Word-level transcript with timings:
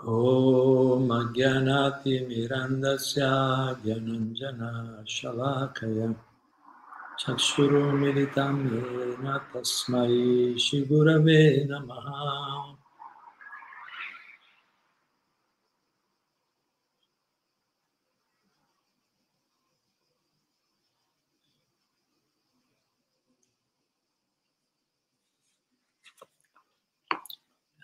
ॐ 0.00 1.10
अज्ञानातिमिरन्दस्य 1.18 3.20
ज्ञानञ्जना 3.84 4.70
शलाकया 5.14 6.08
चक्षुरुमिलितं 7.20 8.56
येन 8.72 9.26
तस्मै 9.52 10.10
श्रीगुरवे 10.64 11.40
नमः 11.70 12.08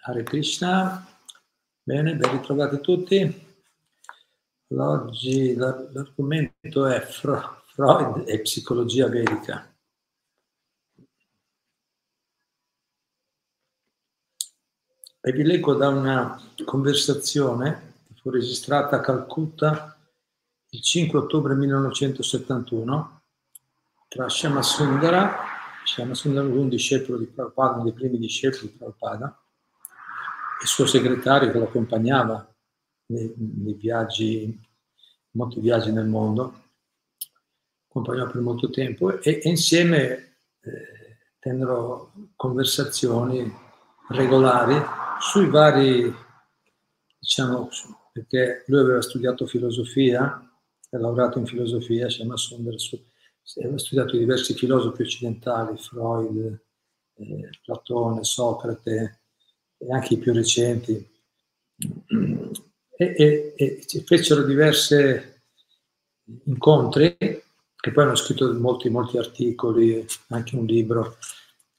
Hare 0.04 0.24
Krishna, 0.24 1.06
bene, 1.87 2.17
ben 2.17 2.31
ritrovati 2.31 2.81
tutti. 2.81 3.45
Oggi 4.75 5.55
l'argomento 5.55 6.85
è 6.85 6.99
Freud 6.99 8.27
e 8.27 8.41
psicologia 8.41 9.07
vedica. 9.07 9.73
E 15.21 15.31
vi 15.31 15.43
leggo 15.43 15.75
da 15.75 15.87
una 15.87 16.37
conversazione 16.65 17.93
che 18.05 18.15
fu 18.19 18.31
registrata 18.31 18.97
a 18.97 19.01
Calcutta 19.01 19.97
il 20.71 20.81
5 20.81 21.19
ottobre 21.19 21.55
1971 21.55 23.21
tra 24.09 24.27
Shama 24.27 24.61
Sundara, 24.61 25.37
Shama 25.85 26.13
Sundara 26.13 26.47
un 26.47 26.67
discepolo 26.67 27.17
di 27.17 27.27
Prabhupada, 27.27 27.75
uno 27.75 27.83
dei 27.85 27.93
primi 27.93 28.17
discepoli 28.17 28.71
di 28.71 28.77
Prabhupada, 28.77 29.41
il 30.61 30.67
suo 30.67 30.85
segretario 30.85 31.51
che 31.51 31.57
lo 31.57 31.65
accompagnava 31.65 32.53
nei, 33.07 33.33
nei 33.37 33.73
viaggi, 33.73 34.59
molti 35.31 35.59
viaggi 35.59 35.91
nel 35.91 36.07
mondo, 36.07 36.63
accompagnò 37.87 38.27
per 38.27 38.41
molto 38.41 38.69
tempo 38.69 39.19
e, 39.19 39.39
e 39.43 39.49
insieme 39.49 40.37
eh, 40.61 41.17
tennero 41.39 42.11
conversazioni 42.35 43.51
regolari 44.09 44.75
sui 45.19 45.47
vari, 45.49 46.13
diciamo, 47.19 47.69
perché 48.11 48.63
lui 48.67 48.79
aveva 48.81 49.01
studiato 49.01 49.45
filosofia, 49.45 50.41
è 50.89 50.97
laureato 50.97 51.39
in 51.39 51.45
filosofia, 51.45 52.09
si 52.09 52.17
chiama 52.17 52.37
Sundar, 52.37 52.75
aveva 53.61 53.77
studiato 53.77 54.17
diversi 54.17 54.53
filosofi 54.53 55.01
occidentali, 55.01 55.77
Freud, 55.77 56.59
eh, 57.15 57.49
Platone, 57.63 58.23
Socrate, 58.23 59.19
e 59.77 59.93
anche 59.93 60.15
i 60.15 60.17
più 60.17 60.33
recenti, 60.33 60.93
e, 62.97 63.53
e, 63.55 63.55
e 63.55 64.03
fecero 64.05 64.43
diversi 64.43 64.95
incontri, 66.45 67.15
che 67.17 67.91
poi 67.91 68.03
hanno 68.03 68.15
scritto 68.15 68.51
molti, 68.53 68.89
molti 68.89 69.17
articoli, 69.17 70.05
anche 70.29 70.55
un 70.55 70.65
libro 70.65 71.17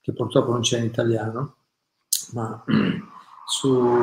che 0.01 0.13
purtroppo 0.13 0.53
non 0.53 0.61
c'è 0.61 0.79
in 0.79 0.87
italiano, 0.87 1.57
ma 2.33 2.65
su, 3.47 3.99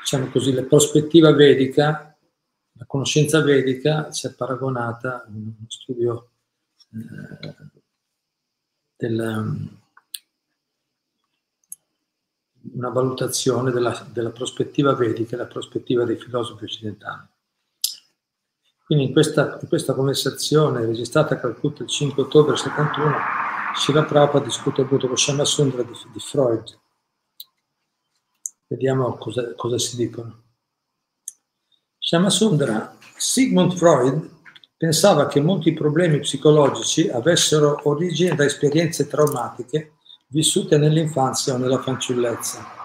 diciamo 0.00 0.26
così, 0.30 0.52
la 0.52 0.64
prospettiva 0.64 1.32
vedica, 1.32 2.16
la 2.72 2.84
conoscenza 2.86 3.40
vedica 3.40 4.10
si 4.10 4.26
è 4.26 4.34
paragonata 4.34 5.22
a 5.22 5.26
uno 5.28 5.54
studio 5.68 6.30
eh, 6.92 7.54
del 8.96 9.82
una 12.72 12.88
valutazione 12.88 13.70
della, 13.70 14.06
della 14.12 14.30
prospettiva 14.30 14.94
vedica 14.94 15.36
la 15.36 15.46
prospettiva 15.46 16.04
dei 16.04 16.16
filosofi 16.16 16.64
occidentali. 16.64 17.26
Quindi 18.84 19.06
in 19.06 19.12
questa, 19.12 19.58
in 19.60 19.68
questa 19.68 19.94
conversazione 19.94 20.84
registrata 20.84 21.34
a 21.34 21.38
Calcutta 21.38 21.82
il 21.82 21.88
5 21.88 22.22
ottobre 22.22 22.56
71, 22.56 23.16
Shiva 23.76 24.04
Prabhupada 24.04 24.44
discute 24.44 24.82
appunto 24.82 25.06
con 25.06 25.16
Shama 25.16 25.44
Sundra 25.44 25.82
di, 25.82 25.92
di 26.12 26.20
Freud. 26.20 26.78
Vediamo 28.66 29.16
cosa, 29.16 29.54
cosa 29.54 29.78
si 29.78 29.96
dicono. 29.96 30.42
Shama 31.98 32.28
Sundra, 32.28 32.96
Sigmund 33.16 33.74
Freud 33.74 34.30
pensava 34.76 35.26
che 35.28 35.40
molti 35.40 35.72
problemi 35.72 36.20
psicologici 36.20 37.08
avessero 37.08 37.80
origine 37.84 38.34
da 38.34 38.44
esperienze 38.44 39.08
traumatiche 39.08 39.94
vissute 40.28 40.78
nell'infanzia 40.78 41.54
o 41.54 41.56
nella 41.58 41.80
fanciullezza. 41.80 42.82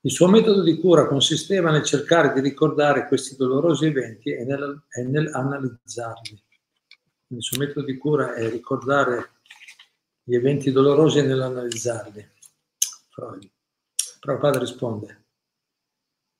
Il 0.00 0.12
suo 0.12 0.28
metodo 0.28 0.62
di 0.62 0.78
cura 0.78 1.06
consisteva 1.06 1.70
nel 1.70 1.84
cercare 1.84 2.32
di 2.32 2.40
ricordare 2.40 3.06
questi 3.08 3.36
dolorosi 3.36 3.86
eventi 3.86 4.30
e, 4.30 4.44
nel, 4.44 4.84
e 4.88 5.02
nell'analizzarli. 5.02 6.42
Il 7.28 7.42
suo 7.42 7.58
metodo 7.58 7.84
di 7.84 7.98
cura 7.98 8.34
è 8.34 8.48
ricordare 8.48 9.32
gli 10.22 10.34
eventi 10.34 10.70
dolorosi 10.72 11.18
e 11.18 11.22
nell'analizzarli. 11.22 12.26
Freud. 13.10 13.50
Prabhupada 14.20 14.58
risponde. 14.58 15.24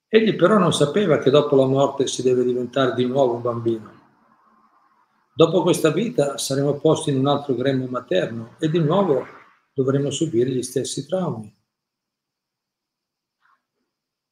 Egli 0.06 0.37
però 0.37 0.56
non 0.56 0.72
sapeva 0.72 1.19
che 1.19 1.31
dopo 1.31 1.56
la 1.56 1.66
morte 1.66 2.06
si 2.06 2.22
deve 2.22 2.44
diventare 2.44 2.94
di 2.94 3.04
nuovo 3.04 3.34
un 3.34 3.43
bambino. 3.43 3.97
Dopo 5.38 5.62
questa 5.62 5.93
vita 5.93 6.37
saremo 6.37 6.81
posti 6.81 7.10
in 7.10 7.19
un 7.19 7.28
altro 7.28 7.54
grembo 7.54 7.87
materno 7.87 8.56
e 8.59 8.69
di 8.69 8.81
nuovo 8.81 9.25
dovremo 9.72 10.10
subire 10.10 10.50
gli 10.50 10.65
stessi 10.65 11.06
traumi. 11.06 11.56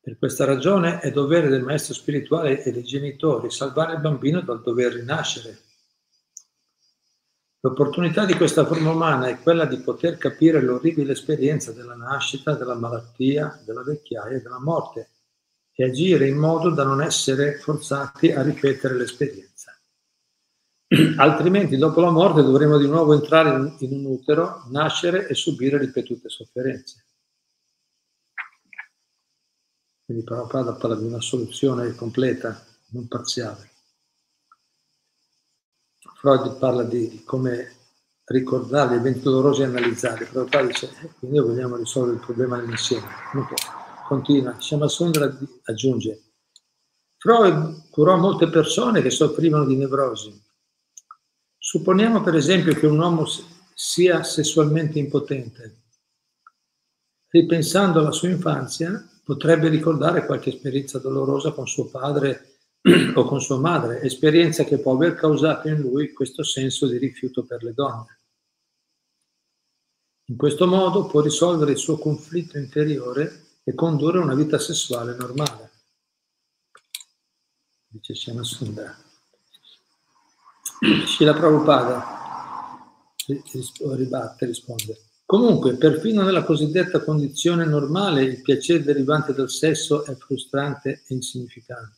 Per 0.00 0.18
questa 0.18 0.44
ragione 0.44 0.98
è 0.98 1.12
dovere 1.12 1.46
del 1.46 1.62
maestro 1.62 1.94
spirituale 1.94 2.60
e 2.64 2.72
dei 2.72 2.82
genitori 2.82 3.52
salvare 3.52 3.92
il 3.94 4.00
bambino 4.00 4.40
dal 4.40 4.60
dover 4.60 4.94
rinascere. 4.94 5.60
L'opportunità 7.60 8.24
di 8.24 8.34
questa 8.34 8.66
forma 8.66 8.90
umana 8.90 9.28
è 9.28 9.38
quella 9.38 9.64
di 9.64 9.76
poter 9.76 10.18
capire 10.18 10.60
l'orribile 10.60 11.12
esperienza 11.12 11.70
della 11.70 11.94
nascita, 11.94 12.56
della 12.56 12.74
malattia, 12.74 13.62
della 13.64 13.84
vecchiaia 13.84 14.38
e 14.38 14.42
della 14.42 14.60
morte 14.60 15.10
e 15.72 15.84
agire 15.84 16.26
in 16.26 16.36
modo 16.36 16.70
da 16.70 16.82
non 16.82 17.00
essere 17.00 17.58
forzati 17.58 18.32
a 18.32 18.42
ripetere 18.42 18.96
l'esperienza. 18.96 19.45
Altrimenti 21.18 21.76
dopo 21.76 22.00
la 22.00 22.10
morte 22.10 22.42
dovremo 22.42 22.78
di 22.78 22.86
nuovo 22.86 23.12
entrare 23.12 23.50
in, 23.50 23.74
in 23.80 23.92
un 23.92 24.04
utero, 24.04 24.62
nascere 24.68 25.26
e 25.26 25.34
subire 25.34 25.78
ripetute 25.78 26.28
sofferenze. 26.28 27.04
Quindi 30.04 30.22
Prabhupada 30.22 30.74
parla 30.74 30.94
di 30.94 31.04
una 31.04 31.20
soluzione 31.20 31.92
completa, 31.96 32.64
non 32.90 33.08
parziale. 33.08 33.72
Freud 36.14 36.56
parla 36.58 36.84
di, 36.84 37.24
come 37.24 37.74
ricordare 38.26 38.94
gli 38.94 38.98
eventi 38.98 39.22
dolorosi 39.22 39.62
e 39.62 39.64
analizzarli. 39.64 40.26
Prabhupada 40.26 40.66
dice, 40.66 40.88
eh, 41.02 41.10
quindi 41.18 41.40
vogliamo 41.40 41.74
risolvere 41.74 42.18
il 42.18 42.24
problema 42.24 42.58
nell'insieme. 42.58 43.08
Continua, 44.06 44.60
Shama 44.60 44.86
Sundra 44.86 45.36
aggiunge, 45.64 46.22
Freud 47.16 47.88
curò 47.90 48.16
molte 48.16 48.48
persone 48.48 49.02
che 49.02 49.10
soffrivano 49.10 49.64
di 49.64 49.74
nevrosi 49.74 50.44
Supponiamo 51.68 52.22
per 52.22 52.36
esempio 52.36 52.74
che 52.74 52.86
un 52.86 52.96
uomo 52.96 53.26
sia 53.74 54.22
sessualmente 54.22 55.00
impotente. 55.00 55.80
Ripensando 57.26 57.98
alla 57.98 58.12
sua 58.12 58.28
infanzia, 58.28 59.04
potrebbe 59.24 59.68
ricordare 59.68 60.26
qualche 60.26 60.50
esperienza 60.50 61.00
dolorosa 61.00 61.50
con 61.50 61.66
suo 61.66 61.86
padre 61.86 62.58
o 63.16 63.24
con 63.24 63.40
sua 63.40 63.58
madre, 63.58 64.00
esperienza 64.02 64.62
che 64.62 64.78
può 64.78 64.94
aver 64.94 65.16
causato 65.16 65.66
in 65.66 65.80
lui 65.80 66.12
questo 66.12 66.44
senso 66.44 66.86
di 66.86 66.98
rifiuto 66.98 67.44
per 67.44 67.64
le 67.64 67.74
donne. 67.74 68.20
In 70.26 70.36
questo 70.36 70.68
modo 70.68 71.06
può 71.06 71.20
risolvere 71.20 71.72
il 71.72 71.78
suo 71.78 71.98
conflitto 71.98 72.58
interiore 72.58 73.56
e 73.64 73.74
condurre 73.74 74.18
una 74.18 74.36
vita 74.36 74.60
sessuale 74.60 75.16
normale. 75.16 75.70
Dice 77.88 78.14
Shana 78.14 78.44
Sundara. 78.44 79.05
Scila 80.78 81.32
Prabhupada 81.32 82.16
ribatte, 83.94 84.46
risponde. 84.46 85.00
Comunque, 85.24 85.76
perfino 85.76 86.22
nella 86.22 86.44
cosiddetta 86.44 87.02
condizione 87.02 87.64
normale, 87.64 88.22
il 88.22 88.42
piacere 88.42 88.84
derivante 88.84 89.32
dal 89.32 89.50
sesso 89.50 90.04
è 90.04 90.14
frustrante 90.14 91.02
e 91.06 91.14
insignificante. 91.14 91.96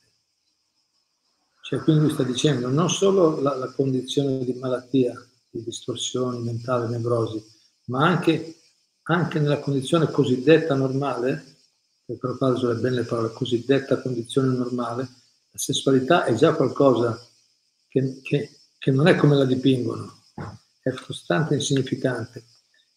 Cioè, 1.60 1.80
quindi 1.80 2.10
sta 2.10 2.22
dicendo 2.22 2.68
non 2.68 2.88
solo 2.88 3.40
la, 3.40 3.54
la 3.56 3.70
condizione 3.72 4.42
di 4.44 4.54
malattia, 4.54 5.12
di 5.50 5.62
distorsioni 5.62 6.42
mentali, 6.42 6.88
nevrosi, 6.88 7.44
ma 7.86 8.06
anche, 8.06 8.60
anche 9.02 9.40
nella 9.40 9.58
condizione 9.58 10.10
cosiddetta 10.10 10.74
normale, 10.74 11.56
per 12.06 12.16
Prabhupada 12.16 12.54
usa 12.54 12.74
bene 12.74 12.96
le 12.96 13.04
parole, 13.04 13.32
cosiddetta 13.32 14.00
condizione 14.00 14.56
normale, 14.56 15.02
la 15.02 15.58
sessualità 15.58 16.24
è 16.24 16.34
già 16.34 16.54
qualcosa 16.54 17.20
che, 17.88 18.20
che 18.22 18.57
che 18.78 18.90
non 18.90 19.08
è 19.08 19.16
come 19.16 19.36
la 19.36 19.44
dipingono, 19.44 20.22
è 20.80 20.90
frustrante 20.90 21.54
e 21.54 21.56
insignificante. 21.56 22.44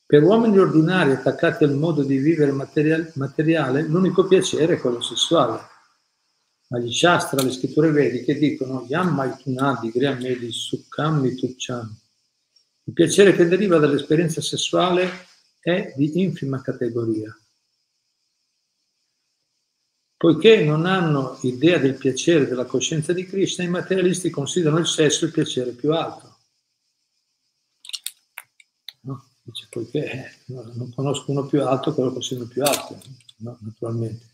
Per 0.06 0.22
uomini 0.24 0.60
ordinari 0.60 1.12
attaccati 1.12 1.64
al 1.64 1.74
modo 1.74 2.04
di 2.04 2.18
vivere 2.18 2.52
materiale, 2.52 3.82
l'unico 3.84 4.28
piacere 4.28 4.76
è 4.76 4.80
quello 4.80 5.02
sessuale. 5.02 5.60
Ma 6.68 6.80
gli 6.80 6.92
Shastra, 6.92 7.42
le 7.42 7.52
scritture 7.52 7.92
vediche 7.92 8.38
dicono. 8.38 8.86
Il 12.84 12.94
piacere 12.94 13.34
che 13.34 13.48
deriva 13.48 13.78
dall'esperienza 13.78 14.42
sessuale 14.42 15.10
è 15.60 15.94
di 15.96 16.22
infima 16.22 16.62
categoria. 16.62 17.36
Poiché 20.22 20.64
non 20.64 20.86
hanno 20.86 21.40
idea 21.42 21.80
del 21.80 21.96
piacere 21.96 22.46
della 22.46 22.66
coscienza 22.66 23.12
di 23.12 23.26
Krishna, 23.26 23.64
i 23.64 23.70
materialisti 23.70 24.30
considerano 24.30 24.78
il 24.78 24.86
sesso 24.86 25.26
il 25.26 25.32
piacere 25.32 25.72
più 25.72 25.94
alto. 25.94 26.38
No? 29.02 29.26
Dice, 29.42 29.66
poiché 29.68 30.44
non 30.46 30.94
conosco 30.94 31.32
uno 31.32 31.48
più 31.48 31.66
alto, 31.66 31.96
quello 31.96 32.14
considero 32.14 32.48
più 32.48 32.62
alto, 32.62 33.02
no? 33.38 33.58
naturalmente. 33.62 34.28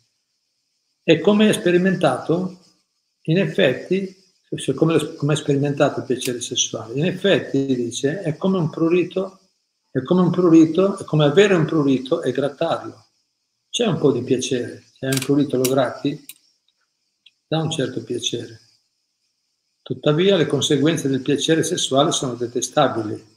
E 1.03 1.21
come 1.21 1.47
è 1.47 1.53
sperimentato? 1.53 2.59
In 3.21 3.37
effetti, 3.37 4.13
cioè 4.57 4.75
come, 4.75 5.15
come 5.15 5.33
è 5.35 5.37
sperimentato 5.37 6.01
il 6.01 6.05
piacere 6.05 6.41
sessuale? 6.41 6.95
In 6.95 7.05
effetti, 7.05 7.65
dice, 7.65 8.19
è 8.23 8.35
come 8.35 8.57
un 8.57 8.69
prurito, 8.69 9.39
è 9.89 10.03
come 10.03 10.19
un 10.19 10.31
prurito, 10.31 10.97
è 10.97 11.05
come 11.05 11.23
avere 11.23 11.53
un 11.53 11.63
prurito 11.63 12.23
e 12.23 12.33
grattarlo. 12.33 13.05
C'è 13.69 13.85
un 13.85 13.97
po' 13.97 14.11
di 14.11 14.23
piacere, 14.23 14.83
se 14.93 15.05
hai 15.05 15.13
un 15.13 15.19
prurito 15.19 15.57
lo 15.57 15.69
gratti, 15.69 16.25
dà 17.47 17.61
un 17.61 17.69
certo 17.69 18.03
piacere. 18.03 18.59
Tuttavia 19.81 20.35
le 20.35 20.47
conseguenze 20.47 21.07
del 21.07 21.21
piacere 21.21 21.63
sessuale 21.63 22.11
sono 22.11 22.33
detestabili. 22.33 23.35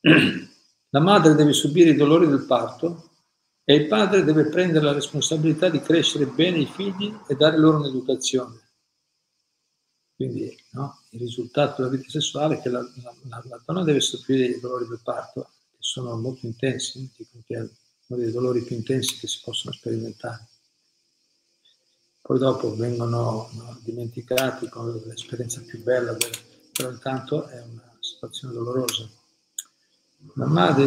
La 0.90 1.00
madre 1.00 1.34
deve 1.34 1.52
subire 1.52 1.90
i 1.90 1.96
dolori 1.96 2.28
del 2.28 2.44
parto 2.44 3.10
e 3.64 3.74
il 3.74 3.88
padre 3.88 4.22
deve 4.22 4.46
prendere 4.46 4.84
la 4.84 4.92
responsabilità 4.92 5.68
di 5.68 5.80
crescere 5.80 6.26
bene 6.26 6.58
i 6.58 6.66
figli 6.66 7.12
e 7.26 7.34
dare 7.34 7.58
loro 7.58 7.78
un'educazione. 7.78 8.60
Quindi 10.14 10.56
no, 10.72 11.00
il 11.10 11.20
risultato 11.20 11.82
della 11.82 11.96
vita 11.96 12.08
sessuale 12.10 12.58
è 12.58 12.60
che 12.60 12.68
la, 12.68 12.80
la, 12.80 13.42
la 13.48 13.62
donna 13.64 13.82
deve 13.82 14.00
soffrire 14.00 14.44
i 14.44 14.60
dolori 14.60 14.86
del 14.86 15.00
parto, 15.02 15.50
che 15.70 15.78
sono 15.80 16.16
molto 16.16 16.46
intensi, 16.46 17.10
è 17.16 17.56
uno 18.06 18.20
dei 18.20 18.30
dolori 18.30 18.62
più 18.62 18.76
intensi 18.76 19.18
che 19.18 19.26
si 19.26 19.40
possono 19.42 19.74
sperimentare. 19.74 20.48
Poi 22.20 22.38
dopo 22.38 22.74
vengono 22.74 23.50
no, 23.52 23.80
dimenticati 23.82 24.68
come 24.68 25.00
l'esperienza 25.04 25.60
più 25.60 25.82
bella, 25.82 26.16
però 26.72 26.90
intanto 26.90 27.46
è 27.46 27.60
una 27.60 27.96
situazione 28.00 28.54
dolorosa. 28.54 29.08
La 30.36 30.46
madre 30.46 30.86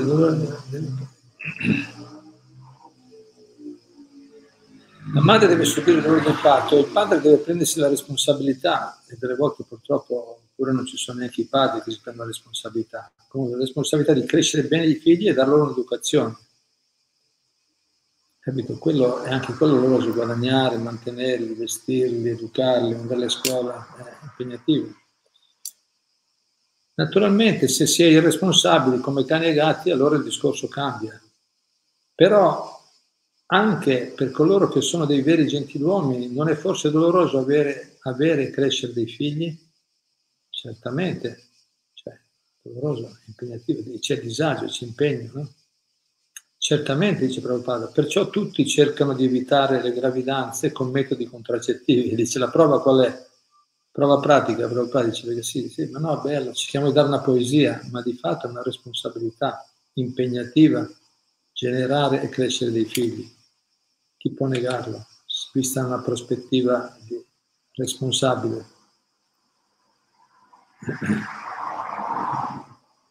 la 5.14 5.22
madre 5.22 5.48
deve 5.48 5.64
subire 5.64 5.98
il 5.98 6.04
dolore 6.04 6.24
del 6.24 6.40
parto 6.42 6.80
il 6.80 6.92
padre 6.92 7.22
deve 7.22 7.38
prendersi 7.38 7.80
la 7.80 7.88
responsabilità, 7.88 9.02
e 9.08 9.16
delle 9.20 9.36
volte 9.36 9.64
purtroppo 9.64 10.42
pure 10.56 10.72
non 10.72 10.88
ci 10.88 10.98
sono 10.98 11.20
neanche 11.20 11.42
i 11.42 11.46
padri 11.46 11.82
che 11.82 11.92
si 11.92 12.00
prendono 12.02 12.28
la 12.28 12.34
responsabilità, 12.34 13.12
comunque 13.28 13.58
la 13.58 13.64
responsabilità 13.64 14.14
di 14.14 14.26
crescere 14.26 14.68
bene 14.68 14.88
i 14.88 14.96
figli 14.96 15.28
e 15.28 15.34
dar 15.34 15.48
loro 15.48 15.66
un'educazione. 15.66 16.36
Capito? 18.48 18.78
Quello 18.78 19.24
è 19.24 19.30
anche 19.30 19.52
quello 19.56 19.74
doloroso, 19.74 20.14
guadagnare, 20.14 20.78
mantenerli, 20.78 21.54
vestirli, 21.54 22.30
educarli, 22.30 22.96
mandarli 22.96 23.26
a 23.26 23.30
scuola, 23.30 23.86
è 23.98 24.24
impegnativo. 24.24 24.88
Naturalmente 26.94 27.68
se 27.68 27.86
si 27.86 28.04
è 28.04 28.06
irresponsabili 28.06 29.02
come 29.02 29.26
cani 29.26 29.48
e 29.48 29.54
gatti 29.54 29.90
allora 29.90 30.16
il 30.16 30.24
discorso 30.24 30.70
cambia. 30.70 31.22
Però 32.16 32.82
anche 33.48 34.14
per 34.16 34.32
coloro 34.32 34.70
che 34.70 34.80
sono 34.80 35.06
dei 35.06 35.24
veri 35.24 35.46
gentiluomini 35.46 36.34
non 36.34 36.48
è 36.48 36.56
forse 36.56 36.90
doloroso 36.90 37.40
avere, 37.40 37.98
avere 38.04 38.44
e 38.44 38.52
crescere 38.52 38.94
dei 38.94 39.08
figli? 39.08 39.60
Certamente, 40.50 41.50
cioè, 41.92 42.18
doloroso, 42.62 43.20
impegnativo, 43.26 44.00
c'è 44.00 44.22
disagio, 44.22 44.68
c'è 44.68 44.86
impegno, 44.86 45.32
no? 45.34 45.54
Certamente, 46.58 47.28
dice 47.28 47.42
Prabhupada, 47.42 47.88
perciò 47.88 48.30
tutti 48.30 48.68
cercano 48.68 49.14
di 49.14 49.26
evitare 49.26 49.82
le 49.82 49.94
gravidanze 49.94 50.72
con 50.72 50.90
metodi 50.90 51.26
contraccettivi. 51.26 52.16
Dice 52.16 52.40
la 52.40 52.50
prova 52.50 52.82
qual 52.82 53.06
è? 53.06 53.26
prova 53.98 54.20
pratica, 54.20 54.68
Prabhupada 54.68 55.08
dice 55.08 55.26
perché 55.26 55.42
sì, 55.42 55.70
sì, 55.70 55.90
ma 55.90 55.98
no, 55.98 56.22
bello, 56.22 56.54
cerchiamo 56.54 56.88
di 56.88 56.94
dare 56.94 57.08
una 57.08 57.20
poesia, 57.20 57.82
ma 57.90 58.04
di 58.04 58.14
fatto 58.14 58.46
è 58.46 58.50
una 58.52 58.62
responsabilità 58.62 59.68
impegnativa 59.94 60.88
generare 61.52 62.22
e 62.22 62.30
crescere 62.30 62.70
dei 62.70 62.86
figli. 62.86 63.28
Chi 64.16 64.32
può 64.34 64.46
negarlo? 64.46 65.04
Vista 65.52 65.84
una 65.84 66.00
prospettiva 66.00 66.96
responsabile. 67.74 68.66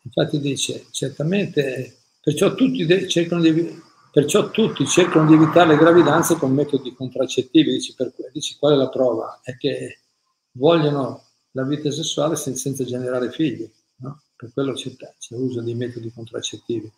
Infatti 0.02 0.38
dice, 0.38 0.86
certamente, 0.92 1.96
perciò 2.26 2.56
tutti 2.56 3.08
cercano 3.08 3.40
di, 3.40 3.80
perciò 4.10 4.50
tutti 4.50 4.84
cercano 4.84 5.28
di 5.28 5.34
evitare 5.34 5.68
le 5.68 5.76
gravidanze 5.76 6.34
con 6.34 6.52
metodi 6.52 6.92
contraccettivi. 6.92 7.70
Dice, 7.70 7.94
per, 7.96 8.12
dice 8.32 8.56
qual 8.58 8.72
è 8.72 8.76
la 8.76 8.88
prova? 8.88 9.38
È 9.44 9.56
che 9.56 10.00
vogliono 10.52 11.22
la 11.52 11.62
vita 11.62 11.88
sessuale 11.92 12.34
senza 12.34 12.82
generare 12.84 13.30
figli, 13.30 13.70
no? 13.98 14.22
per 14.34 14.52
quello 14.52 14.72
c'è, 14.72 14.90
c'è 14.96 15.36
uso 15.36 15.62
dei 15.62 15.76
metodi 15.76 16.12
contraccettivi. 16.12 16.90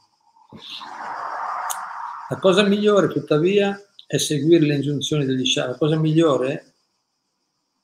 La 2.30 2.38
cosa 2.38 2.62
migliore, 2.62 3.08
tuttavia, 3.08 3.78
è 4.06 4.16
seguire 4.16 4.64
le 4.64 4.76
ingiunzioni 4.76 5.26
degli 5.26 5.44
scià. 5.44 5.66
La 5.66 5.76
cosa 5.76 5.98
migliore 5.98 6.72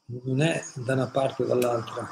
non 0.06 0.40
è 0.40 0.62
da 0.76 0.94
una 0.94 1.08
parte 1.08 1.42
o 1.42 1.46
dall'altra. 1.46 2.08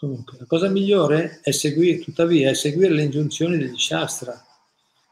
Comunque, 0.00 0.38
la 0.38 0.46
cosa 0.46 0.70
migliore 0.70 1.40
è 1.42 1.50
seguire, 1.50 1.98
tuttavia, 1.98 2.48
è 2.48 2.54
seguire 2.54 2.94
le 2.94 3.02
ingiunzioni 3.02 3.58
degli 3.58 3.76
shastra, 3.76 4.32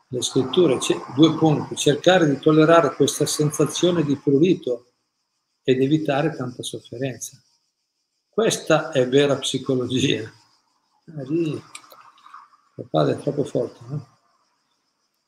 le 0.09 0.23
scritture. 0.23 0.79
Due 1.15 1.37
punti. 1.37 1.77
Cercare 1.77 2.27
di 2.27 2.39
tollerare 2.39 2.95
questa 2.95 3.27
sensazione 3.27 4.03
di 4.03 4.17
prurito 4.17 4.95
ed 5.63 5.83
evitare 5.83 6.35
tanta 6.35 6.63
sofferenza. 6.63 7.39
Questa 8.31 8.91
è 8.91 9.07
vera 9.07 9.37
psicologia. 9.37 10.23
Ah, 11.19 11.23
lì, 11.25 11.63
padre 12.89 13.13
è 13.13 13.19
troppo 13.19 13.45
forte, 13.45 13.81
no? 13.89 14.09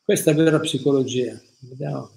Questa 0.03 0.31
è 0.31 0.35
vera 0.35 0.59
psicologia. 0.59 1.39
Vediamo. 1.59 2.13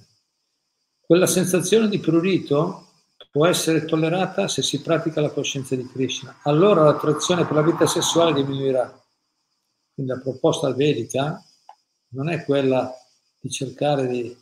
Quella 1.01 1.27
sensazione 1.27 1.89
di 1.89 1.99
prurito 1.99 2.92
può 3.33 3.47
essere 3.47 3.85
tollerata 3.85 4.47
se 4.47 4.61
si 4.61 4.79
pratica 4.79 5.19
la 5.19 5.31
coscienza 5.31 5.75
di 5.75 5.87
Krishna. 5.87 6.37
Allora 6.43 6.83
l'attrazione 6.83 7.45
per 7.45 7.55
la 7.55 7.63
vita 7.63 7.87
sessuale 7.87 8.31
diminuirà. 8.31 9.03
Quindi 9.91 10.11
la 10.11 10.19
proposta 10.19 10.71
vedica 10.71 11.43
non 12.09 12.29
è 12.29 12.45
quella 12.45 12.93
di 13.39 13.49
cercare 13.49 14.05
di 14.05 14.37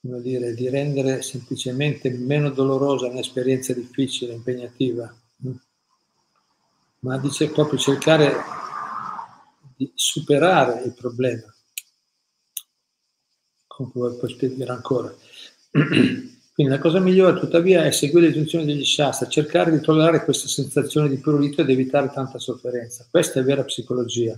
dire, 0.00 0.54
di 0.54 0.68
rendere 0.68 1.20
semplicemente 1.22 2.10
meno 2.10 2.50
dolorosa 2.50 3.08
un'esperienza 3.08 3.72
difficile, 3.72 4.34
impegnativa, 4.34 5.12
ma 7.00 7.18
dice 7.18 7.50
proprio 7.50 7.76
cercare 7.80 8.36
di 9.74 9.90
superare 9.96 10.82
il 10.82 10.94
problema. 10.94 11.52
Come 13.66 14.14
poi 14.14 14.30
spiegare 14.30 14.70
ancora. 14.70 15.12
Quindi 16.58 16.74
la 16.74 16.82
cosa 16.82 16.98
migliore 16.98 17.38
tuttavia 17.38 17.84
è 17.84 17.92
seguire 17.92 18.26
le 18.26 18.32
istruzioni 18.32 18.64
degli 18.64 18.84
Shastra, 18.84 19.28
cercare 19.28 19.70
di 19.70 19.80
tollerare 19.80 20.24
questa 20.24 20.48
sensazione 20.48 21.08
di 21.08 21.18
prurito 21.18 21.60
ed 21.60 21.70
evitare 21.70 22.10
tanta 22.10 22.40
sofferenza. 22.40 23.06
Questa 23.08 23.38
è 23.38 23.44
vera 23.44 23.62
psicologia. 23.62 24.36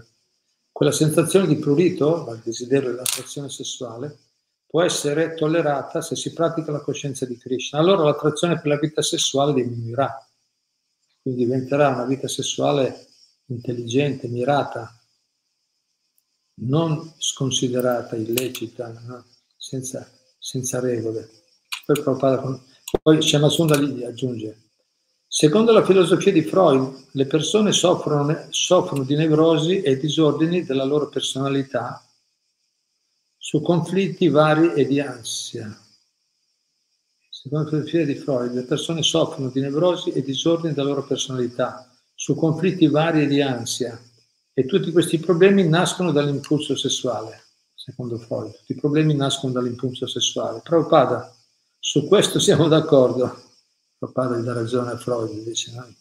Quella 0.70 0.92
sensazione 0.92 1.46
di 1.46 1.56
prurito, 1.56 2.30
il 2.34 2.42
desiderio 2.44 2.90
dell'attrazione 2.90 3.48
sessuale, 3.48 4.18
può 4.66 4.82
essere 4.82 5.32
tollerata 5.32 6.02
se 6.02 6.14
si 6.14 6.34
pratica 6.34 6.70
la 6.70 6.82
coscienza 6.82 7.24
di 7.24 7.38
Krishna. 7.38 7.78
Allora 7.78 8.02
l'attrazione 8.02 8.60
per 8.60 8.66
la 8.66 8.78
vita 8.78 9.00
sessuale 9.00 9.54
diminuirà, 9.54 10.14
quindi 11.22 11.44
diventerà 11.44 11.88
una 11.88 12.04
vita 12.04 12.28
sessuale 12.28 13.06
intelligente, 13.46 14.28
mirata, 14.28 14.94
non 16.56 17.14
sconsiderata, 17.16 18.14
illecita, 18.14 18.88
no? 19.06 19.24
senza, 19.56 20.06
senza, 20.38 20.80
regole. 20.80 21.39
Poi, 21.92 22.60
poi 23.02 23.22
Shamasunda 23.22 23.78
lì 23.78 24.04
aggiunge, 24.04 24.68
secondo 25.26 25.72
la 25.72 25.84
filosofia 25.84 26.32
di 26.32 26.42
Freud, 26.42 27.08
le 27.12 27.26
persone 27.26 27.72
soffrono, 27.72 28.46
soffrono 28.50 29.04
di 29.04 29.16
nevrosi 29.16 29.82
e 29.82 29.98
disordini 29.98 30.64
della 30.64 30.84
loro 30.84 31.08
personalità 31.08 32.04
su 33.36 33.62
conflitti 33.62 34.28
vari 34.28 34.74
e 34.74 34.86
di 34.86 35.00
ansia. 35.00 35.76
Secondo 37.28 37.64
la 37.64 37.70
filosofia 37.70 38.04
di 38.04 38.14
Freud, 38.14 38.52
le 38.52 38.64
persone 38.64 39.02
soffrono 39.02 39.48
di 39.48 39.60
nevrosi 39.60 40.10
e 40.10 40.22
disordini 40.22 40.74
della 40.74 40.90
loro 40.90 41.04
personalità, 41.04 41.90
su 42.14 42.34
conflitti 42.34 42.86
vari 42.86 43.26
di 43.26 43.40
ansia 43.40 43.98
e 44.52 44.66
tutti 44.66 44.92
questi 44.92 45.18
problemi 45.18 45.66
nascono 45.66 46.12
dall'impulso 46.12 46.76
sessuale, 46.76 47.44
secondo 47.74 48.18
Freud. 48.18 48.54
Tutti 48.58 48.72
i 48.72 48.80
problemi 48.80 49.14
nascono 49.14 49.52
dall'impulso 49.54 50.06
sessuale. 50.06 50.60
Prabhupada, 50.62 51.34
su 51.80 52.06
questo 52.06 52.38
siamo 52.38 52.68
d'accordo. 52.68 53.48
Prabhupada 53.96 54.38
gli 54.38 54.44
dà 54.44 54.52
ragione 54.52 54.92
a 54.92 54.98
Freud, 54.98 55.42
dice 55.42 55.72
noi. 55.72 55.98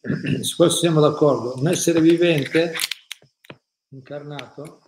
Su 0.44 0.56
questo 0.56 0.78
siamo 0.78 1.00
d'accordo. 1.00 1.56
Un 1.58 1.68
essere 1.68 2.00
vivente, 2.00 2.72
incarnato, 3.90 4.82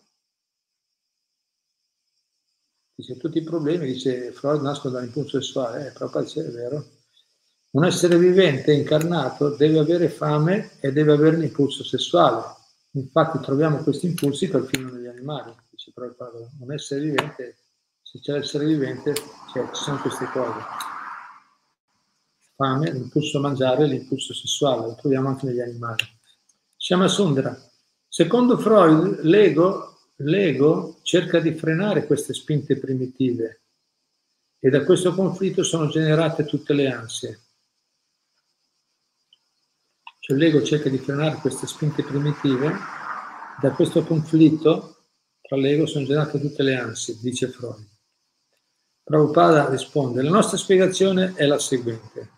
dice 2.95 3.17
tutti 3.17 3.39
i 3.39 3.43
problemi, 3.43 3.87
dice 3.87 4.33
Freud, 4.33 4.63
nascono 4.63 4.95
dall'impulso 4.95 5.41
sessuale. 5.41 5.89
Eh, 5.89 5.91
Prabhupada 5.93 6.25
dice, 6.25 6.47
è 6.47 6.51
vero. 6.51 6.87
Un 7.73 7.85
essere 7.85 8.19
vivente, 8.19 8.73
incarnato, 8.73 9.57
deve 9.57 9.79
avere 9.79 10.09
fame 10.09 10.79
e 10.81 10.93
deve 10.93 11.13
avere 11.13 11.37
l'impulso 11.37 11.85
sessuale. 11.85 12.43
Infatti 12.93 13.39
troviamo 13.41 13.83
questi 13.83 14.07
impulsi 14.07 14.49
perfino 14.49 14.91
negli 14.91 15.07
animali. 15.07 15.55
Dice 15.69 15.93
Prabhupada, 15.93 16.39
un 16.61 16.73
essere 16.73 17.03
vivente, 17.03 17.59
se 18.11 18.19
c'è 18.19 18.33
l'essere 18.33 18.67
vivente, 18.67 19.15
cioè, 19.53 19.71
ci 19.73 19.83
sono 19.85 20.01
queste 20.01 20.25
cose 20.33 20.89
fame, 22.61 22.93
l'impulso 22.93 23.39
a 23.39 23.41
mangiare, 23.41 23.87
l'impulso 23.87 24.35
sessuale, 24.35 24.89
lo 24.89 24.95
troviamo 24.95 25.29
anche 25.29 25.47
negli 25.47 25.61
animali. 25.61 26.05
Siamo 26.77 27.05
a 27.05 27.09
Sundra. 27.09 27.57
Secondo 28.07 28.59
Freud, 28.59 29.21
l'ego, 29.23 30.01
l'ego 30.17 30.99
cerca 31.03 31.41
di 31.41 31.55
frenare 31.55 32.07
queste 32.07 32.35
spinte 32.35 32.77
primitive 32.77 33.63
e 34.59 34.69
da 34.69 34.85
questo 34.85 35.15
conflitto 35.15 35.63
sono 35.63 35.89
generate 35.89 36.45
tutte 36.45 36.75
le 36.75 36.93
ansie. 36.93 37.41
Cioè 40.19 40.37
l'ego 40.37 40.63
cerca 40.63 40.91
di 40.91 40.99
frenare 40.99 41.37
queste 41.37 41.67
spinte 41.67 42.03
primitive, 42.03 42.75
da 43.59 43.71
questo 43.71 44.05
conflitto 44.05 44.97
tra 45.41 45.57
l'ego 45.57 45.87
sono 45.87 46.05
generate 46.05 46.39
tutte 46.39 46.63
le 46.63 46.77
ansie, 46.77 47.17
dice 47.23 47.49
Freud. 47.49 48.00
Prabhupada 49.03 49.69
risponde, 49.69 50.23
la 50.23 50.31
nostra 50.31 50.57
spiegazione 50.57 51.35
è 51.35 51.47
la 51.47 51.59
seguente. 51.59 52.31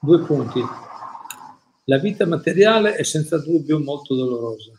Due 0.00 0.24
punti. 0.24 0.60
La 1.84 1.98
vita 1.98 2.26
materiale 2.26 2.96
è 2.96 3.02
senza 3.02 3.38
dubbio 3.38 3.78
molto 3.78 4.14
dolorosa. 4.14 4.72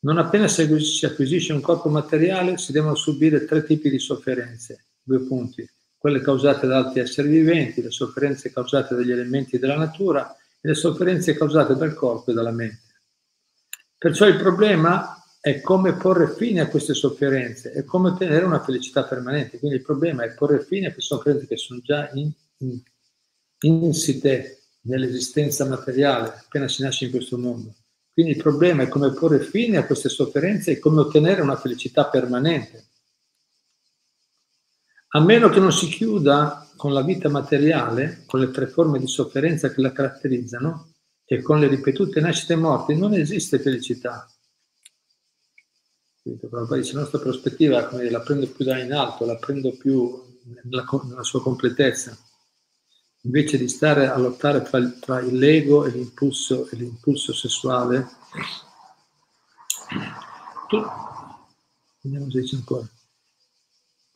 Non 0.00 0.18
appena 0.18 0.48
si 0.48 0.62
acquisisce 1.04 1.52
un 1.52 1.60
corpo 1.60 1.88
materiale 1.88 2.58
si 2.58 2.72
devono 2.72 2.94
subire 2.94 3.44
tre 3.44 3.64
tipi 3.64 3.88
di 3.90 3.98
sofferenze. 3.98 4.86
Due 5.02 5.20
punti. 5.20 5.68
Quelle 5.96 6.20
causate 6.20 6.66
da 6.66 6.78
altri 6.78 7.00
esseri 7.00 7.28
viventi, 7.28 7.80
le 7.80 7.90
sofferenze 7.90 8.52
causate 8.52 8.94
dagli 8.94 9.10
elementi 9.10 9.58
della 9.58 9.76
natura 9.76 10.36
e 10.60 10.68
le 10.68 10.74
sofferenze 10.74 11.34
causate 11.34 11.74
dal 11.76 11.94
corpo 11.94 12.30
e 12.30 12.34
dalla 12.34 12.50
mente. 12.50 13.00
Perciò 13.96 14.26
il 14.26 14.36
problema 14.36 15.23
è 15.44 15.60
come 15.60 15.92
porre 15.92 16.34
fine 16.34 16.62
a 16.62 16.68
queste 16.68 16.94
sofferenze, 16.94 17.72
è 17.72 17.84
come 17.84 18.08
ottenere 18.08 18.46
una 18.46 18.64
felicità 18.64 19.04
permanente. 19.04 19.58
Quindi 19.58 19.76
il 19.76 19.82
problema 19.82 20.24
è 20.24 20.32
porre 20.32 20.64
fine 20.64 20.86
a 20.86 20.92
queste 20.94 21.14
sofferenze 21.14 21.46
che 21.46 21.58
sono 21.58 21.80
già 21.82 22.08
in, 22.14 22.32
in 22.60 23.82
insite 23.82 24.62
nell'esistenza 24.84 25.66
materiale 25.66 26.28
appena 26.28 26.66
si 26.66 26.80
nasce 26.80 27.04
in 27.04 27.10
questo 27.10 27.36
mondo. 27.36 27.74
Quindi 28.14 28.32
il 28.32 28.42
problema 28.42 28.84
è 28.84 28.88
come 28.88 29.12
porre 29.12 29.40
fine 29.40 29.76
a 29.76 29.84
queste 29.84 30.08
sofferenze 30.08 30.70
e 30.70 30.78
come 30.78 31.00
ottenere 31.00 31.42
una 31.42 31.58
felicità 31.58 32.06
permanente. 32.06 32.86
A 35.08 35.20
meno 35.20 35.50
che 35.50 35.60
non 35.60 35.72
si 35.72 35.88
chiuda 35.88 36.70
con 36.74 36.94
la 36.94 37.02
vita 37.02 37.28
materiale, 37.28 38.22
con 38.24 38.40
le 38.40 38.50
tre 38.50 38.66
forme 38.66 38.98
di 38.98 39.06
sofferenza 39.06 39.70
che 39.70 39.82
la 39.82 39.92
caratterizzano 39.92 40.92
e 41.22 41.42
con 41.42 41.60
le 41.60 41.66
ripetute 41.66 42.22
nascite 42.22 42.54
e 42.54 42.56
morti, 42.56 42.96
non 42.96 43.12
esiste 43.12 43.58
felicità. 43.58 44.26
Quindi, 46.24 46.48
dice, 46.80 46.94
la 46.94 47.00
nostra 47.00 47.18
prospettiva 47.18 47.90
la 47.92 48.20
prendo 48.20 48.48
più 48.48 48.64
da 48.64 48.78
in 48.78 48.94
alto, 48.94 49.26
la 49.26 49.36
prendo 49.36 49.76
più 49.76 50.22
nella, 50.44 50.86
nella 51.04 51.22
sua 51.22 51.42
completezza 51.42 52.16
invece 53.24 53.58
di 53.58 53.68
stare 53.68 54.08
a 54.08 54.16
lottare 54.16 54.62
tra, 54.62 54.80
tra 55.00 55.20
l'ego 55.20 55.84
e 55.84 55.90
l'impulso, 55.90 56.68
e 56.70 56.76
l'impulso 56.76 57.32
sessuale, 57.32 58.08
tu, 60.68 60.82
vediamo 62.00 62.30
se 62.30 62.40
dice 62.40 62.56
ancora. 62.56 62.88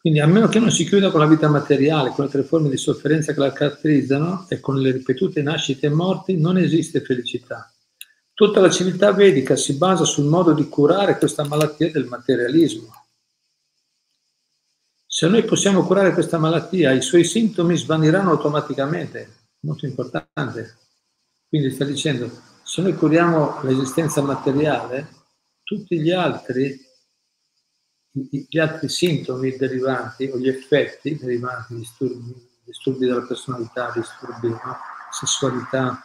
Quindi 0.00 0.20
a 0.20 0.26
meno 0.26 0.48
che 0.48 0.60
non 0.60 0.70
si 0.70 0.86
chiuda 0.86 1.10
con 1.10 1.20
la 1.20 1.26
vita 1.26 1.48
materiale, 1.48 2.10
con 2.10 2.24
le 2.24 2.30
tre 2.30 2.42
forme 2.42 2.70
di 2.70 2.76
sofferenza 2.76 3.32
che 3.32 3.40
la 3.40 3.52
caratterizzano 3.52 4.46
e 4.48 4.60
con 4.60 4.78
le 4.78 4.92
ripetute 4.92 5.42
nascite 5.42 5.86
e 5.86 5.90
morti, 5.90 6.38
non 6.38 6.56
esiste 6.56 7.02
felicità. 7.02 7.70
Tutta 8.38 8.60
la 8.60 8.70
civiltà 8.70 9.10
vedica 9.10 9.56
si 9.56 9.76
basa 9.76 10.04
sul 10.04 10.26
modo 10.26 10.52
di 10.52 10.68
curare 10.68 11.18
questa 11.18 11.44
malattia 11.44 11.90
del 11.90 12.04
materialismo. 12.04 12.86
Se 15.04 15.26
noi 15.26 15.42
possiamo 15.42 15.84
curare 15.84 16.12
questa 16.12 16.38
malattia, 16.38 16.92
i 16.92 17.02
suoi 17.02 17.24
sintomi 17.24 17.76
svaniranno 17.76 18.30
automaticamente, 18.30 19.48
molto 19.62 19.86
importante. 19.86 20.76
Quindi 21.48 21.72
sta 21.72 21.84
dicendo, 21.84 22.30
se 22.62 22.80
noi 22.80 22.94
curiamo 22.94 23.60
l'esistenza 23.62 24.22
materiale, 24.22 25.08
tutti 25.64 26.00
gli 26.00 26.12
altri, 26.12 26.80
gli 28.12 28.58
altri 28.60 28.88
sintomi 28.88 29.56
derivanti 29.56 30.30
o 30.32 30.38
gli 30.38 30.46
effetti 30.46 31.16
derivanti, 31.16 31.74
disturbi, 31.74 32.50
disturbi 32.62 33.04
della 33.04 33.26
personalità, 33.26 33.90
disturbi 33.92 34.48
no? 34.48 34.76
sessualità, 35.10 36.00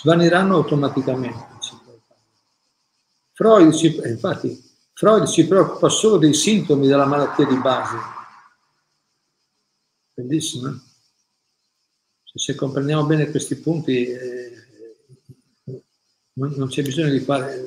svaniranno 0.00 0.56
automaticamente. 0.56 1.54
Freud, 3.32 3.74
ci, 3.74 3.94
infatti, 4.04 4.62
Freud 4.92 5.24
si 5.24 5.46
preoccupa 5.46 5.88
solo 5.88 6.16
dei 6.16 6.34
sintomi 6.34 6.86
della 6.86 7.06
malattia 7.06 7.46
di 7.46 7.56
base. 7.56 7.96
Bellissimo. 10.14 10.80
Se, 12.24 12.38
se 12.38 12.54
comprendiamo 12.54 13.04
bene 13.04 13.30
questi 13.30 13.56
punti, 13.56 14.06
eh, 14.06 14.66
non, 16.34 16.52
non, 16.56 16.68
c'è 16.68 16.82
bisogno 16.82 17.10
di 17.10 17.20
fare, 17.20 17.62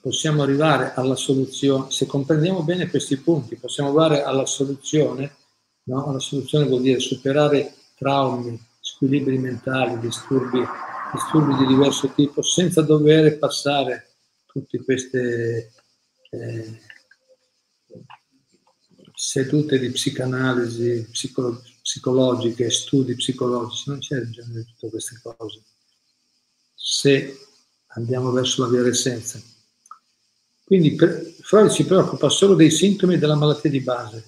possiamo 0.00 0.42
arrivare 0.42 0.94
alla 0.94 1.16
soluzione. 1.16 1.90
Se 1.90 2.06
comprendiamo 2.06 2.62
bene 2.62 2.88
questi 2.88 3.16
punti, 3.16 3.56
possiamo 3.56 3.90
arrivare 3.90 4.22
alla 4.22 4.46
soluzione. 4.46 5.36
No? 5.84 6.12
La 6.12 6.18
soluzione 6.18 6.66
vuol 6.66 6.82
dire 6.82 6.98
superare 6.98 7.74
traumi, 7.96 8.60
squilibri 8.80 9.38
mentali, 9.38 9.98
disturbi, 10.00 10.64
disturbi 11.14 11.54
di 11.56 11.66
diverso 11.66 12.12
tipo, 12.14 12.42
senza 12.42 12.82
dover 12.82 13.38
passare 13.38 14.10
tutte 14.46 14.82
queste 14.82 15.72
eh, 16.30 16.80
sedute 19.14 19.78
di 19.78 19.90
psicanalisi 19.90 21.08
psicolo- 21.10 21.62
psicologiche, 21.80 22.70
studi 22.70 23.14
psicologici, 23.14 23.90
non 23.90 24.00
c'è 24.00 24.20
bisogno 24.20 24.58
di 24.58 24.64
tutte 24.64 24.90
queste 24.90 25.20
cose. 25.22 25.62
Se 26.74 27.38
andiamo 27.88 28.30
verso 28.30 28.62
la 28.62 28.68
via 28.68 28.82
d'essenza. 28.82 29.40
Quindi 30.64 30.94
per, 30.94 31.34
Freud 31.42 31.70
si 31.70 31.84
preoccupa 31.84 32.28
solo 32.28 32.54
dei 32.54 32.70
sintomi 32.70 33.18
della 33.18 33.36
malattia 33.36 33.70
di 33.70 33.80
base. 33.80 34.24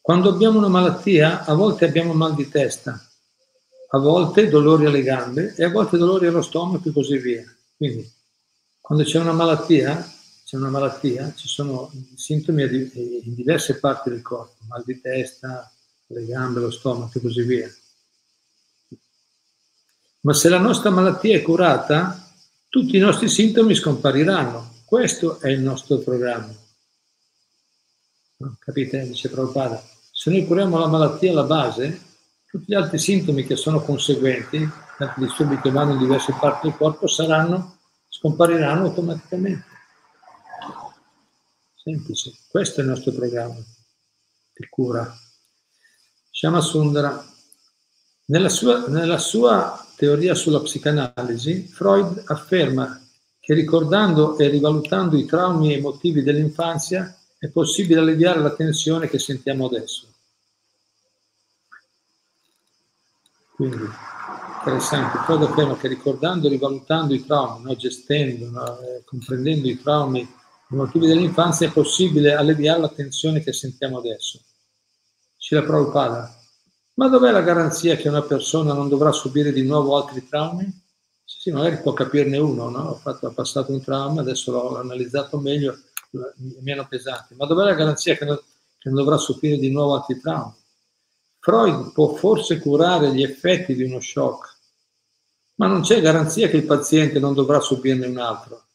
Quando 0.00 0.30
abbiamo 0.30 0.58
una 0.58 0.68
malattia, 0.68 1.44
a 1.44 1.54
volte 1.54 1.84
abbiamo 1.84 2.14
mal 2.14 2.34
di 2.34 2.48
testa, 2.48 3.07
a 3.90 3.98
volte 3.98 4.48
dolori 4.48 4.86
alle 4.86 5.02
gambe 5.02 5.54
e 5.56 5.64
a 5.64 5.70
volte 5.70 5.96
dolori 5.96 6.26
allo 6.26 6.42
stomaco 6.42 6.88
e 6.88 6.92
così 6.92 7.18
via. 7.18 7.44
Quindi, 7.76 8.10
quando 8.80 9.04
c'è 9.04 9.18
una 9.18 9.32
malattia, 9.32 9.96
c'è 10.44 10.56
una 10.56 10.70
malattia, 10.70 11.32
ci 11.34 11.48
sono 11.48 11.90
sintomi 12.14 12.62
in 12.62 13.34
diverse 13.34 13.78
parti 13.78 14.10
del 14.10 14.22
corpo, 14.22 14.56
mal 14.66 14.82
di 14.84 15.00
testa, 15.00 15.70
le 16.06 16.24
gambe, 16.24 16.60
lo 16.60 16.70
stomaco 16.70 17.18
e 17.18 17.20
così 17.20 17.42
via. 17.42 17.70
Ma 20.20 20.32
se 20.32 20.48
la 20.48 20.58
nostra 20.58 20.90
malattia 20.90 21.36
è 21.36 21.42
curata, 21.42 22.26
tutti 22.68 22.96
i 22.96 23.00
nostri 23.00 23.28
sintomi 23.28 23.74
scompariranno. 23.74 24.76
Questo 24.84 25.38
è 25.40 25.48
il 25.48 25.60
nostro 25.60 25.98
programma. 25.98 26.52
Capite? 28.58 29.06
Dice 29.06 29.28
Prabhupada. 29.28 29.82
Se 30.10 30.30
noi 30.30 30.46
curiamo 30.46 30.78
la 30.78 30.86
malattia 30.86 31.30
alla 31.30 31.44
base, 31.44 32.07
tutti 32.50 32.64
gli 32.66 32.74
altri 32.74 32.98
sintomi 32.98 33.44
che 33.44 33.56
sono 33.56 33.82
conseguenti, 33.82 34.66
tanti 34.96 35.20
disturbi 35.20 35.60
che 35.60 35.70
vanno 35.70 35.92
in 35.92 35.98
diverse 35.98 36.34
parti 36.40 36.68
del 36.68 36.76
corpo, 36.76 37.06
saranno, 37.06 37.78
scompariranno 38.08 38.86
automaticamente. 38.86 39.64
Semplice, 41.74 42.32
questo 42.48 42.80
è 42.80 42.84
il 42.84 42.90
nostro 42.90 43.12
programma 43.12 43.56
di 43.56 44.66
cura. 44.68 45.14
Shama 46.30 46.60
Sundara, 46.60 47.22
nella 48.26 48.48
sua, 48.48 48.86
nella 48.88 49.18
sua 49.18 49.86
teoria 49.96 50.34
sulla 50.34 50.60
psicanalisi, 50.60 51.66
Freud 51.66 52.22
afferma 52.26 53.02
che 53.38 53.54
ricordando 53.54 54.38
e 54.38 54.48
rivalutando 54.48 55.16
i 55.16 55.26
traumi 55.26 55.74
emotivi 55.74 56.22
dell'infanzia 56.22 57.14
è 57.38 57.48
possibile 57.48 58.00
alleviare 58.00 58.40
la 58.40 58.54
tensione 58.54 59.08
che 59.08 59.18
sentiamo 59.18 59.66
adesso. 59.66 60.06
Quindi, 63.58 63.88
interessante. 64.58 65.18
Poi 65.26 65.42
afferma 65.42 65.76
che 65.76 65.88
ricordando, 65.88 66.48
rivalutando 66.48 67.12
i 67.12 67.24
traumi, 67.24 67.64
no? 67.64 67.74
gestendo, 67.74 68.50
no? 68.50 68.78
Eh, 68.78 69.02
comprendendo 69.04 69.66
i 69.66 69.82
traumi, 69.82 70.20
i 70.20 70.76
motivi 70.76 71.08
dell'infanzia, 71.08 71.66
è 71.66 71.72
possibile 71.72 72.34
alleviare 72.34 72.78
la 72.78 72.88
tensione 72.88 73.40
che 73.40 73.52
sentiamo 73.52 73.98
adesso. 73.98 74.40
Ci 75.36 75.56
la 75.56 75.64
Prabhupada. 75.64 76.38
Ma 76.94 77.08
dov'è 77.08 77.32
la 77.32 77.40
garanzia 77.40 77.96
che 77.96 78.08
una 78.08 78.22
persona 78.22 78.72
non 78.74 78.88
dovrà 78.88 79.10
subire 79.10 79.52
di 79.52 79.64
nuovo 79.64 79.96
altri 79.96 80.28
traumi? 80.28 80.72
Sì, 81.24 81.50
magari 81.50 81.80
può 81.80 81.92
capirne 81.92 82.38
uno, 82.38 82.68
no? 82.68 82.90
Ho, 82.90 82.94
fatto, 82.94 83.26
ho 83.26 83.32
passato 83.32 83.72
un 83.72 83.82
trauma, 83.82 84.20
adesso 84.20 84.52
l'ho 84.52 84.78
analizzato 84.78 85.40
meglio, 85.40 85.76
hanno 86.12 86.86
pesante. 86.88 87.34
Ma 87.34 87.44
dov'è 87.44 87.64
la 87.64 87.74
garanzia 87.74 88.16
che 88.16 88.24
non, 88.24 88.36
che 88.36 88.88
non 88.88 88.94
dovrà 88.94 89.16
subire 89.16 89.56
di 89.56 89.72
nuovo 89.72 89.96
altri 89.96 90.20
traumi? 90.20 90.54
Freud 91.48 91.92
può 91.92 92.14
forse 92.14 92.58
curare 92.58 93.10
gli 93.14 93.22
effetti 93.22 93.74
di 93.74 93.84
uno 93.84 94.00
shock, 94.00 94.58
ma 95.54 95.66
non 95.66 95.80
c'è 95.80 96.02
garanzia 96.02 96.46
che 96.46 96.58
il 96.58 96.66
paziente 96.66 97.18
non 97.18 97.32
dovrà 97.32 97.58
subirne 97.58 98.04
un 98.04 98.18
altro. 98.18 98.66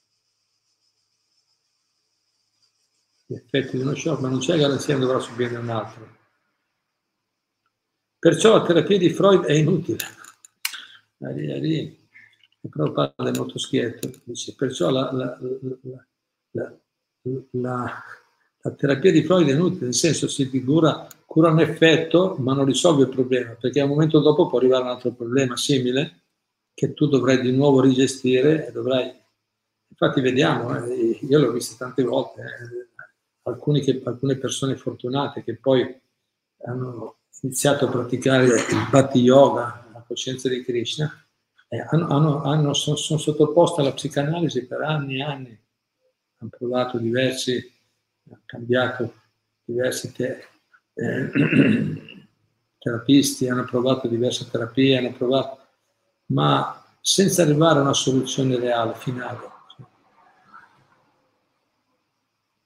Gli 3.27 3.35
effetti 3.35 3.77
di 3.77 3.83
uno 3.83 3.93
shock, 3.93 4.21
ma 4.21 4.29
non 4.29 4.39
c'è 4.39 4.57
garanzia 4.57 4.95
che 4.95 5.01
dovrà 5.01 5.19
subirne 5.19 5.59
un 5.59 5.69
altro. 5.69 6.17
Perciò 8.17 8.57
la 8.57 8.65
terapia 8.65 8.97
di 8.97 9.11
Freud 9.11 9.45
è 9.45 9.53
inutile. 9.53 10.05
Lì, 11.17 11.59
lì. 11.59 12.09
Prabhupada 12.67 13.29
è 13.29 13.37
molto 13.37 13.59
schietto, 13.59 14.09
dice, 14.23 14.55
perciò 14.55 14.89
la, 14.89 15.11
la, 15.11 15.37
la, 17.51 18.03
la, 18.61 18.73
terapia 18.75 19.11
di 19.11 19.23
Freud 19.23 19.47
è 19.47 19.51
inutile, 19.51 19.85
nel 19.85 19.93
senso 19.93 20.27
si 20.27 20.45
figura 20.45 21.07
cura 21.33 21.49
un 21.49 21.61
effetto 21.61 22.35
ma 22.37 22.53
non 22.53 22.63
risolve 22.63 23.05
il 23.05 23.09
problema, 23.09 23.55
perché 23.59 23.79
a 23.79 23.85
un 23.85 23.89
momento 23.89 24.19
dopo 24.19 24.45
può 24.45 24.59
arrivare 24.59 24.83
un 24.83 24.89
altro 24.89 25.13
problema 25.13 25.57
simile 25.57 26.25
che 26.75 26.93
tu 26.93 27.07
dovrai 27.07 27.41
di 27.41 27.51
nuovo 27.51 27.81
rigestire 27.81 28.67
e 28.67 28.71
dovrai... 28.71 29.11
Infatti 29.87 30.21
vediamo, 30.21 30.77
eh, 30.77 31.17
io 31.27 31.39
l'ho 31.39 31.51
visto 31.51 31.73
tante 31.75 32.03
volte, 32.03 32.41
eh, 33.41 33.81
che, 33.81 34.01
alcune 34.03 34.37
persone 34.37 34.75
fortunate 34.75 35.43
che 35.43 35.57
poi 35.57 35.99
hanno 36.65 37.17
iniziato 37.41 37.85
a 37.85 37.89
praticare 37.89 38.45
il 38.45 38.87
Bhatti 38.91 39.17
Yoga, 39.17 39.89
la 39.91 40.05
coscienza 40.07 40.47
di 40.49 40.63
Krishna, 40.63 41.11
eh, 41.67 41.83
hanno, 41.89 42.43
hanno, 42.43 42.73
sono, 42.75 42.95
sono 42.95 43.17
sottoposte 43.17 43.81
alla 43.81 43.93
psicanalisi 43.93 44.67
per 44.67 44.81
anni 44.81 45.17
e 45.17 45.23
anni, 45.23 45.59
hanno 46.37 46.49
provato 46.55 46.99
diversi, 46.99 47.73
hanno 48.27 48.41
cambiato 48.45 49.13
diversi 49.65 50.11
te, 50.11 50.47
eh, 50.93 51.31
terapisti, 52.77 53.49
hanno 53.49 53.65
provato 53.65 54.07
diverse 54.07 54.49
terapie, 54.49 54.97
hanno 54.97 55.13
provato, 55.13 55.59
ma 56.27 56.83
senza 56.99 57.43
arrivare 57.43 57.79
a 57.79 57.83
una 57.83 57.93
soluzione 57.93 58.57
reale, 58.57 58.93
finale. 58.95 59.51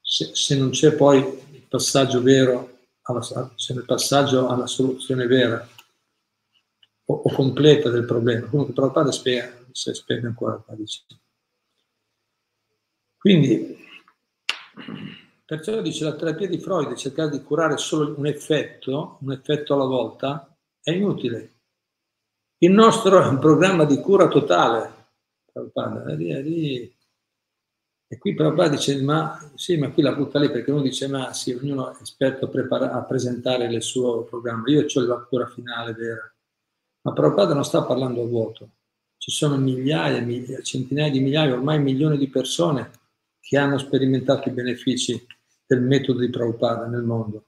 Se, 0.00 0.30
se 0.34 0.56
non 0.56 0.70
c'è 0.70 0.94
poi 0.94 1.18
il 1.18 1.66
passaggio 1.68 2.22
vero, 2.22 2.78
alla, 3.02 3.22
se 3.54 3.72
il 3.72 3.84
passaggio 3.84 4.48
alla 4.48 4.66
soluzione 4.66 5.26
vera 5.26 5.66
o, 7.04 7.14
o 7.14 7.32
completa 7.32 7.90
del 7.90 8.04
problema, 8.04 8.46
comunque 8.48 8.74
Prabhupada 8.74 9.12
spiega, 9.12 9.52
si 9.72 9.92
spiega 9.94 10.28
ancora 10.28 10.56
qua, 10.56 10.74
dice. 10.74 11.02
Quindi, 13.16 13.76
Perciò 15.48 15.80
dice 15.80 16.04
la 16.04 16.14
terapia 16.14 16.46
di 16.46 16.58
Freud, 16.58 16.94
cercare 16.94 17.30
di 17.30 17.42
curare 17.42 17.78
solo 17.78 18.14
un 18.18 18.26
effetto, 18.26 19.16
un 19.22 19.32
effetto 19.32 19.72
alla 19.72 19.86
volta, 19.86 20.54
è 20.78 20.90
inutile. 20.90 21.60
Il 22.58 22.72
nostro 22.72 23.22
è 23.22 23.24
un 23.32 23.38
programma 23.38 23.86
di 23.86 23.98
cura 23.98 24.28
totale. 24.28 25.06
E 28.10 28.18
qui 28.18 28.34
Prabhupada 28.34 28.68
dice, 28.68 29.00
ma 29.00 29.50
sì, 29.54 29.78
ma 29.78 29.90
qui 29.90 30.02
la 30.02 30.14
butta 30.14 30.38
lì 30.38 30.50
perché 30.50 30.70
uno 30.70 30.82
dice, 30.82 31.08
ma 31.08 31.32
sì, 31.32 31.54
ognuno 31.54 31.92
è 31.92 31.96
esperto 32.02 32.44
a, 32.44 32.48
prepara- 32.48 32.92
a 32.92 33.02
presentare 33.04 33.64
il 33.64 33.82
suo 33.82 34.24
programma. 34.24 34.64
Io 34.66 34.84
ho 34.84 35.00
la 35.00 35.16
cura 35.20 35.46
finale 35.46 35.94
vera. 35.94 36.30
Ma 37.06 37.12
Prabhupada 37.14 37.54
non 37.54 37.64
sta 37.64 37.84
parlando 37.84 38.20
a 38.20 38.26
vuoto. 38.26 38.70
Ci 39.16 39.30
sono 39.30 39.56
migliaia, 39.56 40.20
migliaia, 40.20 40.60
centinaia 40.60 41.10
di 41.10 41.20
migliaia, 41.20 41.54
ormai 41.54 41.80
milioni 41.80 42.18
di 42.18 42.28
persone 42.28 42.90
che 43.40 43.56
hanno 43.56 43.78
sperimentato 43.78 44.50
i 44.50 44.52
benefici 44.52 45.36
del 45.68 45.82
metodo 45.82 46.20
di 46.20 46.30
Prabhupada 46.30 46.86
nel 46.86 47.02
mondo. 47.02 47.44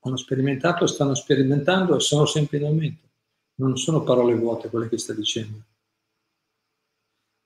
Hanno 0.00 0.16
sperimentato, 0.16 0.86
stanno 0.86 1.14
sperimentando 1.14 1.96
e 1.96 2.00
sono 2.00 2.26
sempre 2.26 2.58
in 2.58 2.64
aumento. 2.64 3.08
Non 3.56 3.78
sono 3.78 4.02
parole 4.02 4.34
vuote 4.34 4.68
quelle 4.68 4.88
che 4.88 4.98
sta 4.98 5.14
dicendo. 5.14 5.62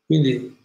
Quindi 0.06 0.56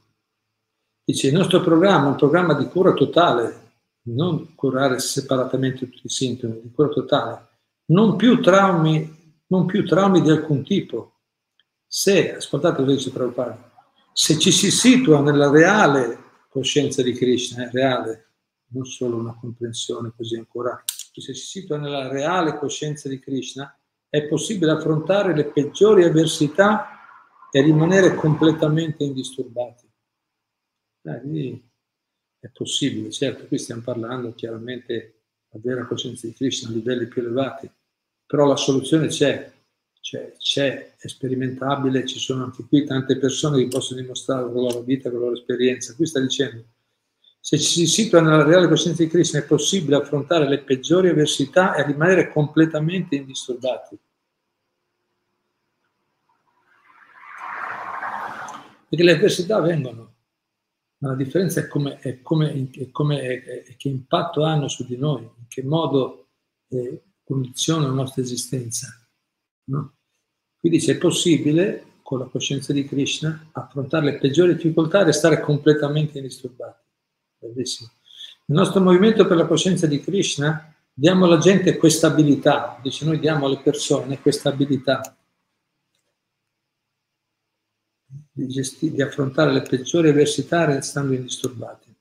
dice 1.03 1.27
il 1.27 1.33
nostro 1.33 1.61
programma 1.61 2.05
è 2.05 2.11
un 2.11 2.15
programma 2.15 2.53
di 2.53 2.65
cura 2.67 2.93
totale, 2.93 3.71
non 4.03 4.55
curare 4.55 4.99
separatamente 4.99 5.89
tutti 5.89 6.07
i 6.07 6.09
sintomi, 6.09 6.61
di 6.61 6.71
cura 6.71 6.87
totale. 6.87 7.47
Non 7.87 8.15
più 8.15 8.41
traumi, 8.41 9.43
non 9.47 9.65
più 9.65 9.85
traumi 9.85 10.21
di 10.21 10.29
alcun 10.29 10.63
tipo. 10.63 11.17
Se, 11.85 12.35
ascoltate 12.35 12.77
cosa 12.81 12.95
dice 12.95 13.11
Prabhupada, 13.11 13.71
se 14.13 14.39
ci 14.39 14.51
si 14.51 14.71
situa 14.71 15.19
nella 15.19 15.49
reale 15.49 16.21
coscienza 16.47 17.03
di 17.03 17.11
Krishna, 17.11 17.65
è 17.65 17.71
reale, 17.71 18.32
non 18.73 18.85
solo 18.85 19.17
una 19.17 19.37
comprensione 19.39 20.11
così 20.15 20.35
ancora, 20.35 20.81
se 20.85 21.33
si 21.33 21.45
situa 21.45 21.77
nella 21.77 22.07
reale 22.07 22.57
coscienza 22.57 23.07
di 23.07 23.19
Krishna, 23.19 23.77
è 24.09 24.27
possibile 24.27 24.71
affrontare 24.71 25.35
le 25.35 25.45
peggiori 25.45 26.03
avversità 26.03 26.87
e 27.51 27.61
rimanere 27.61 28.15
completamente 28.15 29.03
indisturbati. 29.03 29.87
Eh, 31.03 31.61
è 32.39 32.49
possibile, 32.49 33.09
certo, 33.11 33.47
qui 33.47 33.57
stiamo 33.57 33.81
parlando 33.81 34.33
chiaramente 34.33 35.21
della 35.49 35.63
vera 35.63 35.85
coscienza 35.85 36.27
di 36.27 36.33
Krishna 36.33 36.69
a 36.69 36.73
livelli 36.73 37.07
più 37.07 37.21
elevati, 37.21 37.69
però 38.25 38.45
la 38.45 38.55
soluzione 38.55 39.07
c'è, 39.07 39.51
c'è, 40.01 40.35
c'è, 40.37 40.95
è 40.97 41.07
sperimentabile, 41.07 42.05
ci 42.05 42.19
sono 42.19 42.43
anche 42.43 42.65
qui 42.67 42.83
tante 42.83 43.17
persone 43.17 43.59
che 43.59 43.67
possono 43.67 44.01
dimostrare 44.01 44.43
con 44.43 44.55
la 44.55 44.69
loro 44.69 44.81
vita, 44.81 45.09
con 45.09 45.19
la 45.19 45.25
loro 45.25 45.37
esperienza. 45.37 45.95
Qui 45.95 46.05
sta 46.05 46.19
dicendo, 46.19 46.65
se 47.45 47.59
ci 47.59 47.85
si 47.85 47.87
situa 47.87 48.21
nella 48.21 48.41
reale 48.41 48.69
coscienza 48.69 49.03
di 49.03 49.09
Krishna 49.09 49.39
è 49.39 49.45
possibile 49.45 49.97
affrontare 49.97 50.47
le 50.47 50.61
peggiori 50.61 51.09
avversità 51.09 51.75
e 51.75 51.83
rimanere 51.83 52.31
completamente 52.31 53.17
indisturbati. 53.17 53.99
Perché 58.87 59.03
le 59.03 59.11
avversità 59.11 59.59
vengono, 59.59 60.13
ma 60.99 61.09
la 61.09 61.15
differenza 61.15 61.59
è, 61.59 61.67
come, 61.67 61.99
è, 61.99 62.21
come, 62.21 62.69
è, 62.71 62.91
come, 62.91 63.19
è 63.21 63.75
che 63.75 63.89
impatto 63.89 64.43
hanno 64.43 64.69
su 64.69 64.85
di 64.85 64.95
noi, 64.95 65.23
in 65.23 65.47
che 65.49 65.63
modo 65.63 66.29
eh, 66.69 67.03
condizionano 67.25 67.87
la 67.87 67.93
nostra 67.93 68.21
esistenza. 68.21 69.05
No? 69.65 69.95
Quindi 70.61 70.79
se 70.79 70.93
è 70.93 70.97
possibile, 70.97 71.97
con 72.03 72.19
la 72.19 72.25
coscienza 72.25 72.71
di 72.71 72.85
Krishna, 72.85 73.49
affrontare 73.51 74.05
le 74.05 74.17
peggiori 74.17 74.55
difficoltà 74.55 75.01
e 75.01 75.03
restare 75.03 75.41
completamente 75.41 76.19
indisturbati. 76.19 76.82
Bellissimo. 77.43 77.89
Il 78.45 78.55
nostro 78.55 78.79
movimento 78.79 79.27
per 79.27 79.37
la 79.37 79.45
coscienza 79.45 79.85
di 79.85 79.99
Krishna 80.01 80.73
diamo 80.93 81.25
alla 81.25 81.37
gente 81.37 81.77
questa 81.77 82.07
abilità, 82.07 82.79
dice 82.81 83.05
noi 83.05 83.19
diamo 83.19 83.45
alle 83.45 83.59
persone 83.59 84.21
questa 84.21 84.49
abilità 84.49 85.17
di, 88.31 88.47
gestire, 88.47 88.93
di 88.93 89.01
affrontare 89.01 89.51
le 89.51 89.61
peggiori 89.61 90.09
avversità 90.09 90.65
restando 90.65 91.13
indisturbati. 91.13 91.91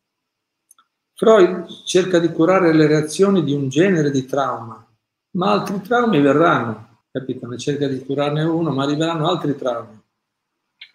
Freud 1.14 1.66
cerca 1.84 2.18
di 2.18 2.28
curare 2.28 2.72
le 2.72 2.86
reazioni 2.86 3.44
di 3.44 3.52
un 3.52 3.68
genere 3.68 4.10
di 4.10 4.26
trauma, 4.26 4.84
ma 5.32 5.52
altri 5.52 5.80
traumi 5.80 6.20
verranno, 6.20 7.04
capito? 7.10 7.46
Ne 7.46 7.58
cerca 7.58 7.86
di 7.86 8.04
curarne 8.04 8.42
uno, 8.42 8.70
ma 8.70 8.84
arriveranno 8.84 9.28
altri 9.28 9.56
traumi. 9.56 10.00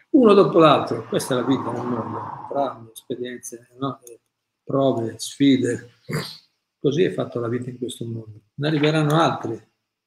Uno 0.09 0.33
dopo 0.33 0.59
l'altro, 0.59 1.05
questa 1.07 1.35
è 1.35 1.41
la 1.41 1.45
vita 1.45 1.71
nel 1.71 1.85
mondo, 1.85 2.47
traumi, 2.49 2.89
esperienze, 2.91 3.69
no? 3.77 3.99
Prove, 4.67 5.17
sfide. 5.17 5.93
Così 6.77 7.03
è 7.03 7.13
fatta 7.13 7.39
la 7.39 7.47
vita 7.47 7.69
in 7.69 7.77
questo 7.77 8.05
mondo. 8.05 8.41
Ne 8.55 8.67
arriveranno 8.67 9.15
altri 9.15 9.59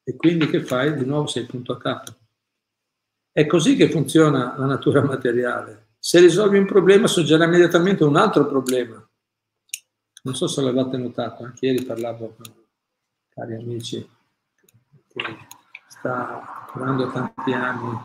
e 0.05 0.17
quindi 0.17 0.49
che 0.49 0.63
fai? 0.63 0.95
Di 0.95 1.07
nuovo 1.07 1.27
sei 1.27 1.47
punto 1.47 1.73
a 1.73 1.79
capo. 1.79 2.15
È 3.33 3.47
così 3.47 3.75
che 3.75 3.89
funziona 3.89 4.57
la 4.59 4.67
natura 4.67 5.03
materiale. 5.03 5.95
Se 5.99 6.21
risolvi 6.21 6.59
un 6.59 6.67
problema 6.67 7.07
sorgerà 7.07 7.45
immediatamente 7.45 8.05
un 8.05 8.17
altro 8.17 8.47
problema. 8.47 9.03
Non 10.23 10.35
so 10.35 10.47
se 10.47 10.61
l'avete 10.61 10.99
notato, 10.99 11.45
anche 11.45 11.67
ieri 11.67 11.83
parlavo 11.85 12.35
con 12.35 12.55
cari 13.31 13.55
amici 13.55 14.07
che 15.09 15.37
sta 15.89 16.67
curando 16.71 17.11
tanti 17.11 17.53
anni, 17.53 17.99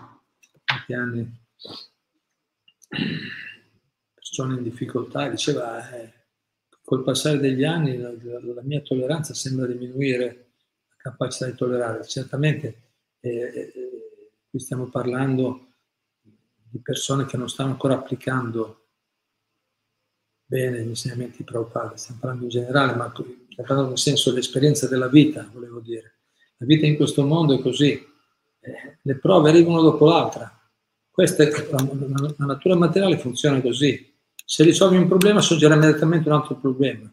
tanti 0.64 0.94
anni 0.94 1.44
persone 4.14 4.56
in 4.56 4.64
difficoltà, 4.64 5.28
diceva 5.28 5.90
eh, 5.90 6.14
col 6.86 7.04
passare 7.04 7.40
degli 7.40 7.64
anni 7.64 7.98
la, 7.98 8.12
la, 8.12 8.62
mia 8.62 8.80
tolleranza 8.82 9.34
sembra 9.34 9.66
diminuire, 9.66 10.52
la 10.88 10.96
capacità 10.98 11.48
di 11.48 11.56
tollerare. 11.56 12.06
Certamente 12.06 12.84
eh, 13.20 13.30
eh, 13.30 13.72
qui 14.48 14.60
stiamo 14.60 14.86
parlando 14.90 15.74
di 16.22 16.80
persone 16.80 17.26
che 17.26 17.38
non 17.38 17.50
stanno 17.50 17.72
ancora 17.72 17.96
applicando 17.96 18.84
bene 20.46 20.84
gli 20.84 20.90
insegnamenti 20.90 21.44
Prabhupada, 21.44 21.98
stiamo 21.98 22.20
parlando 22.20 22.44
in 22.44 22.52
generale, 22.52 22.94
ma 22.96 23.12
stiamo 23.12 23.36
parlando 23.56 23.90
nel 23.90 23.98
senso 23.98 24.30
dell'esperienza 24.30 24.88
della 24.88 25.08
vita, 25.08 25.50
volevo 25.52 25.80
dire. 25.80 26.20
La 26.58 26.68
vita 26.68 26.86
in 26.86 26.96
questo 26.96 27.26
mondo 27.26 27.58
è 27.58 27.62
così, 27.62 27.94
eh, 27.94 29.00
le 29.02 29.16
prove 29.16 29.50
arrivano 29.50 29.82
dopo 29.82 30.06
l'altra. 30.06 30.52
Questa 31.10 31.44
è, 31.44 31.50
la, 31.72 31.78
la, 31.82 32.34
la 32.38 32.46
natura 32.46 32.76
materiale 32.76 33.18
funziona 33.18 33.60
così. 33.60 34.15
Se 34.48 34.64
risolvi 34.64 34.98
un 34.98 35.08
problema 35.08 35.42
sorgerà 35.42 35.74
immediatamente 35.74 36.30
un 36.30 36.36
altro 36.36 36.56
problema. 36.56 37.12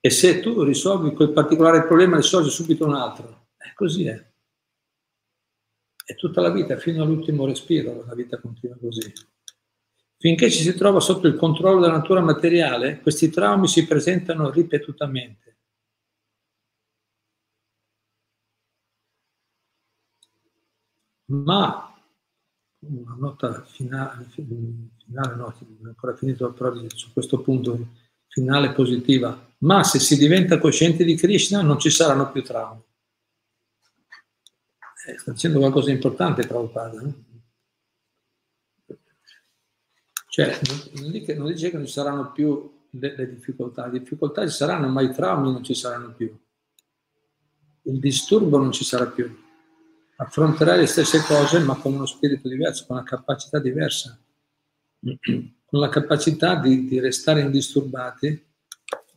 E 0.00 0.10
se 0.10 0.40
tu 0.40 0.62
risolvi 0.62 1.12
quel 1.12 1.32
particolare 1.32 1.86
problema, 1.86 2.20
sorge 2.22 2.50
subito 2.50 2.86
un 2.86 2.94
altro. 2.94 3.48
È 3.56 3.72
così 3.74 4.06
è. 4.06 4.30
È 6.04 6.14
tutta 6.14 6.40
la 6.40 6.50
vita, 6.50 6.76
fino 6.78 7.02
all'ultimo 7.02 7.46
respiro, 7.46 8.04
la 8.04 8.14
vita 8.14 8.38
continua 8.40 8.76
così. 8.76 9.12
Finché 10.18 10.50
ci 10.50 10.62
si 10.62 10.74
trova 10.74 11.00
sotto 11.00 11.26
il 11.26 11.34
controllo 11.36 11.80
della 11.80 11.96
natura 11.96 12.20
materiale, 12.20 13.00
questi 13.00 13.28
traumi 13.28 13.66
si 13.66 13.86
presentano 13.86 14.50
ripetutamente. 14.50 15.58
Ma 21.26 21.92
una 22.80 23.14
nota 23.18 23.62
finale, 23.64 24.28
finale 25.12 25.34
no, 25.36 25.54
non 25.78 25.88
ancora 25.88 26.16
finito 26.16 26.50
però 26.52 26.72
su 26.88 27.12
questo 27.12 27.40
punto 27.40 27.88
finale 28.28 28.72
positiva, 28.72 29.54
ma 29.58 29.84
se 29.84 29.98
si 29.98 30.16
diventa 30.16 30.58
coscienti 30.58 31.04
di 31.04 31.14
Krishna 31.16 31.60
non 31.60 31.78
ci 31.78 31.90
saranno 31.90 32.32
più 32.32 32.42
traumi. 32.42 32.80
Eh, 35.06 35.18
sta 35.18 35.32
dicendo 35.32 35.58
qualcosa 35.58 35.86
di 35.86 35.92
importante 35.92 36.46
Prabhupada. 36.46 37.02
Eh? 37.02 37.14
Cioè, 40.28 40.58
non 40.94 41.10
dice, 41.10 41.34
non 41.34 41.46
dice 41.48 41.70
che 41.70 41.76
non 41.76 41.86
ci 41.86 41.92
saranno 41.92 42.32
più 42.32 42.86
le, 42.90 43.14
le, 43.14 43.28
difficoltà, 43.28 43.86
le 43.88 43.98
difficoltà 43.98 44.48
ci 44.48 44.54
saranno, 44.54 44.88
ma 44.88 45.02
i 45.02 45.12
traumi 45.12 45.52
non 45.52 45.62
ci 45.62 45.74
saranno 45.74 46.14
più. 46.14 46.34
Il 47.82 47.98
disturbo 47.98 48.56
non 48.56 48.72
ci 48.72 48.84
sarà 48.84 49.06
più 49.06 49.42
affronterai 50.22 50.78
le 50.78 50.86
stesse 50.86 51.20
cose 51.22 51.58
ma 51.60 51.74
con 51.76 51.94
uno 51.94 52.06
spirito 52.06 52.48
diverso, 52.48 52.86
con 52.86 52.96
una 52.96 53.04
capacità 53.04 53.58
diversa, 53.58 54.18
con 55.64 55.80
la 55.80 55.88
capacità 55.88 56.56
di, 56.56 56.86
di 56.86 57.00
restare 57.00 57.40
indisturbati 57.40 58.50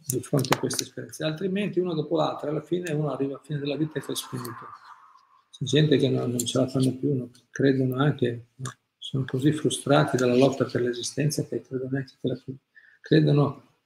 di 0.07 0.21
fronte 0.21 0.53
a 0.53 0.59
queste 0.59 0.83
esperienze. 0.83 1.23
Altrimenti 1.23 1.79
uno 1.79 1.93
dopo 1.93 2.15
l'altro, 2.17 2.49
alla 2.49 2.61
fine 2.61 2.91
uno 2.93 3.11
arriva 3.11 3.33
alla 3.33 3.43
fine 3.43 3.59
della 3.59 3.75
vita 3.75 3.99
e 3.99 4.01
fa 4.01 4.13
spirito. 4.13 4.51
C'è 5.49 5.65
gente 5.65 5.97
che 5.97 6.09
non, 6.09 6.29
non, 6.29 6.45
ce 6.45 6.59
la 6.59 6.67
fanno 6.67 6.95
più, 6.95 7.15
no? 7.15 7.29
credono 7.49 7.95
anche, 7.97 8.47
no? 8.55 8.71
sono 8.97 9.25
così 9.25 9.51
frustrati 9.51 10.17
dalla 10.17 10.35
lotta 10.35 10.65
per 10.65 10.81
l'esistenza 10.81 11.45
che 11.45 11.61
credono, 11.61 11.97
anche 11.97 12.13
che 12.19 12.27
la, 12.27 12.41
credono, 12.99 13.79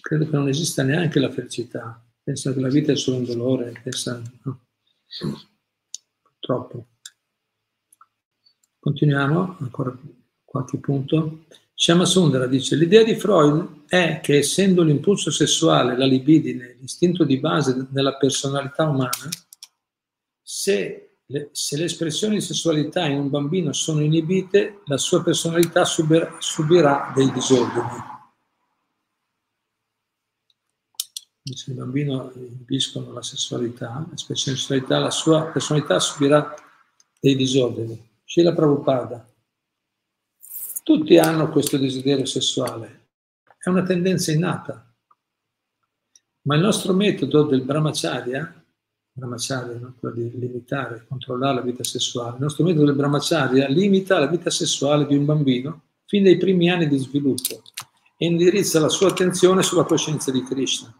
credo 0.00 0.24
che 0.24 0.36
non 0.36 0.48
esista 0.48 0.82
neanche 0.82 1.20
la 1.20 1.30
felicità, 1.30 2.02
pensano 2.22 2.54
che 2.54 2.60
la 2.62 2.68
vita 2.68 2.92
è 2.92 2.96
solo 2.96 3.18
un 3.18 3.24
dolore, 3.24 3.78
pensano, 3.82 4.22
no? 4.44 4.62
troppo. 6.38 6.86
Continuiamo, 8.78 9.56
ancora 9.58 9.96
qualche 10.48 10.78
punto. 10.78 11.44
Shama 11.74 12.06
Sundara 12.06 12.46
dice, 12.46 12.74
l'idea 12.74 13.04
di 13.04 13.14
Freud 13.14 13.84
è 13.86 14.20
che 14.20 14.38
essendo 14.38 14.82
l'impulso 14.82 15.30
sessuale, 15.30 15.96
la 15.96 16.06
libidine, 16.06 16.76
l'istinto 16.80 17.24
di 17.24 17.38
base 17.38 17.86
della 17.90 18.16
personalità 18.16 18.88
umana, 18.88 19.28
se 20.42 21.18
le, 21.26 21.50
se 21.52 21.76
le 21.76 21.84
espressioni 21.84 22.36
di 22.36 22.40
sessualità 22.40 23.06
in 23.06 23.18
un 23.18 23.30
bambino 23.30 23.72
sono 23.72 24.00
inibite, 24.00 24.80
la 24.86 24.96
sua 24.96 25.22
personalità 25.22 25.84
subirà, 25.84 26.36
subirà 26.38 27.12
dei 27.14 27.30
disordini. 27.30 28.16
se 31.54 31.70
il 31.70 31.76
bambino 31.76 32.30
inibiscono 32.34 33.12
la 33.12 33.22
sessualità, 33.22 34.06
l'espressione 34.10 34.56
di 34.56 34.62
sessualità, 34.62 34.98
la 34.98 35.10
sua 35.10 35.46
personalità 35.46 35.98
subirà 35.98 36.54
dei 37.20 37.36
disordini. 37.36 38.06
Scila 38.24 38.52
Prabhupada. 38.52 39.27
Tutti 40.88 41.18
hanno 41.18 41.50
questo 41.50 41.76
desiderio 41.76 42.24
sessuale, 42.24 43.08
è 43.58 43.68
una 43.68 43.82
tendenza 43.82 44.32
innata. 44.32 44.90
Ma 46.44 46.54
il 46.54 46.62
nostro 46.62 46.94
metodo 46.94 47.42
del 47.42 47.60
brahmacharya, 47.60 48.64
brahmacharya, 49.12 49.76
no? 49.76 49.96
quello 50.00 50.14
di 50.14 50.38
limitare, 50.38 51.04
controllare 51.06 51.56
la 51.56 51.60
vita 51.60 51.84
sessuale, 51.84 52.36
il 52.36 52.42
nostro 52.42 52.64
metodo 52.64 52.86
del 52.86 52.94
brahmacharya 52.94 53.68
limita 53.68 54.18
la 54.18 54.28
vita 54.28 54.48
sessuale 54.48 55.04
di 55.04 55.14
un 55.14 55.26
bambino 55.26 55.82
fin 56.06 56.22
dai 56.22 56.38
primi 56.38 56.70
anni 56.70 56.88
di 56.88 56.96
sviluppo 56.96 57.62
e 58.16 58.24
indirizza 58.24 58.80
la 58.80 58.88
sua 58.88 59.08
attenzione 59.08 59.62
sulla 59.62 59.84
coscienza 59.84 60.30
di 60.30 60.42
Krishna. 60.42 60.90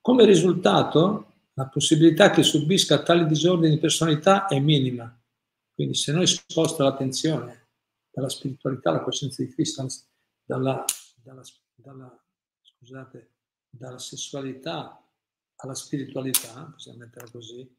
Come 0.00 0.24
risultato, 0.24 1.34
la 1.52 1.68
possibilità 1.68 2.30
che 2.30 2.42
subisca 2.42 3.00
tali 3.00 3.26
disordini 3.26 3.74
di 3.74 3.80
personalità 3.80 4.46
è 4.46 4.58
minima. 4.58 5.16
Quindi 5.72 5.94
se 5.94 6.10
noi 6.10 6.26
sposta 6.26 6.82
l'attenzione 6.82 7.62
dalla 8.14 8.28
spiritualità 8.28 8.90
alla 8.90 9.02
coscienza 9.02 9.42
di 9.42 9.52
Cristo, 9.52 9.84
dalla, 10.44 10.84
dalla, 11.16 11.42
dalla, 11.74 12.24
scusate, 12.62 13.32
dalla 13.68 13.98
sessualità 13.98 15.04
alla 15.56 15.74
spiritualità, 15.74 16.70
possiamo 16.72 16.98
metterla 16.98 17.30
così, 17.30 17.76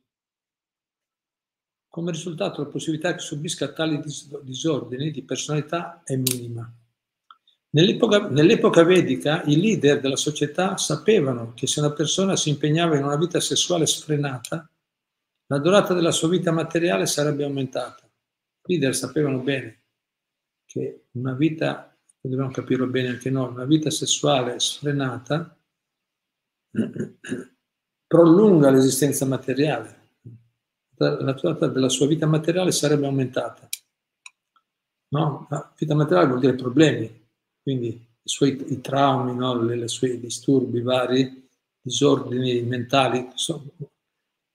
come 1.88 2.12
risultato 2.12 2.62
la 2.62 2.70
possibilità 2.70 3.14
che 3.14 3.20
subisca 3.20 3.72
tali 3.72 4.02
disordini 4.42 5.12
di 5.12 5.24
personalità 5.24 6.04
è 6.04 6.18
minima. 6.18 6.70
Nell'epoca, 7.70 8.28
nell'epoca, 8.28 8.84
vedica 8.84 9.44
i 9.44 9.60
leader 9.60 10.02
della 10.02 10.16
società 10.18 10.76
sapevano 10.76 11.54
che 11.54 11.68
se 11.68 11.80
una 11.80 11.94
persona 11.94 12.36
si 12.36 12.50
impegnava 12.50 12.98
in 12.98 13.04
una 13.04 13.18
vita 13.18 13.40
sessuale 13.40 13.86
sfrenata, 13.86 14.70
la 15.48 15.60
durata 15.60 15.94
della 15.94 16.12
sua 16.12 16.28
vita 16.28 16.52
materiale 16.52 17.06
sarebbe 17.06 17.44
aumentata. 17.44 18.04
I 18.06 18.74
leader 18.74 18.96
sapevano 18.96 19.40
bene 19.40 19.85
che 20.76 21.06
una 21.12 21.32
vita, 21.32 21.98
dobbiamo 22.20 22.52
capirlo 22.52 22.88
bene 22.88 23.08
anche 23.08 23.30
noi, 23.30 23.50
una 23.50 23.64
vita 23.64 23.90
sessuale 23.90 24.60
sfrenata 24.60 25.58
prolunga 28.06 28.70
l'esistenza 28.70 29.26
materiale. 29.26 30.04
La 30.98 31.32
durata 31.32 31.68
della 31.68 31.88
sua 31.88 32.08
vita 32.08 32.26
materiale 32.26 32.74
sarebbe 32.74 33.06
aumentata. 33.06 33.70
No? 35.10 35.48
La 35.50 35.74
vita 35.78 35.96
materiale 35.96 36.28
vuol 36.28 36.40
dire 36.42 36.56
problemi, 36.56 37.26
quindi 37.62 37.88
i 37.88 38.30
suoi 38.30 38.74
i 38.74 38.82
traumi, 38.82 39.34
no? 39.34 39.62
le, 39.62 39.78
le 39.78 39.88
sui 39.88 40.20
disturbi 40.20 40.82
vari, 40.82 41.48
disordini 41.80 42.62
mentali, 42.64 43.20
insomma, 43.20 43.70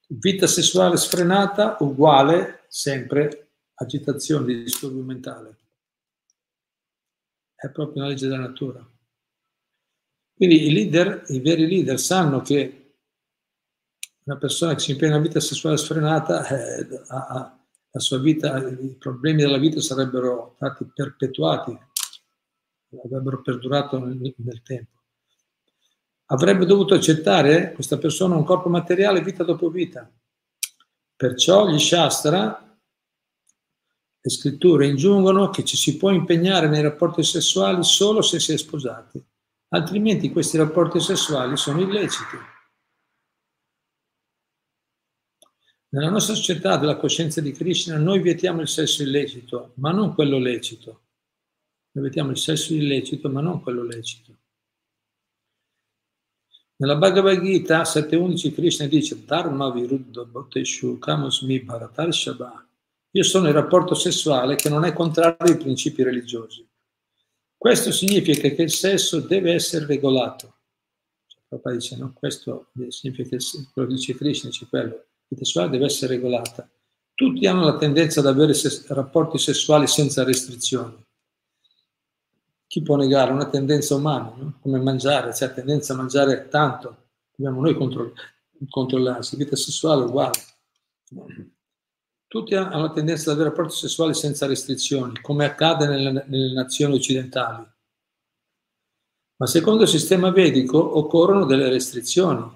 vita 0.08 0.46
sessuale 0.46 0.98
sfrenata 0.98 1.76
uguale 1.80 2.64
sempre 2.68 3.52
agitazione, 3.74 4.44
disturbo 4.46 5.00
mentale. 5.00 5.59
È 7.60 7.68
proprio 7.70 8.02
una 8.02 8.10
legge 8.10 8.26
della 8.26 8.40
natura. 8.40 8.88
Quindi 10.34 10.66
i 10.66 10.72
leader, 10.72 11.24
i 11.28 11.40
veri 11.40 11.66
leader 11.66 11.98
sanno 11.98 12.40
che 12.40 12.94
una 14.24 14.38
persona 14.38 14.74
che 14.74 14.80
si 14.80 14.92
impegna 14.92 15.12
in 15.12 15.18
una 15.18 15.26
vita 15.26 15.40
sessuale 15.40 15.76
sfrenata 15.76 16.46
eh, 16.46 16.86
la 17.90 17.98
sua 17.98 18.18
vita, 18.18 18.56
i 18.66 18.96
problemi 18.98 19.42
della 19.42 19.58
vita 19.58 19.80
sarebbero 19.80 20.54
stati 20.56 20.90
perpetuati 20.94 21.78
avrebbero 23.04 23.40
perdurato 23.40 23.98
nel, 24.04 24.34
nel 24.36 24.62
tempo. 24.62 24.98
Avrebbe 26.26 26.64
dovuto 26.64 26.94
accettare 26.94 27.72
questa 27.72 27.98
persona 27.98 28.36
un 28.36 28.44
corpo 28.44 28.68
materiale 28.68 29.20
vita 29.20 29.44
dopo 29.44 29.68
vita. 29.68 30.10
Perciò 31.16 31.68
gli 31.68 31.78
Shastra, 31.78 32.69
le 34.22 34.30
scritture, 34.30 34.86
ingiungono 34.86 35.48
che 35.48 35.64
ci 35.64 35.76
si 35.76 35.96
può 35.96 36.10
impegnare 36.10 36.68
nei 36.68 36.82
rapporti 36.82 37.22
sessuali 37.22 37.82
solo 37.82 38.20
se 38.20 38.38
si 38.38 38.52
è 38.52 38.58
sposati, 38.58 39.22
altrimenti 39.68 40.30
questi 40.30 40.58
rapporti 40.58 41.00
sessuali 41.00 41.56
sono 41.56 41.80
illeciti. 41.80 42.36
Nella 45.92 46.10
nostra 46.10 46.34
società 46.34 46.76
della 46.76 46.96
coscienza 46.96 47.40
di 47.40 47.50
Krishna 47.50 47.96
noi 47.96 48.20
vietiamo 48.20 48.60
il 48.60 48.68
sesso 48.68 49.02
illecito, 49.02 49.72
ma 49.76 49.90
non 49.90 50.14
quello 50.14 50.38
lecito. 50.38 51.06
Noi 51.92 52.04
vediamo 52.04 52.30
il 52.30 52.38
sesso 52.38 52.72
illecito, 52.74 53.28
ma 53.28 53.40
non 53.40 53.60
quello 53.60 53.82
lecito. 53.82 54.36
Nella 56.76 56.96
Bhagavad 56.96 57.42
Gita 57.42 57.82
7.11 57.82 58.54
Krishna 58.54 58.86
dice 58.86 59.24
Dharma 59.24 59.70
viruddha 59.70 60.24
bhatteshu 60.24 60.98
kamasmi 60.98 61.60
bharatar 61.60 62.14
shabha. 62.14 62.69
Io 63.12 63.22
sono 63.24 63.48
il 63.48 63.54
rapporto 63.54 63.94
sessuale 63.94 64.54
che 64.54 64.68
non 64.68 64.84
è 64.84 64.92
contrario 64.92 65.36
ai 65.52 65.56
principi 65.56 66.02
religiosi. 66.02 66.66
Questo 67.56 67.90
significa 67.90 68.48
che 68.48 68.62
il 68.62 68.70
sesso 68.70 69.20
deve 69.20 69.52
essere 69.52 69.84
regolato. 69.84 70.54
Cioè, 71.26 71.40
papà 71.48 71.72
dice, 71.72 71.96
no, 71.96 72.12
questo 72.14 72.70
significa 72.88 73.36
che 73.36 73.44
quello 73.72 73.88
dice 73.88 74.14
Krishna, 74.14 74.48
dice 74.48 74.66
quello, 74.68 75.04
la 75.28 75.36
sessuale 75.36 75.70
deve 75.70 75.86
essere 75.86 76.14
regolata. 76.14 76.68
Tutti 77.12 77.46
hanno 77.46 77.64
la 77.64 77.76
tendenza 77.76 78.20
ad 78.20 78.26
avere 78.26 78.54
ses- 78.54 78.86
rapporti 78.86 79.38
sessuali 79.38 79.86
senza 79.86 80.24
restrizioni. 80.24 81.04
Chi 82.66 82.80
può 82.82 82.96
negare? 82.96 83.32
Una 83.32 83.50
tendenza 83.50 83.96
umana, 83.96 84.32
no? 84.36 84.58
come 84.62 84.78
mangiare, 84.78 85.32
c'è 85.32 85.48
la 85.48 85.52
tendenza 85.52 85.92
a 85.92 85.96
mangiare 85.96 86.48
tanto, 86.48 87.08
dobbiamo 87.34 87.60
noi 87.60 87.74
controll- 87.74 88.14
controllarsi, 88.68 89.36
vita 89.36 89.56
sessuale 89.56 90.04
è 90.04 90.06
uguale. 90.06 90.38
Tutti 92.30 92.54
hanno 92.54 92.82
la 92.82 92.92
tendenza 92.92 93.28
ad 93.28 93.34
avere 93.34 93.48
rapporti 93.48 93.74
sessuali 93.74 94.14
senza 94.14 94.46
restrizioni, 94.46 95.20
come 95.20 95.44
accade 95.44 95.88
nelle, 95.88 96.24
nelle 96.28 96.52
nazioni 96.52 96.94
occidentali. 96.94 97.66
Ma 99.34 99.46
secondo 99.46 99.82
il 99.82 99.88
sistema 99.88 100.30
vedico 100.30 100.78
occorrono 100.96 101.44
delle 101.44 101.68
restrizioni. 101.68 102.48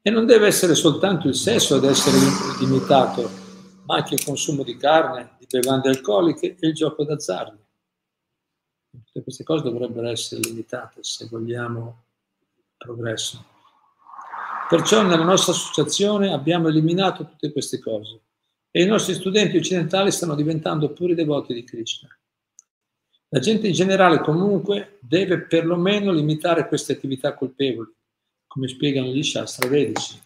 E 0.00 0.10
non 0.10 0.24
deve 0.24 0.46
essere 0.46 0.74
soltanto 0.74 1.28
il 1.28 1.34
sesso 1.34 1.74
ad 1.74 1.84
essere 1.84 2.16
limitato, 2.58 3.28
ma 3.84 3.96
anche 3.96 4.14
il 4.14 4.24
consumo 4.24 4.62
di 4.62 4.78
carne, 4.78 5.36
di 5.38 5.46
bevande 5.46 5.90
alcoliche 5.90 6.56
e 6.58 6.66
il 6.66 6.72
gioco 6.72 7.04
d'azzardo. 7.04 7.66
Tutte 8.92 9.22
queste 9.22 9.44
cose 9.44 9.62
dovrebbero 9.62 10.08
essere 10.08 10.40
limitate 10.40 11.04
se 11.04 11.26
vogliamo 11.30 12.04
progresso. 12.78 13.44
Perciò 14.70 15.02
nella 15.02 15.22
nostra 15.22 15.52
associazione 15.52 16.32
abbiamo 16.32 16.68
eliminato 16.68 17.26
tutte 17.26 17.52
queste 17.52 17.78
cose 17.78 18.20
e 18.76 18.82
i 18.82 18.86
nostri 18.86 19.14
studenti 19.14 19.56
occidentali 19.56 20.10
stanno 20.10 20.34
diventando 20.34 20.92
puri 20.92 21.14
devoti 21.14 21.54
di 21.54 21.64
Krishna. 21.64 22.10
La 23.28 23.38
gente 23.38 23.68
in 23.68 23.72
generale 23.72 24.20
comunque 24.20 24.98
deve 25.00 25.46
perlomeno 25.46 26.12
limitare 26.12 26.68
queste 26.68 26.92
attività 26.92 27.32
colpevoli, 27.32 27.90
come 28.46 28.68
spiegano 28.68 29.06
gli 29.06 29.22
Shastra 29.22 29.66
vedici. 29.66 30.20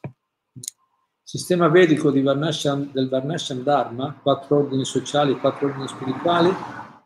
Il 0.00 1.22
sistema 1.22 1.68
vedico 1.68 2.10
Varnasham, 2.10 2.90
del 2.90 3.10
Varnasham 3.10 3.62
Dharma, 3.62 4.14
quattro 4.14 4.60
ordini 4.60 4.86
sociali 4.86 5.32
e 5.32 5.38
quattro 5.38 5.66
ordini 5.66 5.88
spirituali, 5.88 6.48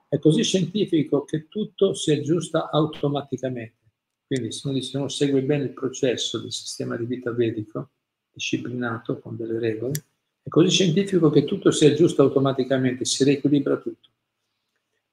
è 0.08 0.20
così 0.20 0.44
scientifico 0.44 1.24
che 1.24 1.48
tutto 1.48 1.92
si 1.92 2.12
aggiusta 2.12 2.70
automaticamente. 2.70 3.78
Quindi 4.28 4.52
se 4.52 4.68
uno, 4.68 4.80
se 4.80 4.96
uno 4.96 5.08
segue 5.08 5.42
bene 5.42 5.64
il 5.64 5.72
processo 5.72 6.38
del 6.40 6.52
sistema 6.52 6.96
di 6.96 7.04
vita 7.04 7.32
vedico, 7.32 7.90
disciplinato 8.30 9.18
con 9.18 9.36
delle 9.36 9.58
regole, 9.58 10.10
è 10.42 10.48
così 10.48 10.70
scientifico 10.70 11.30
che 11.30 11.44
tutto 11.44 11.70
si 11.70 11.86
aggiusta 11.86 12.22
automaticamente, 12.22 13.04
si 13.04 13.22
riequilibra 13.24 13.76
tutto. 13.76 14.08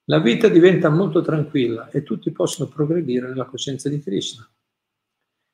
La 0.05 0.19
vita 0.19 0.47
diventa 0.47 0.89
molto 0.89 1.21
tranquilla 1.21 1.89
e 1.89 2.01
tutti 2.01 2.31
possono 2.31 2.67
progredire 2.67 3.27
nella 3.27 3.45
coscienza 3.45 3.89
di 3.89 4.01
Krishna. 4.01 4.49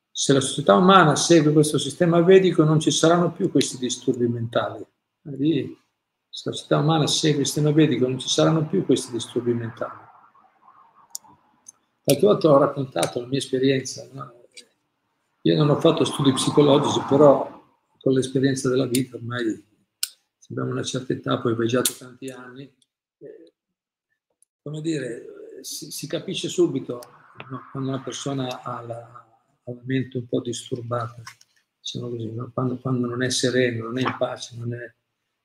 Se 0.10 0.32
la 0.32 0.40
società 0.40 0.76
umana 0.76 1.18
segue 1.18 1.52
questo 1.52 1.78
sistema 1.78 2.22
vedico 2.22 2.64
non 2.64 2.80
ci 2.80 2.90
saranno 2.90 3.34
più 3.34 3.52
questi 3.52 3.78
disturbi 3.78 4.28
mentali. 4.28 4.86
Se 5.22 6.50
la 6.50 6.56
società 6.56 6.78
umana 6.78 7.06
segue 7.06 7.42
il 7.42 7.46
sistema 7.46 7.72
vedico 7.72 8.08
non 8.08 8.18
ci 8.18 8.30
saranno 8.30 8.66
più 8.66 8.86
questi 8.86 9.12
disturbi 9.12 9.54
mentali. 9.54 10.04
Qualche 12.02 12.26
volta 12.26 12.50
ho 12.50 12.58
raccontato 12.58 13.20
la 13.20 13.28
mia 13.28 13.40
esperienza. 13.40 14.08
No? 14.14 14.32
Io 15.42 15.58
non 15.58 15.70
ho 15.70 15.80
fatto 15.82 16.06
studi 16.06 16.32
psicologici, 16.32 17.04
però 17.10 17.55
con 18.06 18.14
l'esperienza 18.14 18.70
della 18.70 18.86
vita, 18.86 19.16
ormai 19.16 19.66
abbiamo 20.50 20.70
una 20.70 20.84
certa 20.84 21.12
età, 21.14 21.42
poi 21.42 21.54
ho 21.54 21.56
viaggiato 21.56 21.92
tanti 21.98 22.30
anni, 22.30 22.72
eh, 23.18 23.54
come 24.62 24.80
dire, 24.80 25.26
si, 25.62 25.90
si 25.90 26.06
capisce 26.06 26.48
subito 26.48 27.02
no, 27.50 27.62
quando 27.72 27.90
una 27.90 28.04
persona 28.04 28.62
ha 28.62 28.80
la, 28.82 28.98
ha 29.64 29.72
la, 29.72 29.82
mente 29.86 30.20
un 30.20 30.28
po' 30.28 30.40
disturbata, 30.40 31.20
diciamo 31.80 32.10
così, 32.10 32.32
no? 32.32 32.52
quando, 32.54 32.78
quando, 32.78 33.08
non 33.08 33.24
è 33.24 33.30
sereno, 33.32 33.86
non 33.86 33.98
è 33.98 34.04
in 34.04 34.16
pace, 34.20 34.56
non 34.56 34.72
è, 34.76 34.94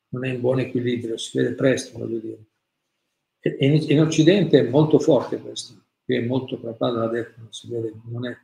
non 0.09 0.27
è 0.27 0.29
in 0.29 0.41
buon 0.41 0.59
equilibrio, 0.59 1.17
si 1.17 1.39
vede 1.39 1.55
presto, 1.55 1.97
voglio 1.97 2.19
dire. 2.19 2.45
E, 3.39 3.57
in, 3.59 3.91
in, 3.91 4.03
Occidente 4.03 4.59
è 4.59 4.69
molto 4.69 4.99
forte 4.99 5.41
questo, 5.41 5.83
qui 6.05 6.17
è 6.17 6.27
molto, 6.27 6.61
Prabhupada 6.61 6.99
l'ha 6.99 7.09
detto, 7.09 7.41
non 7.41 7.53
si 7.55 7.71
vede, 7.71 7.99
non 8.05 8.27
è, 8.27 8.37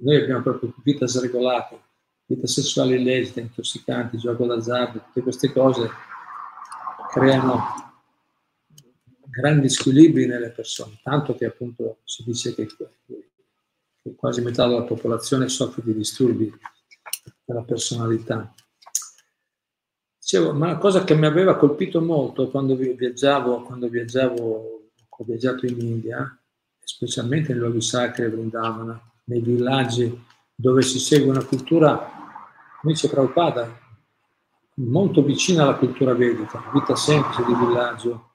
noi 0.00 0.16
abbiamo 0.16 0.42
proprio 0.42 0.74
vita 0.84 1.06
sregolata, 1.06 1.88
vita 2.30 2.46
sessuale 2.46 2.94
illecita, 2.94 3.40
intossicanti, 3.40 4.16
gioco 4.16 4.46
d'azzardo, 4.46 5.00
tutte 5.00 5.20
queste 5.20 5.50
cose 5.50 5.90
creano 7.10 7.60
grandi 9.28 9.68
squilibri 9.68 10.26
nelle 10.26 10.50
persone, 10.50 11.00
tanto 11.02 11.34
che 11.34 11.46
appunto 11.46 11.98
si 12.04 12.22
dice 12.24 12.54
che, 12.54 12.66
che 12.66 14.14
quasi 14.14 14.42
metà 14.42 14.68
della 14.68 14.84
popolazione 14.84 15.48
soffre 15.48 15.82
di 15.84 15.92
disturbi 15.92 16.52
della 17.44 17.62
personalità. 17.62 18.54
Dicevo, 20.20 20.52
ma 20.52 20.66
una 20.66 20.78
cosa 20.78 21.02
che 21.02 21.16
mi 21.16 21.26
aveva 21.26 21.56
colpito 21.56 22.00
molto 22.00 22.48
quando 22.48 22.76
viaggiavo, 22.76 23.62
quando 23.62 23.88
viaggiavo, 23.88 24.90
ho 25.08 25.24
viaggiato 25.24 25.66
in 25.66 25.80
India, 25.80 26.40
specialmente 26.78 27.50
nei 27.52 27.60
luoghi 27.60 27.80
sacri 27.80 28.28
Vrindavana, 28.28 29.00
nei 29.24 29.40
villaggi 29.40 30.28
dove 30.54 30.82
si 30.82 31.00
segue 31.00 31.30
una 31.30 31.44
cultura 31.44 32.18
dice 32.82 33.08
Prabhupada, 33.08 33.78
molto 34.74 35.22
vicina 35.22 35.62
alla 35.62 35.76
cultura 35.76 36.14
vedica, 36.14 36.62
vita 36.72 36.96
semplice 36.96 37.44
di 37.44 37.54
villaggio, 37.54 38.28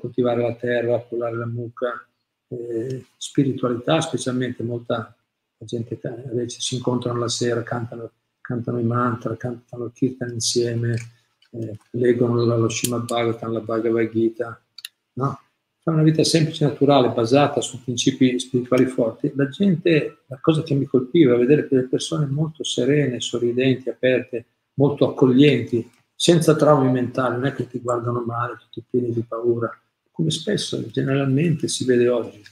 coltivare, 0.00 0.42
la 0.42 0.54
terra, 0.54 0.98
pullare 0.98 1.36
la 1.36 1.46
mucca, 1.46 2.06
eh, 2.48 3.04
spiritualità, 3.16 4.00
specialmente 4.00 4.62
molta 4.62 5.14
gente 5.64 5.98
invece 6.30 6.60
si 6.60 6.76
incontrano 6.76 7.18
la 7.18 7.28
sera, 7.28 7.62
cantano, 7.62 8.10
cantano 8.40 8.78
i 8.78 8.84
mantra, 8.84 9.36
cantano 9.36 9.86
il 9.86 9.92
kirtan 9.92 10.32
insieme, 10.32 10.94
eh, 11.50 11.78
leggono 11.92 12.44
lo 12.44 12.68
Srimad 12.68 13.06
Bhagavatam, 13.06 13.52
la 13.52 13.60
Bhagavad 13.60 14.10
Gita, 14.10 14.60
no? 15.14 15.40
Fa 15.84 15.90
una 15.90 16.02
vita 16.02 16.24
semplice 16.24 16.64
e 16.64 16.68
naturale, 16.68 17.10
basata 17.10 17.60
su 17.60 17.84
principi 17.84 18.38
spirituali 18.38 18.86
forti, 18.86 19.30
la 19.36 19.48
gente, 19.48 20.22
la 20.28 20.38
cosa 20.40 20.62
che 20.62 20.72
mi 20.74 20.86
colpiva 20.86 21.34
è 21.34 21.38
vedere 21.38 21.68
quelle 21.68 21.82
persone 21.82 22.24
molto 22.24 22.64
serene, 22.64 23.20
sorridenti, 23.20 23.90
aperte, 23.90 24.46
molto 24.76 25.10
accoglienti, 25.10 25.86
senza 26.14 26.56
traumi 26.56 26.90
mentali, 26.90 27.34
non 27.34 27.44
è 27.44 27.52
che 27.52 27.68
ti 27.68 27.80
guardano 27.80 28.24
male, 28.24 28.56
tutti 28.58 28.82
pieni 28.88 29.12
di 29.12 29.22
paura, 29.28 29.70
come 30.10 30.30
spesso 30.30 30.82
generalmente 30.90 31.68
si 31.68 31.84
vede 31.84 32.08
oggi. 32.08 32.42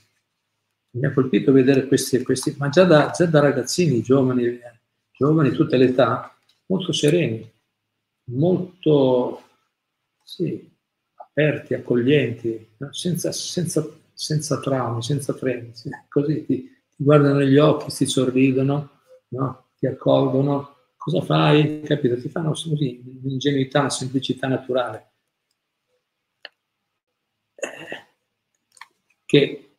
Mi 0.90 1.06
ha 1.06 1.12
colpito 1.14 1.52
vedere 1.52 1.86
questi, 1.86 2.22
questi 2.22 2.54
ma 2.58 2.68
già 2.68 2.84
da, 2.84 3.12
già 3.16 3.24
da 3.24 3.40
ragazzini, 3.40 4.02
giovani, 4.02 4.60
giovani, 5.10 5.52
tutte 5.52 5.78
le 5.78 5.86
età, 5.86 6.36
molto 6.66 6.92
sereni, 6.92 7.50
molto, 8.24 9.42
sì, 10.22 10.70
aperti, 11.34 11.74
accoglienti, 11.74 12.74
no? 12.76 12.92
senza, 12.92 13.32
senza, 13.32 13.86
senza, 14.12 14.60
traumi, 14.60 15.02
senza 15.02 15.32
freni, 15.32 15.72
così 16.08 16.44
ti, 16.44 16.62
ti, 16.94 17.02
guardano 17.02 17.38
negli 17.38 17.56
occhi, 17.56 17.90
ti 17.90 18.06
sorridono, 18.06 18.90
no? 19.28 19.66
ti 19.78 19.86
accolgono, 19.86 20.76
cosa 20.96 21.22
fai? 21.22 21.80
Capito? 21.82 22.20
Ti 22.20 22.28
fanno 22.28 22.50
così, 22.50 23.02
un'ingenuità, 23.22 23.88
semplicità 23.88 24.46
naturale. 24.46 25.10
Eh, 27.54 28.06
che 29.24 29.70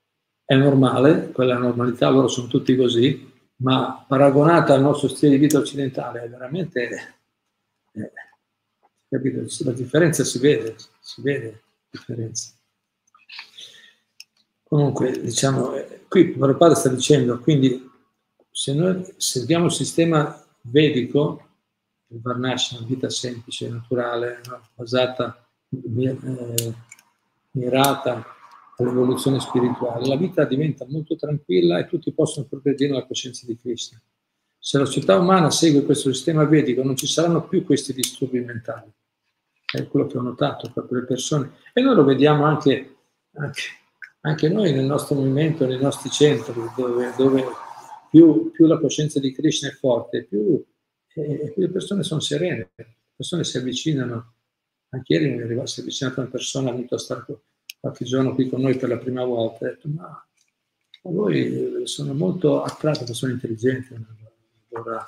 è 0.43 0.55
normale, 0.55 1.31
quella 1.31 1.57
normalità, 1.57 2.09
loro 2.09 2.27
sono 2.27 2.47
tutti 2.47 2.75
così, 2.75 3.31
ma 3.57 4.03
paragonata 4.07 4.73
al 4.73 4.81
nostro 4.81 5.07
stile 5.07 5.33
di 5.33 5.37
vita 5.37 5.59
occidentale 5.59 6.23
è 6.23 6.29
veramente... 6.29 6.89
Eh, 7.91 8.11
capito? 9.07 9.45
La 9.63 9.71
differenza 9.71 10.23
si 10.23 10.39
vede, 10.39 10.75
si 11.03 11.21
vede 11.21 11.51
la 11.51 11.59
differenza. 11.89 12.53
Comunque, 14.63 15.11
diciamo, 15.21 15.75
eh, 15.75 16.05
qui 16.07 16.29
Prabhupada 16.29 16.73
sta 16.73 16.89
dicendo, 16.89 17.39
quindi 17.39 17.91
se 18.49 18.73
noi 18.73 19.03
seguiamo 19.17 19.65
il 19.65 19.71
sistema 19.71 20.41
vedico, 20.61 21.49
il 22.07 22.21
Varnashana, 22.21 22.79
una 22.79 22.89
vita 22.89 23.09
semplice, 23.09 23.69
naturale, 23.69 24.41
no? 24.47 24.61
basata, 24.73 25.45
eh, 25.69 26.73
mirata 27.51 28.25
all'evoluzione 28.77 29.39
spirituale, 29.39 30.07
la 30.07 30.15
vita 30.15 30.45
diventa 30.45 30.85
molto 30.87 31.15
tranquilla 31.17 31.79
e 31.79 31.87
tutti 31.87 32.11
possono 32.13 32.47
progredire 32.47 32.91
nella 32.91 33.05
coscienza 33.05 33.45
di 33.45 33.57
Krishna. 33.57 34.01
Se 34.57 34.77
la 34.77 34.85
società 34.85 35.17
umana 35.17 35.51
segue 35.51 35.83
questo 35.83 36.11
sistema 36.13 36.45
vedico 36.45 36.83
non 36.83 36.95
ci 36.95 37.05
saranno 37.05 37.45
più 37.47 37.65
questi 37.65 37.93
disturbi 37.93 38.39
mentali 38.39 38.91
è 39.77 39.87
quello 39.87 40.07
che 40.07 40.17
ho 40.17 40.21
notato 40.21 40.71
proprio 40.71 40.99
le 40.99 41.05
persone. 41.05 41.51
E 41.73 41.81
noi 41.81 41.95
lo 41.95 42.03
vediamo 42.03 42.45
anche, 42.45 42.95
anche, 43.33 43.61
anche 44.21 44.49
noi 44.49 44.71
nel 44.71 44.85
nostro 44.85 45.15
movimento, 45.15 45.65
nei 45.65 45.79
nostri 45.79 46.09
centri, 46.09 46.53
dove, 46.75 47.13
dove 47.17 47.43
più, 48.09 48.51
più, 48.51 48.67
la 48.67 48.79
coscienza 48.79 49.19
di 49.19 49.33
Krishna 49.33 49.69
è 49.69 49.73
forte, 49.73 50.23
più, 50.23 50.63
eh, 51.15 51.51
più 51.51 51.61
le 51.61 51.69
persone 51.69 52.03
sono 52.03 52.19
serene, 52.19 52.71
le 52.75 52.95
persone 53.15 53.43
si 53.43 53.57
avvicinano. 53.57 54.33
Anche 54.89 55.13
ieri 55.13 55.31
mi 55.31 55.39
è 55.39 55.43
arrivata, 55.43 55.67
si 55.67 55.79
è 55.79 55.83
avvicinata 55.83 56.21
una 56.21 56.29
persona, 56.29 56.69
è 56.69 56.73
venuta 56.73 56.95
a 56.95 56.99
stare 56.99 57.25
qualche 57.79 58.05
giorno 58.05 58.35
qui 58.35 58.47
con 58.47 58.61
noi 58.61 58.77
per 58.77 58.89
la 58.89 58.97
prima 58.97 59.25
volta, 59.25 59.65
ha 59.65 59.69
detto 59.69 59.89
ma 59.89 60.25
voi 61.05 61.81
sono 61.85 62.13
molto 62.13 62.61
attratto, 62.61 63.11
sono 63.13 63.33
intelligenti, 63.33 63.93
allora, 64.71 65.03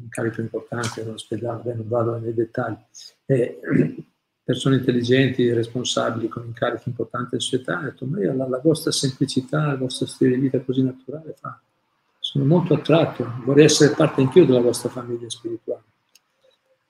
un 0.00 0.08
carico 0.08 0.40
importante 0.40 1.02
nell'ospedale, 1.02 1.74
non 1.74 1.88
vado 1.88 2.18
nei 2.18 2.34
dettagli, 2.34 2.76
e 3.24 3.60
persone 4.44 4.76
intelligenti, 4.76 5.52
responsabili, 5.52 6.28
con 6.28 6.44
incarichi 6.46 6.88
importanti 6.88 7.34
in 7.34 7.40
società, 7.40 7.78
hanno 7.78 7.90
detto, 7.90 8.06
ma 8.06 8.20
io 8.20 8.34
la, 8.34 8.46
la, 8.48 8.60
vostra 8.60 8.92
semplicità, 8.92 9.72
il 9.72 9.78
vostro 9.78 10.06
stile 10.06 10.36
di 10.36 10.42
vita 10.42 10.60
così 10.60 10.82
naturale, 10.82 11.34
fa. 11.38 11.60
sono 12.20 12.44
molto 12.44 12.74
attratto, 12.74 13.28
vorrei 13.44 13.64
essere 13.64 13.94
parte 13.94 14.20
anch'io 14.20 14.46
della 14.46 14.60
vostra 14.60 14.88
famiglia 14.88 15.28
spirituale. 15.28 15.82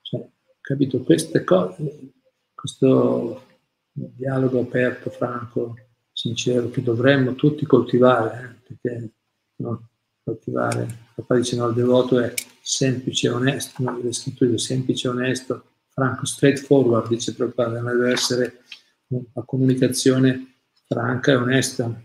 Cioè, 0.01 0.23
capito, 0.61 0.99
queste 1.01 1.43
cose, 1.43 2.11
questo 2.53 3.43
dialogo 3.91 4.59
aperto, 4.59 5.09
franco, 5.09 5.75
sincero, 6.11 6.69
che 6.69 6.83
dovremmo 6.83 7.33
tutti 7.33 7.65
coltivare, 7.65 8.57
eh, 8.67 8.75
perché 8.75 9.09
no, 9.57 9.89
coltivare, 10.23 10.87
papà 11.15 11.35
dice 11.35 11.55
no, 11.55 11.67
il 11.67 11.75
devoto 11.75 12.19
è 12.19 12.33
semplice 12.67 13.27
e 13.27 13.29
onesto, 13.29 13.81
no, 13.81 13.97
le 13.97 14.11
scritture 14.11 14.57
semplice 14.57 15.07
e 15.07 15.11
onesto, 15.11 15.63
franco, 15.87 16.25
straightforward, 16.25 17.07
dice 17.07 17.33
Prabhupada, 17.33 17.79
deve 17.79 18.11
essere 18.11 18.63
una 19.07 19.45
comunicazione 19.45 20.55
franca 20.85 21.31
e 21.31 21.35
onesta, 21.35 21.85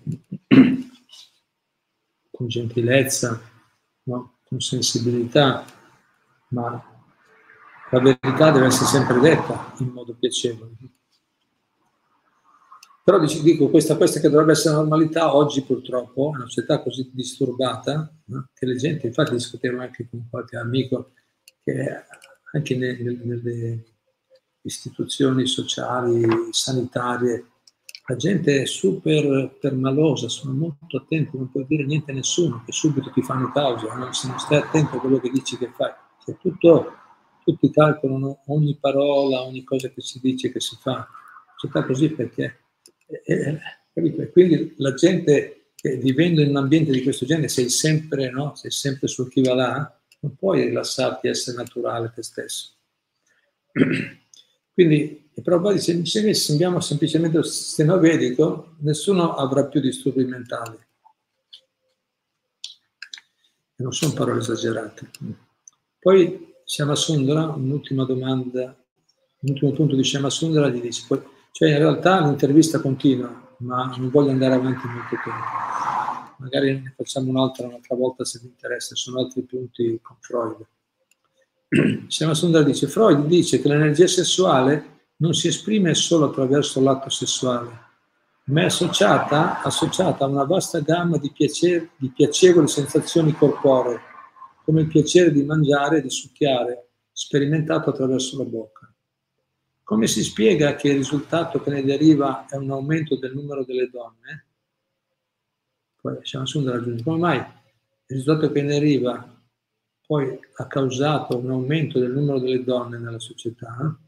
con 2.31 2.47
gentilezza, 2.47 3.43
no? 4.05 4.39
con 4.45 4.61
sensibilità, 4.61 5.65
ma 6.51 6.81
la 7.91 8.01
verità 8.01 8.53
deve 8.53 8.67
essere 8.67 8.87
sempre 8.87 9.19
detta 9.19 9.75
in 9.79 9.89
modo 9.89 10.15
piacevole. 10.15 10.77
Però 13.05 13.19
dico, 13.19 13.69
questa, 13.69 13.97
questa 13.97 14.21
che 14.21 14.29
dovrebbe 14.29 14.53
essere 14.53 14.75
la 14.75 14.81
normalità, 14.81 15.35
oggi 15.35 15.63
purtroppo, 15.63 16.33
è 16.33 16.37
una 16.37 16.47
società 16.47 16.81
così 16.81 17.11
disturbata, 17.13 18.13
no? 18.27 18.49
che 18.55 18.65
le 18.65 18.77
gente, 18.77 19.09
infatti 19.09 19.33
discutevo 19.33 19.81
anche 19.81 20.09
con 20.09 20.29
qualche 20.31 20.57
amico, 20.57 21.11
che 21.65 22.05
anche 22.53 22.77
nelle, 22.77 23.19
nelle 23.25 23.85
istituzioni 24.63 25.47
sociali, 25.47 26.29
sanitarie, 26.51 27.47
la 28.07 28.17
gente 28.17 28.63
è 28.63 28.67
super 28.67 29.57
permalosa, 29.61 30.29
sono 30.29 30.53
molto 30.53 30.97
attenti, 30.97 31.37
non 31.37 31.51
puoi 31.51 31.67
dire 31.67 31.85
niente 31.85 32.13
a 32.13 32.15
nessuno, 32.15 32.63
che 32.65 32.71
subito 32.71 33.11
ti 33.11 33.23
fanno 33.23 33.51
causa, 33.51 33.93
no? 33.95 34.13
se 34.13 34.29
non 34.29 34.39
stai 34.39 34.59
attento 34.59 34.97
a 34.97 35.01
quello 35.01 35.19
che 35.19 35.31
dici 35.31 35.59
che 35.59 35.73
fai. 35.75 35.91
Cioè, 36.25 36.37
tutto, 36.37 36.93
tutti 37.43 37.71
calcolano 37.71 38.43
ogni 38.47 38.77
parola, 38.81 39.43
ogni 39.43 39.65
cosa 39.65 39.89
che 39.89 40.01
si 40.01 40.21
dice, 40.21 40.53
che 40.53 40.61
si 40.61 40.77
fa. 40.81 41.09
Società 41.57 41.85
così 41.85 42.11
perché 42.11 42.59
eh, 43.25 43.61
eh 43.95 44.31
quindi 44.31 44.75
la 44.79 44.95
gente, 44.95 45.73
eh, 45.81 45.97
vivendo 45.97 46.41
in 46.41 46.49
un 46.49 46.57
ambiente 46.57 46.91
di 46.91 47.03
questo 47.03 47.27
genere, 47.27 47.49
sei 47.49 47.69
sempre, 47.69 48.31
no? 48.31 48.55
sei 48.55 48.71
sempre 48.71 49.09
sul 49.09 49.29
chi 49.29 49.43
va 49.43 49.55
là, 49.55 50.01
non 50.21 50.35
puoi 50.37 50.65
rilassarti, 50.65 51.29
essere 51.29 51.57
naturale 51.57 52.13
te 52.15 52.23
stesso. 52.23 52.77
Quindi, 54.75 55.31
però 55.43 55.73
dice, 55.73 56.05
se 56.07 56.35
sembriamo 56.35 56.81
semplicemente 56.81 57.37
lo 57.37 57.43
sistema 57.43 57.97
vedico, 57.97 58.77
nessuno 58.81 59.35
avrà 59.35 59.67
più 59.67 59.81
disturbi 59.81 60.25
mentali. 60.25 60.77
E 63.77 63.83
non 63.83 63.93
sono 63.93 64.13
parole 64.13 64.41
esagerate. 64.41 65.11
Poi 65.99 66.55
Siama 66.65 66.95
Sundara, 66.95 67.49
un'ultima 67.49 68.05
domanda, 68.05 68.75
l'ultimo 69.41 69.73
punto 69.73 69.97
di 69.97 70.05
Siama 70.05 70.31
Sundara 70.31 70.69
gli 70.69 70.81
dice, 70.81 71.05
cioè 71.53 71.71
in 71.71 71.79
realtà 71.79 72.21
l'intervista 72.21 72.81
continua, 72.81 73.55
ma 73.59 73.95
non 73.97 74.11
voglio 74.11 74.31
andare 74.31 74.55
avanti 74.55 74.87
molto 74.87 75.17
tempo. 75.23 75.61
Magari 76.39 76.81
ne 76.81 76.95
facciamo 76.97 77.29
un'altra 77.31 77.67
un'altra 77.67 77.95
volta 77.95 78.25
se 78.25 78.41
vi 78.43 78.49
interessa, 78.49 78.97
sono 78.97 79.21
altri 79.21 79.43
punti 79.43 79.99
con 80.03 80.17
Freud. 80.19 80.67
Siamo 82.09 82.35
Sundar 82.35 82.65
dice, 82.65 82.89
Freud 82.89 83.27
dice 83.27 83.61
che 83.61 83.69
l'energia 83.69 84.07
sessuale 84.07 85.01
non 85.17 85.35
si 85.35 85.49
esprime 85.49 85.95
solo 85.95 86.27
attraverso 86.27 86.81
l'atto 86.81 87.11
sessuale, 87.11 87.71
ma 88.47 88.63
è 88.63 88.65
associata, 88.65 89.63
associata 89.63 90.25
a 90.25 90.29
una 90.29 90.45
vasta 90.45 90.81
gamma 90.81 91.17
di, 91.19 91.31
piace, 91.31 91.91
di 91.97 92.09
piacevoli 92.09 92.67
sensazioni 92.67 93.33
corporee, 93.35 94.01
come 94.65 94.81
il 94.81 94.89
piacere 94.89 95.31
di 95.31 95.45
mangiare 95.45 95.99
e 95.99 96.03
di 96.03 96.11
succhiare, 96.11 96.89
sperimentato 97.13 97.91
attraverso 97.91 98.39
la 98.39 98.45
bocca. 98.45 98.82
Come 99.83 100.07
si 100.07 100.23
spiega 100.23 100.75
che 100.75 100.89
il 100.89 100.97
risultato 100.97 101.61
che 101.61 101.71
ne 101.71 101.83
deriva 101.83 102.47
è 102.47 102.57
un 102.57 102.71
aumento 102.71 103.17
del 103.17 103.35
numero 103.35 103.65
delle 103.65 103.89
donne? 103.91 104.47
Poi 106.01 106.19
Shamsundar 106.23 106.77
aggiunge, 106.77 107.03
come 107.03 107.19
mai 107.19 107.39
il 107.39 108.17
risultato 108.17 108.53
che 108.53 108.63
ne 108.63 108.69
deriva 108.69 109.33
poi 110.13 110.39
ha 110.57 110.67
causato 110.67 111.39
un 111.39 111.51
aumento 111.51 111.99
del 111.99 112.11
numero 112.11 112.39
delle 112.39 112.63
donne 112.63 112.99
nella 112.99 113.19
società? 113.19 113.99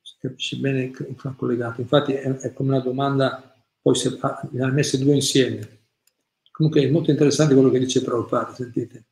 Si 0.00 0.14
capisce 0.18 0.56
bene 0.56 0.84
il 0.84 1.34
collegato. 1.36 1.82
Infatti 1.82 2.12
è, 2.12 2.22
è, 2.22 2.52
come 2.54 2.70
una 2.70 2.80
domanda, 2.80 3.54
poi 3.82 3.94
se, 3.94 4.18
le 4.52 4.62
ha 4.62 4.70
messe 4.70 4.98
due 4.98 5.14
insieme. 5.14 5.80
Comunque 6.50 6.82
è 6.82 6.90
molto 6.90 7.10
interessante 7.10 7.52
quello 7.52 7.68
che 7.68 7.78
dice 7.78 8.02
Prabhupada, 8.02 8.54
sentite. 8.54 9.04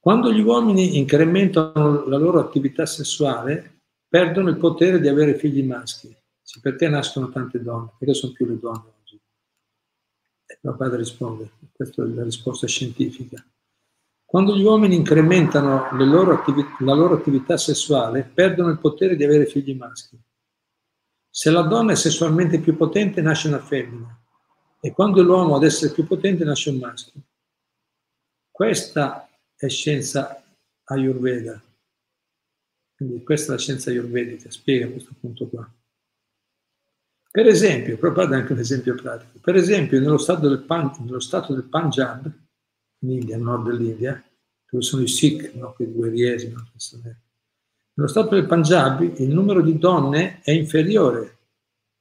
Quando 0.00 0.32
gli 0.32 0.40
uomini 0.40 0.96
incrementano 0.96 2.06
la 2.06 2.16
loro 2.16 2.40
attività 2.40 2.86
sessuale, 2.86 3.82
perdono 4.08 4.48
il 4.48 4.56
potere 4.56 4.98
di 4.98 5.08
avere 5.08 5.36
figli 5.36 5.62
maschi. 5.62 6.16
Perché 6.62 6.88
nascono 6.88 7.28
tante 7.28 7.62
donne? 7.62 7.92
Perché 7.98 8.14
sono 8.14 8.32
più 8.32 8.46
le 8.46 8.58
donne 8.58 8.92
oggi? 8.98 9.20
E 10.46 10.58
mio 10.62 10.74
padre 10.74 10.96
risponde, 10.96 11.50
questa 11.70 12.02
è 12.02 12.06
la 12.06 12.24
risposta 12.24 12.66
scientifica. 12.66 13.44
Quando 14.24 14.56
gli 14.56 14.62
uomini 14.62 14.96
incrementano 14.96 15.90
loro 15.92 16.32
attività, 16.32 16.76
la 16.80 16.94
loro 16.94 17.14
attività 17.14 17.58
sessuale, 17.58 18.22
perdono 18.22 18.70
il 18.70 18.78
potere 18.78 19.16
di 19.16 19.24
avere 19.24 19.44
figli 19.44 19.76
maschi. 19.76 20.18
Se 21.28 21.50
la 21.50 21.62
donna 21.62 21.92
è 21.92 21.96
sessualmente 21.96 22.58
più 22.58 22.74
potente, 22.74 23.20
nasce 23.20 23.48
una 23.48 23.60
femmina. 23.60 24.18
E 24.80 24.92
quando 24.92 25.22
l'uomo 25.22 25.56
ad 25.56 25.62
essere 25.62 25.92
più 25.92 26.06
potente, 26.06 26.42
nasce 26.42 26.70
un 26.70 26.78
maschio. 26.78 27.20
Questa 28.50 29.29
è 29.60 29.68
scienza 29.68 30.42
ayurveda. 30.84 31.62
Quindi 32.96 33.22
questa 33.22 33.52
è 33.52 33.56
la 33.56 33.60
scienza 33.60 33.90
ayurvedica, 33.90 34.50
spiega 34.50 34.88
questo 34.88 35.14
punto 35.20 35.46
qua. 35.48 35.70
Per 37.30 37.46
esempio, 37.46 37.98
proprio 37.98 38.24
anche 38.34 38.54
un 38.54 38.58
esempio 38.58 38.94
pratico, 38.94 39.38
per 39.40 39.56
esempio 39.56 40.00
nello 40.00 40.18
stato 40.18 40.48
del, 40.48 40.62
Pan, 40.62 40.90
nello 41.00 41.20
stato 41.20 41.52
del 41.52 41.64
Punjab, 41.64 42.30
in 43.02 43.10
India, 43.10 43.36
nord 43.36 43.68
dell'India, 43.68 44.22
dove 44.68 44.82
sono 44.82 45.02
i 45.02 45.08
Sikh, 45.08 45.52
no, 45.54 45.72
quei 45.74 45.88
guerrieri, 45.88 46.48
no, 46.48 46.66
nello 47.94 48.08
stato 48.08 48.34
del 48.34 48.46
Punjab 48.46 49.02
il 49.02 49.28
numero 49.28 49.60
di 49.60 49.76
donne 49.76 50.40
è 50.40 50.52
inferiore 50.52 51.38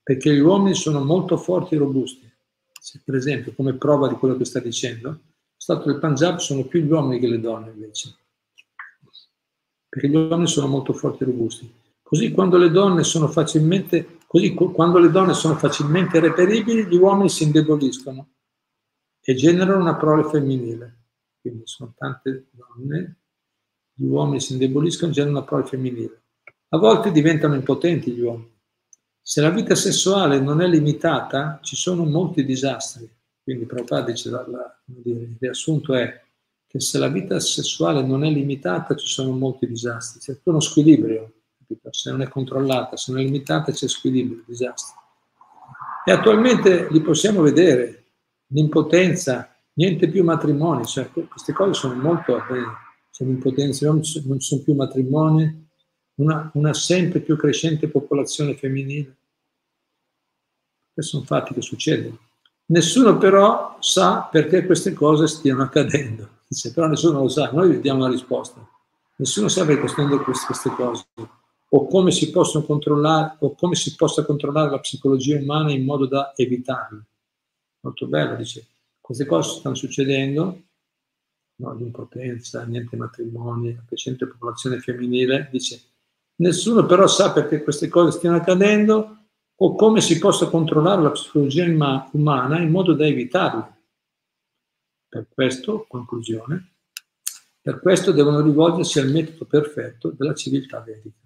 perché 0.02 0.34
gli 0.34 0.40
uomini 0.40 0.76
sono 0.76 1.04
molto 1.04 1.38
forti 1.38 1.76
e 1.76 1.78
robusti. 1.78 2.28
Se, 2.80 3.02
per 3.04 3.16
esempio, 3.16 3.54
come 3.54 3.74
prova 3.74 4.08
di 4.08 4.16
quello 4.16 4.38
che 4.38 4.46
sta 4.46 4.60
dicendo, 4.60 5.20
Stato 5.62 5.92
del 5.92 6.00
Punjab 6.00 6.38
sono 6.38 6.64
più 6.64 6.82
gli 6.82 6.90
uomini 6.90 7.20
che 7.20 7.28
le 7.28 7.42
donne 7.42 7.72
invece, 7.72 8.16
perché 9.90 10.08
gli 10.08 10.16
uomini 10.16 10.48
sono 10.48 10.68
molto 10.68 10.94
forti 10.94 11.24
e 11.24 11.26
robusti. 11.26 11.74
Così 12.02 12.32
quando 12.32 12.56
le 12.56 12.72
donne 12.72 13.04
sono 13.04 13.28
facilmente, 13.28 14.20
così, 14.26 14.54
donne 14.54 15.34
sono 15.34 15.56
facilmente 15.56 16.22
reperibili, 16.22 16.86
gli 16.86 16.96
uomini 16.96 17.28
si 17.28 17.44
indeboliscono 17.44 18.30
e 19.22 19.36
generano 19.36 19.82
una 19.82 19.98
prole 19.98 20.24
femminile. 20.30 20.98
Quindi 21.42 21.64
sono 21.66 21.94
tante 21.98 22.48
donne, 22.52 23.18
gli 23.94 24.06
uomini 24.06 24.40
si 24.40 24.54
indeboliscono 24.54 25.12
e 25.12 25.14
generano 25.14 25.40
una 25.40 25.48
prole 25.48 25.66
femminile. 25.66 26.24
A 26.70 26.78
volte 26.78 27.12
diventano 27.12 27.56
impotenti 27.56 28.12
gli 28.12 28.22
uomini. 28.22 28.58
Se 29.22 29.42
la 29.42 29.50
vita 29.50 29.76
sessuale 29.76 30.40
non 30.40 30.62
è 30.62 30.68
limitata, 30.68 31.60
ci 31.62 31.76
sono 31.76 32.06
molti 32.06 32.46
disastri. 32.46 33.18
Quindi 33.50 33.66
Prabhupada 33.66 34.12
dice, 34.12 34.30
la, 34.30 34.46
la, 34.48 34.80
il 35.04 35.36
riassunto 35.40 35.96
è 35.96 36.22
che 36.68 36.80
se 36.80 37.00
la 37.00 37.08
vita 37.08 37.40
sessuale 37.40 38.04
non 38.04 38.24
è 38.24 38.30
limitata 38.30 38.94
ci 38.94 39.08
sono 39.08 39.32
molti 39.32 39.66
disastri, 39.66 40.20
c'è 40.20 40.40
uno 40.44 40.60
squilibrio, 40.60 41.34
capito? 41.58 41.92
se 41.92 42.12
non 42.12 42.22
è 42.22 42.28
controllata, 42.28 42.96
se 42.96 43.12
non 43.12 43.22
è 43.22 43.24
limitata 43.24 43.72
c'è 43.72 43.88
squilibrio, 43.88 44.44
disastri. 44.46 45.00
E 46.06 46.12
attualmente 46.12 46.90
li 46.92 47.02
possiamo 47.02 47.42
vedere, 47.42 48.12
l'impotenza, 48.50 49.52
niente 49.74 50.10
più 50.10 50.24
matrimoni, 50.24 50.86
cioè 50.86 51.10
queste 51.10 51.52
cose 51.52 51.74
sono 51.74 51.96
molto, 51.96 52.38
eh, 52.38 52.64
c'è 53.10 53.26
l'impotenza, 53.26 53.88
non 53.88 54.04
ci 54.04 54.22
sono 54.38 54.62
più 54.62 54.76
matrimoni, 54.76 55.70
una, 56.18 56.52
una 56.54 56.74
sempre 56.76 57.20
più 57.22 57.36
crescente 57.36 57.88
popolazione 57.88 58.56
femminile. 58.56 59.18
Questi 60.94 61.14
sono 61.14 61.26
fatti 61.26 61.56
che 61.56 61.64
succedono. 61.64 62.28
Nessuno 62.70 63.18
però 63.18 63.78
sa 63.80 64.28
perché 64.32 64.66
queste 64.66 64.94
cose 64.94 65.28
stiano 65.28 65.64
accadendo. 65.64 66.38
Dice, 66.48 66.72
però 66.74 66.88
nessuno 66.88 67.22
lo 67.22 67.28
sa, 67.28 67.52
noi 67.52 67.70
vediamo 67.70 68.02
la 68.02 68.10
risposta. 68.10 68.68
Nessuno 69.16 69.48
sa 69.48 69.66
perché 69.66 69.88
stanno 69.88 70.22
queste 70.22 70.70
cose 70.70 71.06
o 71.72 71.88
come 71.88 72.12
si 72.12 72.32
possono 72.32 72.66
controllare 72.66 73.36
o 73.40 73.54
come 73.54 73.76
si 73.76 73.96
possa 73.96 74.26
controllare 74.26 74.72
la 74.72 74.80
psicologia 74.80 75.38
umana 75.38 75.72
in 75.72 75.84
modo 75.84 76.08
da 76.08 76.34
evitarle. 76.36 77.06
Molto 77.82 78.08
bello, 78.08 78.36
dice, 78.36 78.66
queste 79.00 79.26
cose 79.26 79.60
stanno 79.60 79.76
succedendo 79.76 80.62
no, 81.56 81.74
l'impotenza, 81.74 82.64
niente 82.64 82.96
matrimoni, 82.96 83.76
la 83.76 83.84
crescente 83.86 84.26
popolazione 84.28 84.80
femminile, 84.80 85.50
dice 85.52 85.82
nessuno 86.36 86.86
però 86.86 87.06
sa 87.08 87.34
perché 87.34 87.64
queste 87.64 87.90
cose 87.90 88.18
stiano 88.18 88.38
accadendo 88.38 89.19
o 89.62 89.76
come 89.76 90.02
si 90.02 90.18
possa 90.20 90.48
controllare 90.48 91.02
la 91.02 91.12
psicologia 91.12 91.66
umana 91.66 92.60
in 92.60 92.70
modo 92.70 92.94
da 92.94 93.06
evitarle. 93.06 93.78
Per 95.10 95.28
questo, 95.30 95.86
conclusione, 95.88 96.76
per 97.62 97.82
questo 97.82 98.12
devono 98.12 98.42
rivolgersi 98.42 99.00
al 99.00 99.10
metodo 99.10 99.46
perfetto 99.46 100.12
della 100.12 100.34
civiltà 100.34 100.80
vedica. 100.82 101.18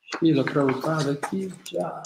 Shila 0.00 0.42
Prabhupada 0.42 1.16
chi 1.16 1.52
già 1.62 2.00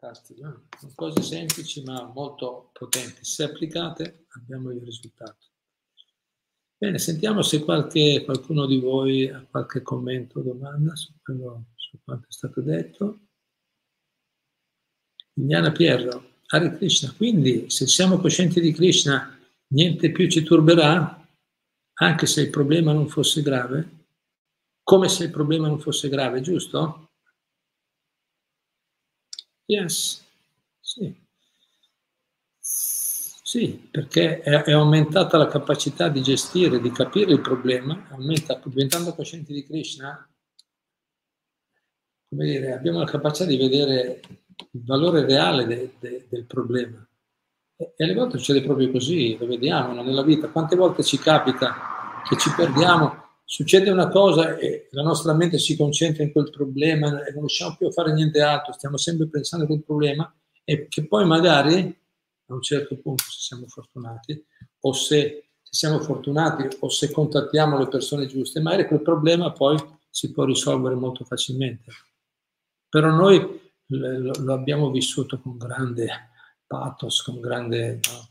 fantastico, 0.00 0.62
sono 0.78 0.92
cose 0.94 1.22
semplici 1.22 1.82
ma 1.82 2.10
molto 2.14 2.70
potenti. 2.72 3.24
Se 3.24 3.44
applicate 3.44 4.26
abbiamo 4.30 4.70
il 4.70 4.82
risultato. 4.82 5.48
Bene, 6.76 6.98
sentiamo 6.98 7.42
se 7.42 7.62
qualche, 7.62 8.22
qualcuno 8.24 8.66
di 8.66 8.80
voi 8.80 9.28
ha 9.28 9.44
qualche 9.50 9.82
commento 9.82 10.38
o 10.38 10.42
domanda 10.42 10.96
su, 10.96 11.12
quello, 11.22 11.64
su 11.90 11.98
quanto 12.04 12.28
è 12.28 12.32
stato 12.32 12.60
detto. 12.60 13.18
Liliana 15.34 15.72
Pierro, 15.72 16.34
Hare 16.46 16.76
Krishna, 16.76 17.12
quindi 17.16 17.68
se 17.68 17.86
siamo 17.88 18.18
coscienti 18.18 18.60
di 18.60 18.72
Krishna 18.72 19.36
niente 19.68 20.12
più 20.12 20.28
ci 20.28 20.42
turberà, 20.42 21.16
anche 21.94 22.26
se 22.26 22.42
il 22.42 22.50
problema 22.50 22.92
non 22.92 23.08
fosse 23.08 23.42
grave, 23.42 24.06
come 24.82 25.08
se 25.08 25.24
il 25.24 25.30
problema 25.30 25.66
non 25.66 25.80
fosse 25.80 26.08
grave, 26.08 26.40
giusto? 26.40 27.10
Yes, 29.66 30.24
sì. 30.80 31.12
Sì, 32.58 33.88
perché 33.90 34.40
è, 34.42 34.62
è, 34.62 34.72
aumentata 34.72 35.36
la 35.36 35.48
capacità 35.48 36.08
di 36.08 36.22
gestire, 36.22 36.80
di 36.80 36.92
capire 36.92 37.32
il 37.32 37.40
problema, 37.40 38.06
aumenta, 38.10 38.60
diventando 38.64 39.12
coscienti 39.12 39.52
di 39.52 39.64
Krishna, 39.64 40.29
come 42.30 42.44
dire, 42.44 42.72
abbiamo 42.72 43.00
la 43.00 43.06
capacità 43.06 43.44
di 43.44 43.56
vedere 43.56 44.20
il 44.72 44.84
valore 44.84 45.24
reale 45.24 45.66
de, 45.66 45.94
de, 45.98 46.26
del 46.30 46.46
problema. 46.46 47.04
E, 47.76 47.94
e 47.96 48.04
alle 48.04 48.14
volte 48.14 48.38
succede 48.38 48.62
proprio 48.62 48.90
così, 48.92 49.36
lo 49.36 49.46
vediamo 49.46 49.92
no? 49.92 50.02
nella 50.02 50.22
vita. 50.22 50.48
Quante 50.48 50.76
volte 50.76 51.02
ci 51.02 51.18
capita 51.18 52.22
che 52.28 52.36
ci 52.36 52.52
perdiamo 52.54 53.28
succede 53.44 53.90
una 53.90 54.08
cosa 54.08 54.56
e 54.56 54.86
la 54.92 55.02
nostra 55.02 55.34
mente 55.34 55.58
si 55.58 55.76
concentra 55.76 56.22
in 56.22 56.30
quel 56.30 56.50
problema 56.50 57.08
e 57.08 57.32
non 57.32 57.40
riusciamo 57.40 57.74
più 57.76 57.88
a 57.88 57.90
fare 57.90 58.12
niente 58.12 58.40
altro, 58.40 58.72
stiamo 58.72 58.96
sempre 58.96 59.26
pensando 59.26 59.64
a 59.64 59.66
quel 59.66 59.82
problema 59.82 60.32
e 60.62 60.86
che 60.86 61.08
poi 61.08 61.26
magari 61.26 61.78
a 62.46 62.54
un 62.54 62.62
certo 62.62 62.96
punto, 63.00 63.24
se 63.24 63.38
siamo 63.40 63.66
fortunati, 63.66 64.44
o 64.82 64.92
se, 64.92 65.50
se 65.62 65.70
siamo 65.72 65.98
fortunati 65.98 66.68
o 66.78 66.88
se 66.88 67.10
contattiamo 67.10 67.76
le 67.76 67.88
persone 67.88 68.26
giuste, 68.26 68.60
magari 68.60 68.86
quel 68.86 69.02
problema 69.02 69.50
poi 69.50 69.76
si 70.08 70.30
può 70.30 70.44
risolvere 70.44 70.94
molto 70.94 71.24
facilmente. 71.24 71.92
Però 72.90 73.08
noi 73.08 73.70
lo, 73.86 74.52
abbiamo 74.52 74.90
vissuto 74.90 75.40
con 75.40 75.56
grande 75.56 76.30
pathos, 76.66 77.22
con 77.22 77.40
grande 77.40 78.00
no, 78.02 78.28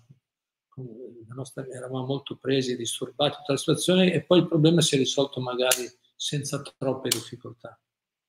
nostra, 1.34 1.66
eravamo 1.66 2.06
molto 2.06 2.36
presi 2.36 2.74
e 2.74 2.76
disturbati 2.76 3.38
la 3.48 3.58
situazione 3.58 4.12
e 4.12 4.22
poi 4.22 4.40
il 4.40 4.48
problema 4.48 4.82
si 4.82 4.96
è 4.96 4.98
risolto 4.98 5.40
magari 5.40 5.90
senza 6.16 6.62
troppe 6.78 7.08
difficoltà. 7.10 7.80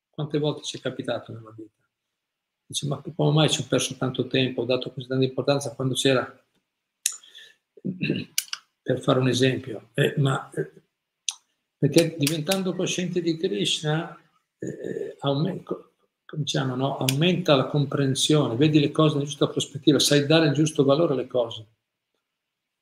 Quante 0.08 0.38
volte 0.38 0.62
ci 0.62 0.78
è 0.78 0.80
capitato 0.80 1.32
nella 1.32 1.52
vita? 1.56 1.88
Dice, 2.64 2.86
ma 2.86 3.02
come 3.02 3.32
mai 3.32 3.50
ci 3.50 3.62
ho 3.62 3.66
perso 3.68 3.96
tanto 3.96 4.28
tempo, 4.28 4.62
ho 4.62 4.64
dato 4.64 4.92
così 4.92 5.08
tanta 5.08 5.24
importanza 5.24 5.74
quando 5.74 5.94
c'era, 5.94 6.24
per 8.82 9.00
fare 9.00 9.18
un 9.18 9.28
esempio, 9.28 9.90
eh, 9.94 10.14
ma 10.18 10.48
eh, 10.50 10.70
perché 11.76 12.14
diventando 12.16 12.74
cosciente 12.74 13.20
di 13.20 13.36
Krishna 13.36 14.16
eh, 14.58 15.16
aumenta, 15.20 15.89
diciamo, 16.36 16.74
no? 16.76 16.96
aumenta 16.96 17.56
la 17.56 17.66
comprensione, 17.66 18.56
vedi 18.56 18.80
le 18.80 18.90
cose 18.90 19.14
nella 19.14 19.26
giusta 19.26 19.48
prospettiva, 19.48 19.98
sai 19.98 20.26
dare 20.26 20.46
il 20.46 20.52
giusto 20.52 20.84
valore 20.84 21.14
alle 21.14 21.26
cose 21.26 21.66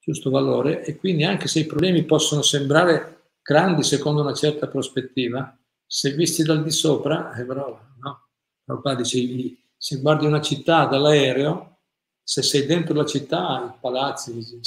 giusto 0.09 0.31
valore 0.31 0.85
e 0.85 0.97
quindi 0.97 1.25
anche 1.25 1.49
se 1.49 1.61
i 1.61 1.67
problemi 1.67 2.05
possono 2.05 2.41
sembrare 2.41 3.33
grandi 3.43 3.83
secondo 3.83 4.23
una 4.23 4.33
certa 4.33 4.67
prospettiva, 4.67 5.55
se 5.87 6.13
visti 6.13 6.43
dal 6.43 6.63
di 6.63 6.71
sopra, 6.71 7.33
è 7.33 7.45
bravo, 7.45 7.95
no? 8.01 8.29
Prabhupada 8.65 9.03
dice, 9.03 9.57
se 9.77 10.01
guardi 10.01 10.25
una 10.25 10.41
città 10.41 10.87
dall'aereo, 10.87 11.81
se 12.23 12.43
sei 12.43 12.65
dentro 12.65 12.95
la 12.95 13.05
città, 13.05 13.75
i 13.75 13.79
palazzi, 13.81 14.37
i 14.37 14.61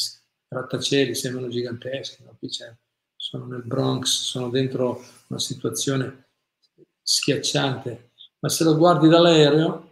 grattacieli 0.47 1.15
sembrano 1.15 1.47
giganteschi, 1.47 2.23
no? 2.23 2.35
Qui 2.37 2.49
sono 3.15 3.45
nel 3.45 3.63
Bronx, 3.63 4.07
sono 4.07 4.49
dentro 4.49 5.03
una 5.27 5.39
situazione 5.39 6.29
schiacciante, 7.01 8.10
ma 8.41 8.49
se 8.49 8.63
lo 8.63 8.75
guardi 8.75 9.07
dall'aereo, 9.07 9.89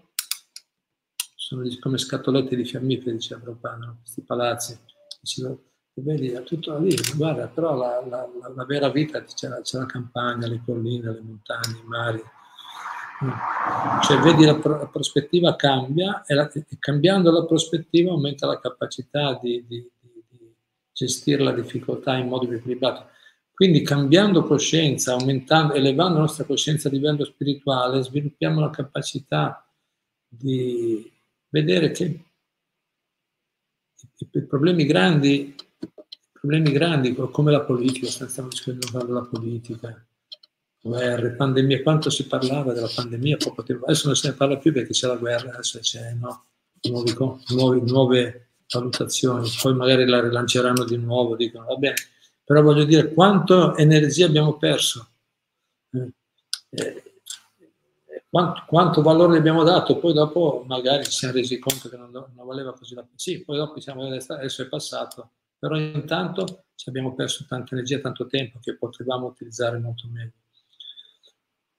sono 1.36 1.64
come 1.80 1.98
scatolette 1.98 2.56
di 2.56 2.66
fiammiferi, 2.66 3.16
diceva 3.16 3.42
Prabhupada, 3.42 3.86
no? 3.86 3.98
questi 4.02 4.22
palazzi 4.22 4.78
dicevo, 5.22 5.64
vedi, 5.94 6.30
è 6.30 6.44
tutto 6.44 6.78
lì, 6.78 6.96
guarda, 7.16 7.48
però 7.48 7.76
la, 7.76 8.04
la, 8.08 8.28
la, 8.40 8.54
la 8.56 8.66
vera 8.66 8.90
vita 8.90 9.24
c'è 9.24 9.48
la, 9.48 9.62
c'è 9.62 9.78
la, 9.78 9.86
campagna, 9.86 10.48
le 10.48 10.62
colline, 10.66 11.12
le 11.12 11.22
montagne, 11.22 11.80
i 11.80 11.88
mari. 11.88 12.24
Cioè, 14.02 14.18
vedi, 14.20 14.46
la, 14.46 14.60
la 14.64 14.88
prospettiva 14.88 15.56
cambia 15.56 16.24
e, 16.26 16.36
e, 16.36 16.66
cambiando 16.80 17.32
la 17.32 17.46
prospettiva 17.46 18.12
aumenta 18.12 18.48
la 18.48 18.60
capacità 18.60 19.38
di, 19.42 19.66
di, 19.68 19.92
di 20.00 20.56
gestire 20.94 21.44
la 21.44 21.52
difficoltà 21.52 22.16
in 22.16 22.28
modo 22.28 22.48
più 22.48 22.56
equilibrato. 22.56 23.10
Quindi 23.60 23.82
cambiando 23.82 24.46
coscienza, 24.46 25.12
aumentando, 25.12 25.74
elevando 25.74 26.14
la 26.14 26.22
nostra 26.22 26.46
coscienza 26.46 26.88
a 26.88 26.92
livello 26.92 27.26
spirituale, 27.26 28.02
sviluppiamo 28.02 28.62
la 28.62 28.70
capacità 28.70 29.70
di 30.26 31.12
vedere 31.50 31.92
che 31.92 32.24
i 34.18 34.42
problemi 34.44 34.86
grandi, 34.86 35.54
problemi 36.32 36.72
grandi 36.72 37.14
come 37.14 37.52
la 37.52 37.60
politica, 37.60 38.08
stiamo 38.08 38.48
discutendo 38.48 39.04
della 39.04 39.24
politica, 39.24 40.08
guerre, 40.82 41.32
pandemie, 41.32 41.84
quanto 41.84 42.10
si 42.10 42.28
parlava 42.28 42.72
della 42.72 42.90
pandemia 42.96 43.36
poco 43.36 43.64
tempo, 43.64 43.84
adesso 43.84 44.08
non 44.08 44.16
se 44.16 44.30
ne 44.30 44.36
parla 44.36 44.56
più 44.56 44.72
perché 44.72 44.94
c'è 44.94 45.08
la 45.08 45.18
guerra, 45.18 45.52
adesso 45.52 45.80
c'è 45.80 46.14
no, 46.14 46.46
nuovi, 47.50 47.82
nuove 47.92 48.52
valutazioni, 48.70 49.50
poi 49.62 49.76
magari 49.76 50.06
la 50.06 50.22
rilanceranno 50.22 50.86
di 50.86 50.96
nuovo, 50.96 51.36
dicono 51.36 51.66
va 51.66 51.76
bene, 51.76 51.96
però 52.50 52.64
voglio 52.64 52.84
dire 52.84 53.14
quanto 53.14 53.76
energia 53.76 54.26
abbiamo 54.26 54.58
perso. 54.58 55.08
Eh, 55.92 56.12
eh, 56.72 57.04
quanto, 58.28 58.64
quanto, 58.66 59.04
valore 59.04 59.38
abbiamo 59.38 59.62
dato, 59.62 60.00
poi 60.00 60.14
dopo 60.14 60.64
magari 60.66 61.04
ci 61.04 61.12
siamo 61.12 61.36
resi 61.36 61.60
conto 61.60 61.90
che 61.90 61.96
non, 61.96 62.10
non 62.10 62.48
valeva 62.48 62.74
così 62.74 62.96
la 62.96 63.06
Sì, 63.14 63.44
poi 63.44 63.58
dopo 63.58 63.80
siamo 63.80 64.08
adesso 64.08 64.64
è 64.64 64.68
passato, 64.68 65.34
però 65.60 65.78
intanto 65.78 66.64
ci 66.74 66.90
abbiamo 66.90 67.14
perso 67.14 67.46
tanta 67.48 67.76
energia, 67.76 68.00
tanto 68.00 68.26
tempo 68.26 68.58
che 68.60 68.76
potevamo 68.76 69.28
utilizzare 69.28 69.78
molto 69.78 70.08
meglio. 70.12 70.34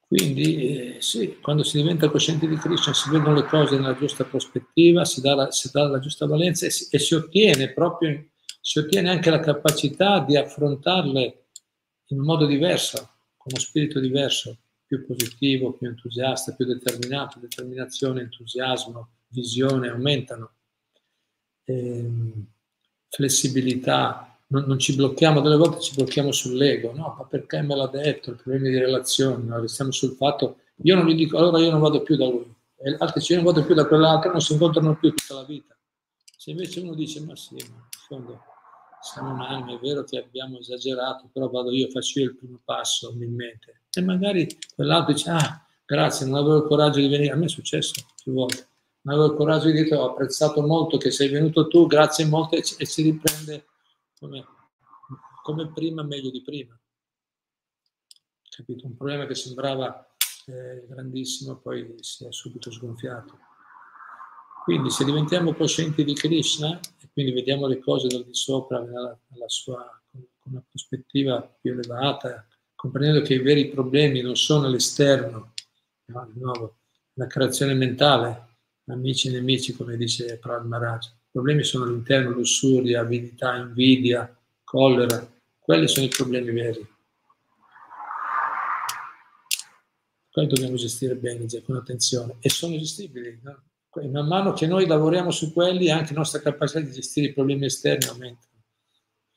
Quindi 0.06 0.94
eh, 0.94 0.96
sì, 1.00 1.40
quando 1.42 1.64
si 1.64 1.78
diventa 1.78 2.08
coscienti 2.08 2.46
di 2.46 2.54
Krishna 2.54 2.94
si 2.94 3.10
vedono 3.10 3.34
le 3.34 3.44
cose 3.46 3.74
nella 3.74 3.96
giusta 3.96 4.22
prospettiva, 4.22 5.04
si 5.04 5.20
dà 5.20 5.34
la, 5.34 5.50
si 5.50 5.68
dà 5.72 5.88
la 5.88 5.98
giusta 5.98 6.26
valenza 6.26 6.66
e 6.66 6.70
si, 6.70 6.86
e 6.92 7.00
si, 7.00 7.16
ottiene 7.16 7.72
proprio, 7.72 8.29
si 8.60 8.78
ottiene 8.78 9.10
anche 9.10 9.30
la 9.30 9.40
capacità 9.40 10.20
di 10.20 10.36
affrontarle 10.36 11.46
in 12.06 12.20
un 12.20 12.24
modo 12.26 12.46
diverso, 12.46 12.98
con 13.36 13.52
uno 13.52 13.60
spirito 13.60 14.00
diverso 14.00 14.58
più 14.84 15.06
positivo, 15.06 15.72
più 15.72 15.86
entusiasta, 15.86 16.52
più 16.52 16.66
determinato, 16.66 17.38
determinazione, 17.38 18.22
entusiasmo, 18.22 19.08
visione 19.28 19.88
aumentano, 19.88 20.52
ehm, 21.64 22.46
flessibilità, 23.08 24.36
non, 24.48 24.64
non, 24.66 24.78
ci 24.78 24.96
blocchiamo, 24.96 25.40
delle 25.40 25.56
volte 25.56 25.80
ci 25.80 25.94
blocchiamo 25.94 26.32
sull'ego, 26.32 26.92
no, 26.92 27.14
ma 27.16 27.24
perché 27.24 27.62
me 27.62 27.76
l'ha 27.76 27.86
detto, 27.86 28.34
problemi 28.34 28.70
di 28.70 28.78
relazione, 28.78 29.44
no? 29.44 29.60
restiamo 29.60 29.92
sul 29.92 30.16
fatto, 30.16 30.58
io 30.82 30.96
non 30.96 31.06
gli 31.06 31.14
dico, 31.14 31.38
allora 31.38 31.60
io 31.60 31.70
non 31.70 31.80
vado 31.80 32.02
più 32.02 32.16
da 32.16 32.26
lui, 32.26 32.52
e 32.76 32.96
altri 32.98 33.20
dicono, 33.20 33.38
io 33.38 33.44
non 33.44 33.44
vado 33.44 33.64
più 33.64 33.74
da 33.74 33.86
quell'altro, 33.86 34.32
non 34.32 34.40
si 34.40 34.52
incontrano 34.54 34.96
più 34.96 35.14
tutta 35.14 35.34
la 35.34 35.44
vita. 35.44 35.76
Se 36.36 36.50
invece 36.50 36.80
uno 36.80 36.94
dice, 36.94 37.20
ma 37.20 37.36
sì, 37.36 37.54
ma 37.54 37.76
in 37.76 38.00
fondo 38.08 38.42
siamo 39.00 39.32
un'anima, 39.32 39.74
è 39.74 39.78
vero 39.78 40.04
che 40.04 40.18
abbiamo 40.18 40.58
esagerato, 40.58 41.28
però 41.32 41.48
vado 41.48 41.70
io, 41.70 41.88
faccio 41.88 42.20
io 42.20 42.26
il 42.26 42.36
primo 42.36 42.60
passo, 42.64 43.10
umilmente 43.10 43.80
e 43.92 44.02
magari 44.02 44.46
quell'altro 44.74 45.12
dice, 45.12 45.30
ah, 45.30 45.66
grazie, 45.84 46.26
non 46.26 46.36
avevo 46.36 46.58
il 46.58 46.64
coraggio 46.64 47.00
di 47.00 47.08
venire. 47.08 47.32
A 47.32 47.36
me 47.36 47.46
è 47.46 47.48
successo 47.48 48.04
più 48.22 48.32
volte. 48.32 48.68
Non 49.02 49.14
avevo 49.14 49.32
il 49.32 49.36
coraggio 49.36 49.66
di 49.66 49.82
dire, 49.82 49.96
ho 49.96 50.10
apprezzato 50.10 50.62
molto 50.62 50.96
che 50.96 51.10
sei 51.10 51.28
venuto 51.28 51.66
tu, 51.66 51.86
grazie 51.86 52.24
molto, 52.26 52.54
e, 52.54 52.58
e 52.78 52.84
si 52.84 53.02
riprende 53.02 53.66
come, 54.18 54.44
come, 55.42 55.72
prima, 55.72 56.02
meglio 56.02 56.30
di 56.30 56.42
prima. 56.42 56.78
Capito? 58.48 58.86
Un 58.86 58.96
problema 58.96 59.26
che 59.26 59.34
sembrava 59.34 60.06
eh, 60.46 60.86
grandissimo, 60.86 61.56
poi 61.56 61.94
si 62.00 62.26
è 62.26 62.32
subito 62.32 62.70
sgonfiato. 62.70 63.38
Quindi 64.70 64.90
se 64.90 65.04
diventiamo 65.04 65.52
coscienti 65.52 66.04
di 66.04 66.14
Krishna, 66.14 66.78
e 67.00 67.08
quindi 67.12 67.32
vediamo 67.32 67.66
le 67.66 67.80
cose 67.80 68.06
dal 68.06 68.24
di 68.24 68.36
sopra 68.36 68.78
nella, 68.80 69.18
sua, 69.46 70.00
con 70.12 70.52
una 70.52 70.62
prospettiva 70.64 71.42
più 71.42 71.72
elevata, 71.72 72.46
comprendendo 72.76 73.20
che 73.22 73.34
i 73.34 73.40
veri 73.40 73.66
problemi 73.66 74.20
non 74.20 74.36
sono 74.36 74.66
all'esterno, 74.66 75.54
no, 76.04 76.30
di 76.32 76.38
nuovo, 76.38 76.76
la 77.14 77.26
creazione 77.26 77.74
mentale, 77.74 78.58
amici 78.84 79.26
e 79.26 79.32
nemici, 79.32 79.72
come 79.72 79.96
dice 79.96 80.38
Prahl 80.38 80.64
Maharaj. 80.64 81.04
I 81.06 81.30
problemi 81.32 81.64
sono 81.64 81.86
all'interno, 81.86 82.30
lussuria, 82.30 83.00
avidità, 83.00 83.56
invidia, 83.56 84.32
collera, 84.62 85.28
quelli 85.58 85.88
sono 85.88 86.06
i 86.06 86.10
problemi 86.10 86.52
veri. 86.52 86.88
Quelli 90.30 90.46
dobbiamo 90.46 90.76
gestire 90.76 91.16
bene, 91.16 91.44
con 91.64 91.74
attenzione, 91.74 92.36
e 92.38 92.48
sono 92.50 92.78
gestibili. 92.78 93.36
No? 93.42 93.62
Man 93.92 94.28
mano 94.28 94.52
che 94.52 94.68
noi 94.68 94.86
lavoriamo 94.86 95.32
su 95.32 95.52
quelli, 95.52 95.90
anche 95.90 96.12
la 96.12 96.20
nostra 96.20 96.40
capacità 96.40 96.78
di 96.78 96.92
gestire 96.92 97.28
i 97.28 97.32
problemi 97.32 97.64
esterni 97.64 98.06
aumenta. 98.06 98.46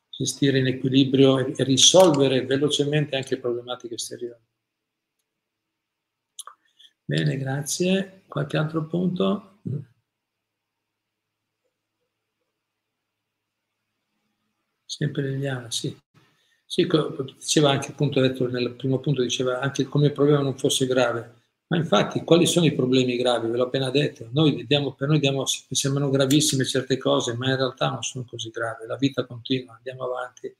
Gestire 0.10 0.60
in 0.60 0.68
equilibrio 0.68 1.39
e 1.39 1.64
risolvere 1.64 2.45
velocemente 2.45 3.16
anche 3.16 3.39
problematiche 3.39 3.95
esteriori. 3.95 4.41
Bene, 7.06 7.38
grazie. 7.38 8.24
Qualche 8.28 8.58
altro 8.58 8.86
punto? 8.86 9.60
Sempre 14.86 15.30
Liliana, 15.30 15.72
sì. 15.72 15.95
Sì, 16.66 16.88
diceva 17.38 17.72
anche, 17.72 17.91
appunto, 17.91 18.22
detto 18.22 18.47
nel 18.47 18.76
primo 18.76 18.99
punto, 18.99 19.22
diceva 19.22 19.60
anche 19.60 19.86
come 19.86 20.08
il 20.08 20.14
problema 20.14 20.41
non 20.41 20.58
fosse 20.58 20.86
grave. 20.86 21.42
Ma 21.68 21.78
infatti, 21.78 22.24
quali 22.24 22.45
sono 22.45 22.66
i 22.66 22.74
problemi 22.74 23.16
gravi? 23.16 23.49
Ve 23.49 23.57
l'ho 23.57 23.64
appena 23.64 23.89
detto. 23.89 24.30
Noi 24.32 24.66
diamo, 24.68 24.93
per 24.93 25.07
noi 25.07 25.20
diamo, 25.20 25.43
sembrano 25.45 26.09
gravissime 26.09 26.66
certe 26.66 26.97
cose, 26.97 27.34
ma 27.34 27.49
in 27.49 27.55
realtà 27.55 27.89
non 27.89 28.03
sono 28.03 28.26
così 28.26 28.49
gravi. 28.49 28.86
La 28.86 28.97
vita 28.97 29.26
continua, 29.26 29.76
andiamo 29.76 30.03
avanti. 30.03 30.55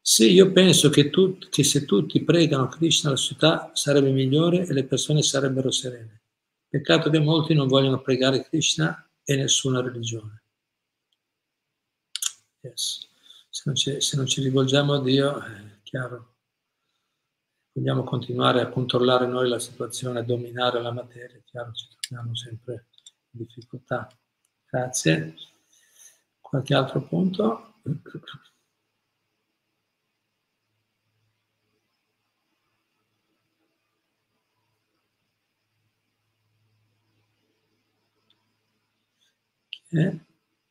Sì, 0.00 0.32
io 0.32 0.52
penso 0.52 0.88
che, 0.88 1.10
tu, 1.10 1.36
che 1.50 1.64
se 1.64 1.84
tutti 1.84 2.22
pregano 2.22 2.68
Krishna, 2.68 3.10
la 3.10 3.16
società 3.16 3.70
sarebbe 3.74 4.10
migliore 4.10 4.64
e 4.64 4.72
le 4.72 4.84
persone 4.84 5.22
sarebbero 5.22 5.70
serene. 5.70 6.22
Peccato 6.68 7.10
che 7.10 7.18
molti 7.18 7.54
non 7.54 7.66
vogliono 7.66 8.00
pregare 8.00 8.44
Krishna 8.44 9.08
e 9.24 9.36
nessuna 9.36 9.80
religione. 9.80 10.42
Yes. 12.60 13.08
Se, 13.50 13.62
non 13.66 13.74
ci, 13.74 14.00
se, 14.00 14.16
non 14.16 14.26
ci, 14.26 14.42
rivolgiamo 14.42 14.94
a 14.94 15.02
Dio, 15.02 15.40
è 15.40 15.80
chiaro, 15.82 16.35
vogliamo 17.76 18.04
continuare 18.04 18.62
a 18.62 18.68
controllare 18.68 19.26
noi 19.26 19.50
la 19.50 19.58
situazione, 19.58 20.20
a 20.20 20.22
dominare 20.22 20.80
la 20.80 20.92
materia, 20.92 21.38
chiaro, 21.44 21.72
ci 21.72 21.86
troviamo 22.00 22.34
sempre 22.34 22.86
in 23.32 23.44
difficoltà. 23.44 24.08
Grazie. 24.64 25.34
Qualche 26.40 26.74
altro 26.74 27.02
punto? 27.02 27.74
Eh? 39.90 40.18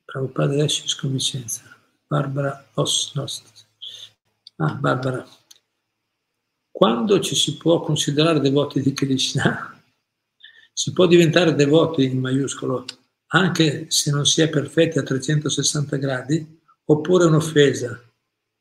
Prabhupada 0.06 0.54
adesso 0.54 0.84
con 1.00 1.12
Vicenza. 1.12 1.64
Barbara 2.08 2.66
Osnost. 2.74 3.68
Ah, 4.58 4.74
Barbara. 4.74 5.26
Quando 6.76 7.22
ci 7.22 7.36
si 7.36 7.56
può 7.56 7.80
considerare 7.80 8.42
devoti 8.42 8.82
di 8.82 8.92
Krishna? 8.92 9.72
Si 10.78 10.92
può 10.92 11.06
diventare 11.08 11.56
devoti 11.56 12.04
in 12.04 12.20
maiuscolo 12.20 12.86
anche 13.28 13.90
se 13.90 14.12
non 14.12 14.26
si 14.26 14.42
è 14.42 14.50
perfetti 14.50 14.98
a 14.98 15.04
360 15.04 15.96
gradi 15.96 16.60
oppure 16.84 17.24
un'offesa. 17.24 17.98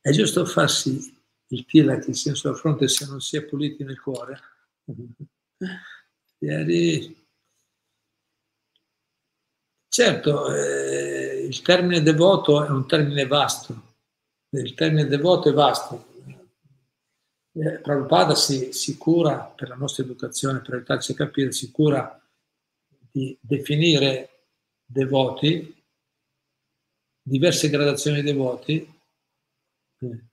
È 0.00 0.12
giusto 0.12 0.44
farsi 0.44 1.12
il 1.48 1.64
tilak, 1.64 2.06
il 2.06 2.14
senso 2.14 2.50
al 2.50 2.56
fronte, 2.56 2.86
se 2.86 3.04
non 3.06 3.20
si 3.20 3.36
è 3.36 3.42
puliti 3.42 3.82
nel 3.82 4.00
cuore? 4.00 4.40
Ieri 6.38 7.26
Certo, 9.88 10.54
eh, 10.54 11.46
il 11.48 11.62
termine 11.62 12.00
devoto 12.00 12.64
è 12.64 12.68
un 12.68 12.86
termine 12.86 13.26
vasto, 13.26 13.96
il 14.50 14.74
termine 14.74 15.08
devoto 15.08 15.48
è 15.48 15.52
vasto. 15.52 16.13
Eh, 17.56 17.78
Prabhupada 17.78 18.34
si, 18.34 18.72
si, 18.72 18.96
cura, 18.98 19.38
per 19.38 19.68
la 19.68 19.76
nostra 19.76 20.02
educazione, 20.02 20.60
per 20.60 20.74
aiutarci 20.74 21.12
a 21.12 21.14
capire, 21.14 21.52
si 21.52 21.70
cura 21.70 22.20
di 23.10 23.38
definire 23.40 24.48
devoti, 24.84 25.82
diverse 27.22 27.70
gradazioni 27.70 28.22
di 28.22 28.32
devoti, 28.32 28.94
eh, 29.98 30.24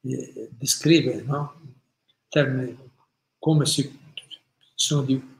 eh, 0.00 0.48
descrive 0.50 1.22
no? 1.22 1.76
termine, 2.28 2.76
come 3.38 3.66
si 3.66 3.98
sono 4.74 5.02
di 5.02 5.32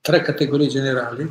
tre 0.00 0.22
categorie 0.22 0.68
generali 0.68 1.28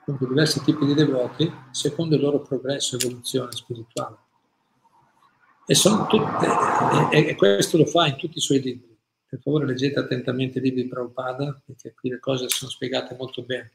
appunto 0.00 0.26
diversi 0.26 0.62
tipi 0.64 0.84
di 0.84 0.94
devoti 0.94 1.50
secondo 1.70 2.16
il 2.16 2.22
loro 2.22 2.40
progresso 2.40 2.96
e 2.96 3.04
evoluzione 3.04 3.52
spirituale. 3.52 4.21
E, 5.66 5.74
tutte, 5.74 6.16
e, 7.12 7.28
e, 7.28 7.34
questo 7.36 7.76
lo 7.76 7.86
fa 7.86 8.06
in 8.06 8.16
tutti 8.16 8.38
i 8.38 8.40
suoi 8.40 8.60
libri. 8.60 8.98
Per 9.26 9.40
favore 9.40 9.66
leggete 9.66 9.98
attentamente 9.98 10.58
i 10.58 10.62
libri 10.62 10.82
di 10.82 10.88
Prabhupada, 10.88 11.62
perché 11.64 11.94
qui 11.94 12.10
le 12.10 12.18
cose 12.18 12.48
sono 12.48 12.70
spiegate 12.70 13.14
molto 13.16 13.42
bene. 13.42 13.72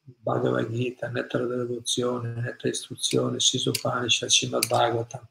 Bhagavad 0.00 0.70
Gita, 0.70 1.08
Nettara 1.08 1.46
dell'evoluzione, 1.46 2.34
Nettara 2.34 2.68
istruzione, 2.68 3.40
Sisopanisha, 3.40 4.28
Srimad 4.28 4.66
Bhagavatam. 4.66 5.26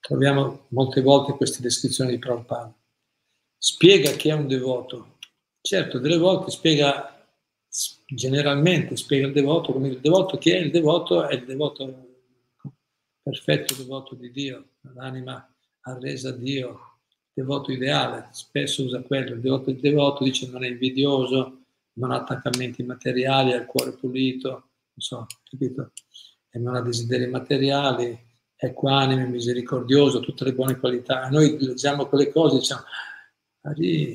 Troviamo 0.00 0.66
molte 0.68 1.00
volte 1.00 1.32
queste 1.32 1.60
descrizioni 1.60 2.10
di 2.10 2.18
Prabhupada. 2.18 2.72
Spiega 3.56 4.12
chi 4.12 4.28
è 4.28 4.32
un 4.32 4.46
devoto. 4.46 5.16
Certo, 5.60 5.98
delle 5.98 6.18
volte 6.18 6.50
spiega 6.50 7.18
generalmente 8.06 8.96
spiega 8.96 9.26
il 9.26 9.32
devoto 9.32 9.72
come 9.72 9.88
il 9.88 10.00
devoto 10.00 10.38
che 10.38 10.56
è 10.56 10.58
il 10.58 10.70
devoto 10.70 11.28
è 11.28 11.34
il 11.34 11.44
devoto 11.44 12.07
perfetto 13.28 13.74
devoto 13.74 14.14
di 14.14 14.30
Dio, 14.30 14.70
l'anima 14.94 15.46
arresa 15.82 16.30
a 16.30 16.32
Dio, 16.32 17.00
devoto 17.34 17.70
ideale, 17.70 18.28
spesso 18.32 18.84
usa 18.84 19.02
quello, 19.02 19.34
il 19.34 19.40
devoto, 19.40 19.68
il 19.68 19.78
devoto 19.80 20.24
dice 20.24 20.48
non 20.48 20.64
è 20.64 20.68
invidioso, 20.68 21.64
non 21.94 22.10
ha 22.10 22.16
attaccamenti 22.20 22.82
materiali, 22.82 23.52
ha 23.52 23.56
il 23.56 23.66
cuore 23.66 23.92
pulito, 23.92 24.48
non 24.48 24.70
so, 24.96 25.26
capito? 25.44 25.92
E 26.48 26.58
non 26.58 26.74
ha 26.74 26.80
desideri 26.80 27.26
materiali, 27.26 28.18
è 28.54 28.64
equanime, 28.66 29.26
misericordioso, 29.26 30.20
tutte 30.20 30.44
le 30.44 30.54
buone 30.54 30.78
qualità. 30.78 31.28
Noi 31.28 31.58
leggiamo 31.60 32.06
quelle 32.06 32.30
cose 32.30 32.56
e 32.56 32.58
diciamo, 32.60 32.82
ah, 33.62 33.74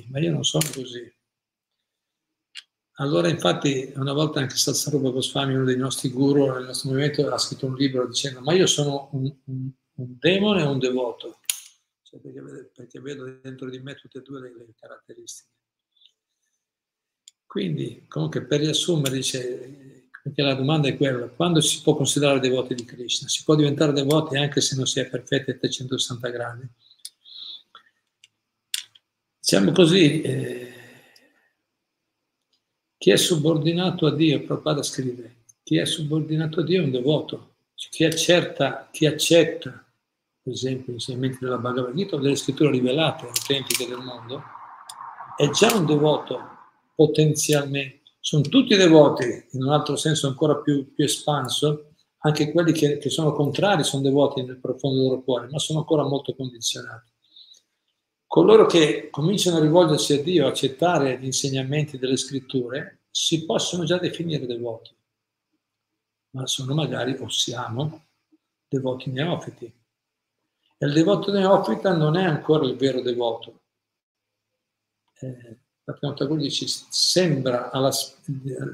ma 0.10 0.20
io 0.20 0.32
non 0.32 0.44
sono 0.44 0.68
così. 0.74 1.14
Allora, 2.98 3.28
infatti, 3.28 3.92
una 3.96 4.14
volta 4.14 4.40
anche 4.40 4.56
Satsarubha 4.56 5.10
Goswami, 5.10 5.56
uno 5.56 5.64
dei 5.64 5.78
nostri 5.78 6.10
guru 6.10 6.52
nel 6.52 6.66
nostro 6.66 6.90
movimento, 6.90 7.28
ha 7.28 7.38
scritto 7.40 7.66
un 7.66 7.76
libro 7.76 8.06
dicendo: 8.08 8.42
Ma 8.42 8.54
io 8.54 8.68
sono 8.68 9.10
un, 9.14 9.34
un, 9.46 9.70
un 9.96 10.18
demone 10.20 10.62
o 10.62 10.72
un 10.72 10.78
devoto? 10.78 11.40
Cioè, 12.04 12.20
perché, 12.20 12.70
perché, 12.76 13.00
vedo 13.00 13.40
dentro 13.42 13.70
di 13.72 13.80
me 13.80 13.96
tutte 13.96 14.20
e 14.20 14.22
due 14.22 14.42
le, 14.42 14.54
le 14.56 14.74
caratteristiche. 14.80 15.50
Quindi, 17.48 18.06
comunque, 18.08 18.46
per 18.46 18.60
riassumere, 18.60 19.16
dice, 19.16 20.10
perché 20.22 20.44
la 20.44 20.54
domanda 20.54 20.88
è 20.88 20.96
quella: 20.96 21.28
quando 21.30 21.62
si 21.62 21.82
può 21.82 21.96
considerare 21.96 22.40
devoti 22.40 22.76
di 22.76 22.86
Krishna? 22.86 23.28
Si 23.28 23.44
può 23.44 23.56
diventare 23.56 23.92
devoti 23.92 24.38
anche 24.38 24.62
se 24.62 24.76
non 24.76 24.86
si 24.86 25.00
è 25.00 25.10
perfetti 25.10 25.50
a 25.50 25.58
360 25.58 26.30
gradi. 26.30 26.70
Diciamo 29.40 29.72
così. 29.72 30.22
Eh, 30.22 30.73
chi 33.04 33.12
è 33.12 33.18
subordinato 33.18 34.06
a 34.06 34.16
Dio, 34.16 34.42
Prabhupada 34.44 34.82
scrive, 34.82 35.40
chi 35.62 35.76
è 35.76 35.84
subordinato 35.84 36.62
a 36.62 36.64
Dio 36.64 36.80
è 36.80 36.86
un 36.86 36.92
devoto. 36.92 37.56
Chi, 37.76 38.06
accerta, 38.06 38.88
chi 38.94 39.06
accetta, 39.06 39.72
per 40.42 40.54
esempio, 40.54 40.94
gli 40.94 40.96
insegnamenti 40.96 41.40
della 41.42 41.58
Bhagavad 41.58 41.94
Gita 41.96 42.16
o 42.16 42.20
delle 42.20 42.38
scritture 42.38 42.72
rivelate, 42.72 43.26
autentiche 43.26 43.90
del 43.90 43.98
mondo, 43.98 44.42
è 45.36 45.50
già 45.50 45.76
un 45.76 45.86
devoto 45.86 46.40
potenzialmente. 46.96 48.04
Sono 48.22 48.44
tutti 48.44 48.74
devoti, 48.74 49.48
in 49.52 49.64
un 49.64 49.72
altro 49.72 49.98
senso 49.98 50.28
ancora 50.28 50.56
più, 50.56 50.94
più 50.94 51.04
espanso, 51.04 51.96
anche 52.20 52.54
quelli 52.54 52.72
che, 52.72 53.00
che, 53.00 53.10
sono 53.10 53.34
contrari 53.34 53.84
sono 53.84 54.02
devoti 54.02 54.42
nel 54.44 54.62
profondo 54.62 55.02
del 55.02 55.08
loro 55.10 55.24
cuore, 55.24 55.50
ma 55.52 55.60
sono 55.60 55.80
ancora 55.80 56.04
molto 56.04 56.34
condizionati. 56.34 57.12
Coloro 58.34 58.66
che 58.66 59.12
cominciano 59.12 59.58
a 59.58 59.62
rivolgersi 59.62 60.14
a 60.14 60.24
Dio, 60.24 60.48
a 60.48 60.50
accettare 60.50 61.20
gli 61.20 61.26
insegnamenti 61.26 62.00
delle 62.00 62.18
scritture, 62.18 63.02
si 63.12 63.46
possono 63.46 63.84
già 63.84 64.00
definire 64.00 64.48
devoti, 64.48 64.92
ma 66.32 66.48
sono 66.48 66.74
magari, 66.74 67.16
o 67.20 67.30
siamo, 67.30 68.06
devoti 68.68 69.12
neofiti. 69.12 69.66
E 69.66 70.84
il 70.84 70.94
devoto 70.94 71.32
neofita 71.32 71.96
non 71.96 72.18
è 72.18 72.24
ancora 72.24 72.66
il 72.66 72.76
vero 72.76 73.02
devoto. 73.02 73.62
Eh, 75.20 75.60
Tagore 75.84 76.42
dice, 76.42 76.66
sembra 76.68 77.70
alla, 77.70 77.92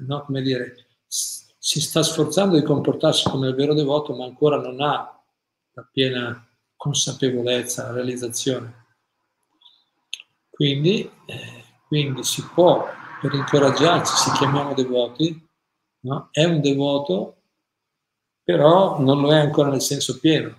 no, 0.08 0.22
come 0.22 0.42
dire, 0.42 0.88
si 1.06 1.82
sta 1.82 2.02
sforzando 2.02 2.56
di 2.56 2.64
comportarsi 2.64 3.28
come 3.30 3.50
il 3.50 3.56
vero 3.56 3.74
devoto, 3.74 4.16
ma 4.16 4.24
ancora 4.24 4.56
non 4.56 4.80
ha 4.80 5.22
la 5.74 5.90
piena 5.92 6.48
consapevolezza, 6.78 7.88
la 7.88 7.92
realizzazione. 7.92 8.88
Quindi, 10.60 11.10
eh, 11.26 11.64
quindi 11.88 12.22
si 12.26 12.46
può, 12.54 12.86
per 13.22 13.34
incoraggiarci, 13.34 14.14
si 14.14 14.32
chiamiamo 14.32 14.74
devoti, 14.74 15.42
no? 16.02 16.28
è 16.34 16.44
un 16.44 16.60
devoto, 16.60 17.44
però 18.44 19.00
non 19.00 19.22
lo 19.22 19.32
è 19.32 19.38
ancora 19.38 19.70
nel 19.70 19.80
senso 19.80 20.20
pieno. 20.20 20.58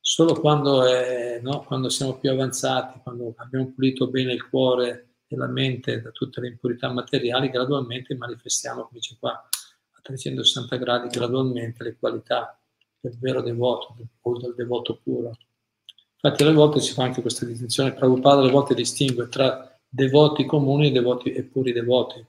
Solo 0.00 0.32
quando, 0.40 0.82
è, 0.82 1.40
no? 1.42 1.62
quando 1.64 1.90
siamo 1.90 2.18
più 2.18 2.30
avanzati, 2.30 3.00
quando 3.02 3.34
abbiamo 3.36 3.70
pulito 3.70 4.08
bene 4.08 4.32
il 4.32 4.48
cuore 4.48 5.16
e 5.26 5.36
la 5.36 5.46
mente 5.46 6.00
da 6.00 6.10
tutte 6.10 6.40
le 6.40 6.48
impurità 6.48 6.90
materiali, 6.90 7.50
gradualmente 7.50 8.16
manifestiamo, 8.16 8.84
come 8.84 8.98
dice 8.98 9.18
qua, 9.20 9.32
a 9.32 10.00
360 10.00 10.74
gradi, 10.76 11.08
gradualmente 11.08 11.84
le 11.84 11.98
qualità 11.98 12.58
del 12.98 13.18
vero 13.18 13.42
devoto 13.42 13.94
o 14.22 14.38
del 14.38 14.54
devoto 14.54 14.98
puro. 15.04 15.36
Infatti 16.20 16.42
alle 16.42 16.52
volte 16.52 16.80
si 16.80 16.92
fa 16.92 17.04
anche 17.04 17.20
questa 17.20 17.44
distinzione, 17.44 17.92
Prabhupada 17.92 18.40
alle 18.40 18.50
volte 18.50 18.74
distingue 18.74 19.28
tra 19.28 19.78
devoti 19.88 20.44
comuni 20.44 20.88
e, 20.88 20.90
devoti, 20.90 21.32
e 21.32 21.44
puri 21.44 21.72
devoti. 21.72 22.26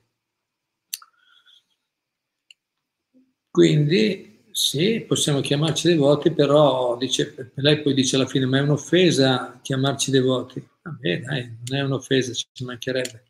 Quindi 3.50 4.44
sì, 4.52 5.04
possiamo 5.06 5.40
chiamarci 5.40 5.88
devoti, 5.88 6.32
però 6.32 6.96
dice, 6.96 7.52
lei 7.56 7.82
poi 7.82 7.94
dice 7.94 8.16
alla 8.16 8.26
fine, 8.26 8.46
ma 8.46 8.58
è 8.58 8.62
un'offesa 8.62 9.58
chiamarci 9.60 10.10
devoti. 10.12 10.64
Vabbè, 10.82 11.20
dai, 11.20 11.58
non 11.66 11.78
è 11.78 11.82
un'offesa, 11.82 12.32
ci 12.32 12.64
mancherebbe. 12.64 13.24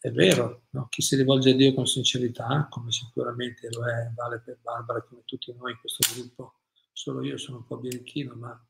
È 0.00 0.10
vero, 0.10 0.64
no? 0.70 0.88
chi 0.88 1.00
si 1.00 1.14
rivolge 1.14 1.50
a 1.50 1.54
Dio 1.54 1.72
con 1.74 1.86
sincerità, 1.86 2.66
come 2.68 2.90
sicuramente 2.90 3.68
lo 3.70 3.86
è, 3.86 4.10
vale 4.16 4.40
per 4.44 4.58
Barbara, 4.60 5.02
come 5.02 5.22
tutti 5.24 5.54
noi 5.56 5.70
in 5.72 5.78
questo 5.78 6.12
gruppo, 6.14 6.54
solo 6.92 7.22
io 7.22 7.36
sono 7.38 7.58
un 7.58 7.66
po' 7.66 7.76
birichino, 7.76 8.34
ma, 8.34 8.66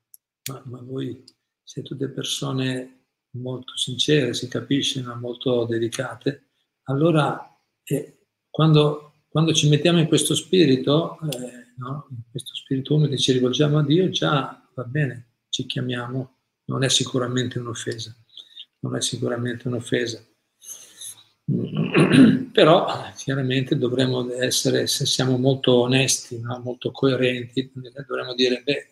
ma, 0.51 0.63
ma 0.67 0.81
voi 0.83 1.23
siete 1.63 1.89
tutte 1.89 2.09
persone 2.09 3.07
molto 3.33 3.77
sincere, 3.77 4.35
si 4.35 4.49
capisce, 4.49 5.03
ma 5.03 5.15
molto 5.15 5.65
dedicate, 5.65 6.49
allora 6.85 7.59
eh, 7.85 8.27
quando, 8.51 9.25
quando, 9.29 9.53
ci 9.55 9.69
mettiamo 9.69 10.01
in 10.01 10.07
questo 10.07 10.35
spirito, 10.35 11.19
eh, 11.31 11.73
no? 11.79 12.09
in 12.11 12.23
questo 12.31 12.55
spirito 12.55 12.95
umido 12.95 13.17
ci 13.17 13.33
rivolgiamo 13.33 13.79
a 13.79 13.85
Dio, 13.85 14.11
già 14.11 14.69
va 14.75 14.85
bene, 14.85 15.37
ci 15.49 15.67
chiamiamo 15.67 16.39
non 16.65 16.85
è 16.85 16.89
sicuramente 16.89 17.59
un'offesa, 17.59 18.15
non 18.81 18.97
è 18.97 19.01
sicuramente 19.01 19.69
un'offesa. 19.69 20.25
Però 22.53 22.87
chiaramente 23.17 23.77
dovremmo 23.77 24.31
essere, 24.35 24.87
se 24.87 25.07
siamo 25.07 25.39
molto 25.39 25.81
onesti, 25.81 26.39
no? 26.41 26.61
molto 26.61 26.91
coerenti, 26.93 27.73
dovremmo 28.07 28.35
dire, 28.35 28.63
beh, 28.63 28.89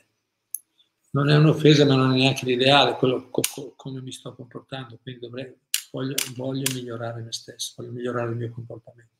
non 1.11 1.29
è 1.29 1.37
un'offesa 1.37 1.85
ma 1.85 1.95
non 1.97 2.13
è 2.13 2.17
neanche 2.17 2.47
l'ideale, 2.47 2.95
quello 2.97 3.29
co- 3.31 3.43
co- 3.53 3.73
come 3.77 4.01
mi 4.01 4.13
sto 4.13 4.35
comportando, 4.35 4.99
quindi 5.03 5.21
dovrei, 5.21 5.55
voglio, 5.91 6.15
voglio 6.37 6.73
migliorare 6.73 7.23
me 7.23 7.33
stesso, 7.33 7.75
voglio 7.77 7.93
migliorare 7.93 8.31
il 8.31 8.37
mio 8.37 8.51
comportamento. 8.51 9.15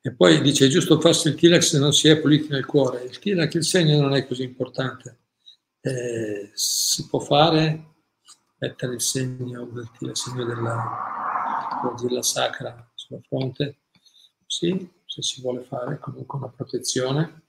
E 0.00 0.14
poi 0.14 0.40
dice, 0.40 0.66
è 0.66 0.68
giusto 0.68 1.00
farsi 1.00 1.28
il 1.28 1.34
tilak 1.34 1.64
se 1.64 1.78
non 1.78 1.92
si 1.92 2.08
è 2.08 2.20
puliti 2.20 2.48
nel 2.48 2.64
cuore. 2.64 3.02
Il 3.02 3.18
tilak, 3.18 3.54
il 3.54 3.64
segno 3.64 4.00
non 4.00 4.14
è 4.14 4.24
così 4.24 4.44
importante 4.44 5.18
eh, 5.86 6.50
si 6.52 7.06
può 7.06 7.20
fare, 7.20 7.94
mettere 8.58 8.94
il 8.94 9.00
segno, 9.00 9.62
il 10.00 10.16
segno 10.16 10.44
della 10.44 10.82
argilla 11.82 12.22
sacra 12.22 12.90
sulla 12.94 13.20
fronte, 13.20 13.82
sì, 14.46 14.90
se 15.04 15.22
si 15.22 15.40
vuole 15.40 15.62
fare 15.62 15.98
comunque 15.98 16.38
una 16.38 16.48
protezione, 16.48 17.45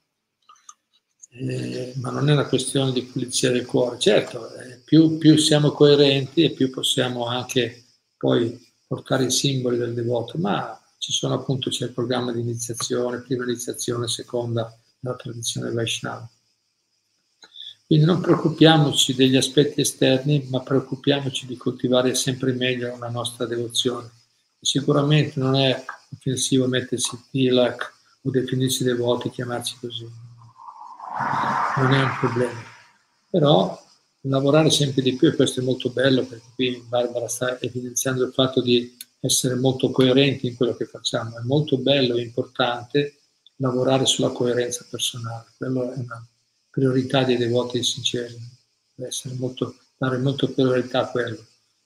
eh, 1.29 1.93
ma 1.97 2.09
non 2.09 2.29
è 2.29 2.33
una 2.33 2.47
questione 2.47 2.91
di 2.91 3.03
pulizia 3.03 3.51
del 3.51 3.65
cuore. 3.65 3.99
Certo, 3.99 4.53
eh, 4.55 4.81
più, 4.83 5.17
più 5.17 5.37
siamo 5.37 5.71
coerenti 5.71 6.43
e 6.43 6.51
più 6.51 6.69
possiamo 6.69 7.25
anche 7.27 7.83
poi 8.17 8.65
portare 8.87 9.25
i 9.25 9.31
simboli 9.31 9.77
del 9.77 9.93
devoto, 9.93 10.37
ma 10.37 10.81
ci 10.97 11.11
sono 11.11 11.35
appunto, 11.35 11.69
c'è 11.69 11.85
il 11.85 11.91
programma 11.91 12.31
di 12.31 12.39
iniziazione, 12.39 13.21
prima 13.21 13.43
iniziazione, 13.43 14.07
seconda, 14.07 14.75
la 15.01 15.15
tradizione 15.15 15.71
Vaishnava. 15.71 16.29
Quindi 17.85 18.05
non 18.05 18.19
preoccupiamoci 18.19 19.13
degli 19.13 19.37
aspetti 19.37 19.79
esterni, 19.79 20.45
ma 20.49 20.61
preoccupiamoci 20.61 21.45
di 21.45 21.55
coltivare 21.55 22.15
sempre 22.15 22.51
meglio 22.51 22.97
la 22.97 23.09
nostra 23.09 23.45
devozione. 23.45 24.09
Sicuramente 24.59 25.39
non 25.39 25.55
è 25.55 25.85
offensivo 26.13 26.67
mettersi 26.67 27.15
il 27.15 27.23
tilak 27.31 27.93
o 28.23 28.29
definirsi 28.29 28.83
devoti, 28.83 29.29
chiamarci 29.29 29.77
così. 29.79 30.26
Non 31.77 31.93
è 31.93 32.03
un 32.03 32.17
problema. 32.19 32.61
Però 33.29 33.85
lavorare 34.21 34.69
sempre 34.69 35.01
di 35.01 35.15
più, 35.15 35.29
e 35.29 35.35
questo 35.35 35.59
è 35.59 35.63
molto 35.63 35.89
bello 35.89 36.25
perché 36.25 36.47
qui 36.55 36.83
Barbara 36.87 37.27
sta 37.27 37.59
evidenziando 37.59 38.25
il 38.25 38.33
fatto 38.33 38.61
di 38.61 38.95
essere 39.19 39.55
molto 39.55 39.89
coerenti 39.91 40.47
in 40.47 40.55
quello 40.55 40.75
che 40.75 40.85
facciamo. 40.85 41.37
È 41.37 41.41
molto 41.43 41.77
bello 41.77 42.15
e 42.15 42.21
importante 42.21 43.19
lavorare 43.57 44.05
sulla 44.05 44.29
coerenza 44.29 44.85
personale. 44.89 45.45
Quello 45.57 45.91
è 45.91 45.97
una 45.97 46.25
priorità 46.69 47.23
dei 47.23 47.37
devoti 47.37 47.83
sinceri, 47.83 48.37
deve 48.93 49.11
molto, 49.37 49.75
dare 49.97 50.17
molto 50.17 50.51
priorità 50.51 51.01
a 51.01 51.09
quello, 51.09 51.43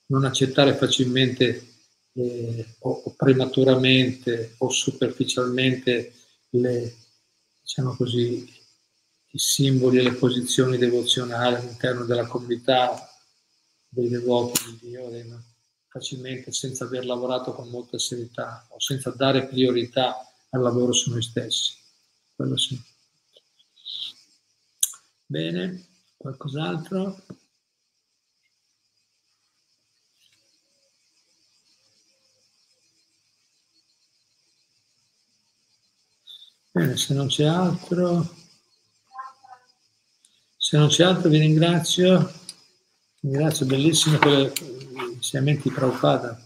non 0.08 0.24
accettare 0.24 0.74
facilmente 0.76 1.66
eh, 2.14 2.66
o, 2.80 3.02
o, 3.04 3.14
prematuramente 3.16 4.54
o 4.58 4.68
superficialmente 4.68 6.12
le, 6.50 6.94
diciamo 7.62 7.96
così, 7.96 8.46
i 9.34 9.38
simboli 9.38 9.98
e 9.98 10.02
le 10.02 10.12
posizioni 10.12 10.76
devozionali 10.76 11.54
all'interno 11.56 12.04
della 12.04 12.26
comunità 12.26 13.08
dei 13.88 14.08
devoti 14.08 14.62
di 14.64 14.88
Dio, 14.88 15.10
facilmente 15.88 16.52
senza 16.52 16.84
aver 16.84 17.04
lavorato 17.04 17.52
con 17.52 17.68
molta 17.68 17.98
serietà 17.98 18.66
o 18.70 18.80
senza 18.80 19.10
dare 19.10 19.46
priorità 19.46 20.16
al 20.50 20.62
lavoro 20.62 20.92
su 20.92 21.10
noi 21.10 21.22
stessi. 21.22 21.74
Quello 22.34 22.56
sì. 22.56 22.80
Bene, 25.26 25.86
qualcos'altro? 26.16 27.24
Bene, 36.74 36.96
se 36.96 37.12
non 37.12 37.28
c'è 37.28 37.44
altro, 37.44 38.41
se 40.72 40.78
non 40.78 40.88
c'è 40.88 41.04
altro 41.04 41.28
vi 41.28 41.36
ringrazio, 41.36 42.32
ringrazio 43.20 43.66
bellissimo 43.66 44.16
per 44.16 44.50
gli 44.54 45.12
insegnamenti 45.16 45.70
Prabhupada. 45.70 46.42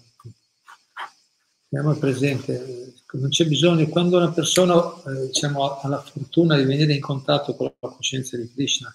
Siamo 1.69 1.95
presente, 1.95 2.95
non 3.13 3.29
c'è 3.29 3.47
bisogno, 3.47 3.87
quando 3.87 4.17
una 4.17 4.33
persona 4.33 4.75
eh, 5.05 5.27
diciamo, 5.27 5.79
ha 5.79 5.87
la 5.87 6.03
fortuna 6.03 6.57
di 6.57 6.65
venire 6.65 6.93
in 6.93 7.01
contatto 7.01 7.55
con 7.55 7.73
la 7.79 7.89
coscienza 7.89 8.37
di 8.37 8.51
Krishna, 8.53 8.93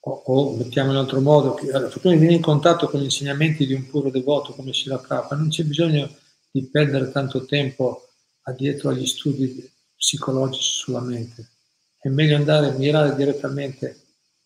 o, 0.00 0.10
o 0.10 0.56
mettiamo 0.56 0.92
in 0.92 0.96
altro 0.96 1.20
modo, 1.20 1.56
ha 1.56 1.78
la 1.78 1.90
fortuna 1.90 2.14
di 2.14 2.20
venire 2.20 2.38
in 2.38 2.42
contatto 2.42 2.88
con 2.88 3.00
gli 3.00 3.04
insegnamenti 3.04 3.66
di 3.66 3.74
un 3.74 3.86
puro 3.86 4.08
devoto 4.08 4.54
come 4.54 4.72
Shila 4.72 4.96
Prabhupada, 4.96 5.36
non 5.36 5.50
c'è 5.50 5.64
bisogno 5.64 6.08
di 6.50 6.64
perdere 6.70 7.12
tanto 7.12 7.44
tempo 7.44 8.08
addietro 8.44 8.88
agli 8.88 9.04
studi 9.04 9.70
psicologici 9.94 10.70
sulla 10.70 11.00
mente. 11.00 11.50
È 11.98 12.08
meglio 12.08 12.36
andare 12.36 12.68
a 12.68 12.72
mirare 12.72 13.14
direttamente 13.14 14.00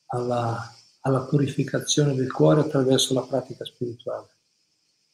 alla, 0.06 0.74
alla 1.00 1.20
purificazione 1.22 2.14
del 2.14 2.32
cuore 2.32 2.60
attraverso 2.60 3.14
la 3.14 3.22
pratica 3.22 3.64
spirituale 3.64 4.28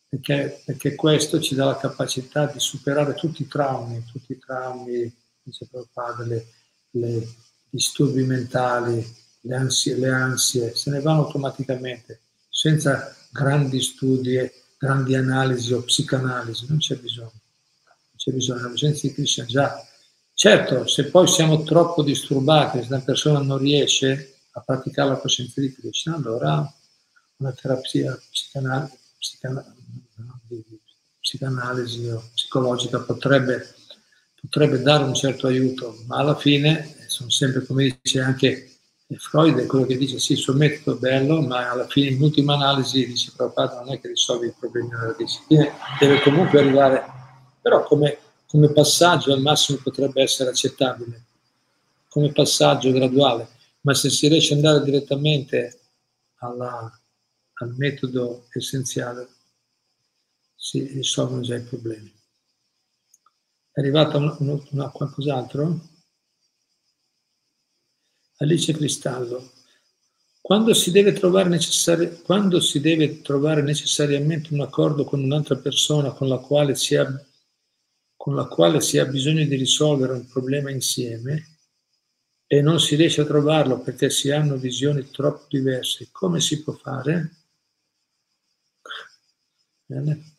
perché, 0.09 0.63
perché, 0.65 0.95
questo 0.95 1.41
ci 1.41 1.55
dà 1.55 1.65
la 1.65 1.77
capacità 1.77 2.47
di 2.47 2.61
superare 2.61 3.15
tutti 3.15 3.43
i 3.43 3.49
traumi, 3.49 4.05
tutti 4.05 4.33
i 4.33 4.39
traumi, 4.39 5.13
dice 5.43 5.67
Prabhupada, 5.67 6.25
le, 6.25 6.47
le 6.91 7.29
disturbi 7.69 8.23
mentali, 8.25 9.05
le 9.41 9.55
ansie, 9.55 9.97
le 9.97 10.09
ansie, 10.09 10.75
se 10.75 10.91
ne 10.91 11.01
vanno 11.01 11.25
automaticamente, 11.25 12.21
senza 12.49 13.15
grandi 13.31 13.81
studi, 13.81 14.39
grandi 14.79 15.15
analisi 15.15 15.73
o 15.73 15.83
psicanalisi, 15.83 16.67
non 16.69 16.79
c'è 16.79 16.97
bisogno. 16.97 17.33
Non 17.85 18.17
c'è 18.17 18.33
bisogno, 18.33 18.63
la 18.63 18.69
presenza 18.69 19.07
di 19.07 19.13
Krishna 19.13 19.45
già. 19.45 19.87
Certo, 20.39 20.87
se 20.87 21.07
poi 21.07 21.27
siamo 21.29 21.63
troppo 21.63 22.03
disturbati, 22.03 22.83
se 22.83 22.89
una 22.91 23.01
persona 23.01 23.41
non 23.41 23.57
riesce 23.57 24.35
a 24.51 24.61
praticare 24.61 25.09
la 25.09 25.17
coscienza 25.17 25.63
di 25.63 25.73
Krishna, 25.73 26.15
allora 26.15 26.71
una 27.39 27.53
terapia 27.53 28.15
psicanalisi 31.19 32.09
o 32.09 32.23
psicologica 32.35 33.01
potrebbe, 33.01 33.67
potrebbe 34.39 34.83
dare 34.83 35.05
un 35.05 35.15
certo 35.15 35.47
aiuto, 35.47 36.03
ma 36.07 36.19
alla 36.19 36.37
fine 36.37 36.95
sono 37.07 37.31
sempre, 37.31 37.65
come 37.65 37.99
dice 38.03 38.21
anche 38.21 38.77
Freud, 39.17 39.65
quello 39.65 39.87
che 39.87 39.97
dice 39.97 40.19
sì, 40.19 40.33
il 40.33 40.39
suo 40.39 40.53
metodo 40.53 40.99
è 40.99 41.01
bello, 41.01 41.41
ma 41.41 41.71
alla 41.71 41.89
fine 41.89 42.09
in 42.09 42.21
ultima 42.21 42.57
analisi 42.57 43.07
dice 43.07 43.33
Prabhupada 43.35 43.81
non 43.81 43.95
è 43.95 44.01
che 44.01 44.09
risolve 44.09 44.49
i 44.49 44.55
problemi 44.59 44.91
della 44.91 45.15
disciplina, 45.17 45.73
deve 45.99 46.21
comunque 46.21 46.59
arrivare 46.61 47.03
però 47.63 47.85
come, 47.85 48.19
come 48.47 48.73
passaggio 48.73 49.33
al 49.33 49.41
massimo 49.41 49.79
potrebbe 49.83 50.23
essere 50.23 50.51
accettabile, 50.51 51.25
come 52.09 52.33
passaggio 52.33 52.93
graduale, 52.93 53.49
ma 53.83 53.95
se 53.95 54.11
si 54.11 54.29
riesce 54.29 54.55
ad 54.55 54.65
andare 54.65 54.85
direttamente 54.85 55.81
alla, 56.37 56.91
al 57.55 57.75
metodo 57.77 58.47
essenziale 58.53 59.29
si 60.55 60.85
risolvono 60.85 61.43
già 61.43 61.57
i 61.57 61.63
problemi. 61.63 62.13
È 63.71 63.81
arrivata 63.81 64.17
una, 64.17 64.37
una, 64.71 64.89
qualcos'altro? 64.89 65.81
Alice 68.39 68.73
Cristallo. 68.73 69.53
Quando 70.41 70.75
si, 70.75 70.91
necessari- 71.49 72.23
quando 72.23 72.61
si, 72.61 72.81
deve 72.81 73.21
trovare 73.21 73.63
necessariamente 73.63 74.53
un 74.55 74.61
accordo 74.61 75.05
con 75.05 75.23
un'altra 75.23 75.57
persona 75.57 76.13
con 76.13 76.29
la, 76.29 76.39
ha, 76.97 77.27
con 78.27 78.35
la 78.35 78.47
quale 78.47 78.81
si 78.81 78.99
ha 78.99 79.05
bisogno 79.05 79.45
di 79.45 79.55
risolvere 79.55 80.15
un 80.15 80.27
problema 80.27 80.69
insieme 80.73 81.59
e 82.49 82.61
non 82.61 82.81
si 82.81 82.97
riesce 82.97 83.21
a 83.21 83.25
trovarlo 83.25 83.79
perché 83.79 84.11
si 84.11 84.33
hanno 84.33 84.57
visioni 84.57 85.09
troppo 85.13 85.45
diverse, 85.49 86.09
come 86.11 86.41
si 86.41 86.61
può 86.61 86.73
fare? 86.73 87.31
Bene. 89.85 90.35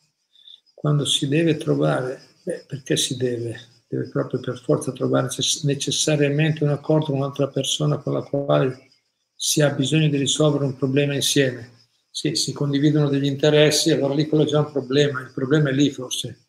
Quando 0.74 1.06
si 1.06 1.28
deve 1.28 1.56
trovare, 1.56 2.20
beh, 2.42 2.66
perché 2.66 2.98
si 2.98 3.16
deve? 3.16 3.58
Deve 3.88 4.10
proprio 4.10 4.38
per 4.40 4.58
forza 4.58 4.92
trovare 4.92 5.28
necessariamente 5.62 6.64
un 6.64 6.70
accordo 6.70 7.06
con 7.06 7.16
un'altra 7.16 7.48
persona 7.48 7.96
con 7.96 8.12
la 8.12 8.22
quale 8.22 8.90
si 9.34 9.62
ha 9.62 9.70
bisogno 9.70 10.10
di 10.10 10.18
risolvere 10.18 10.64
un 10.66 10.76
problema 10.76 11.14
insieme. 11.14 11.70
Sì, 12.10 12.34
si 12.34 12.52
condividono 12.52 13.08
degli 13.08 13.24
interessi, 13.24 13.92
allora 13.92 14.12
lì 14.12 14.28
quello 14.28 14.44
è 14.44 14.46
già 14.46 14.58
un 14.58 14.72
problema. 14.72 15.22
Il 15.22 15.32
problema 15.32 15.70
è 15.70 15.72
lì 15.72 15.88
forse, 15.88 16.48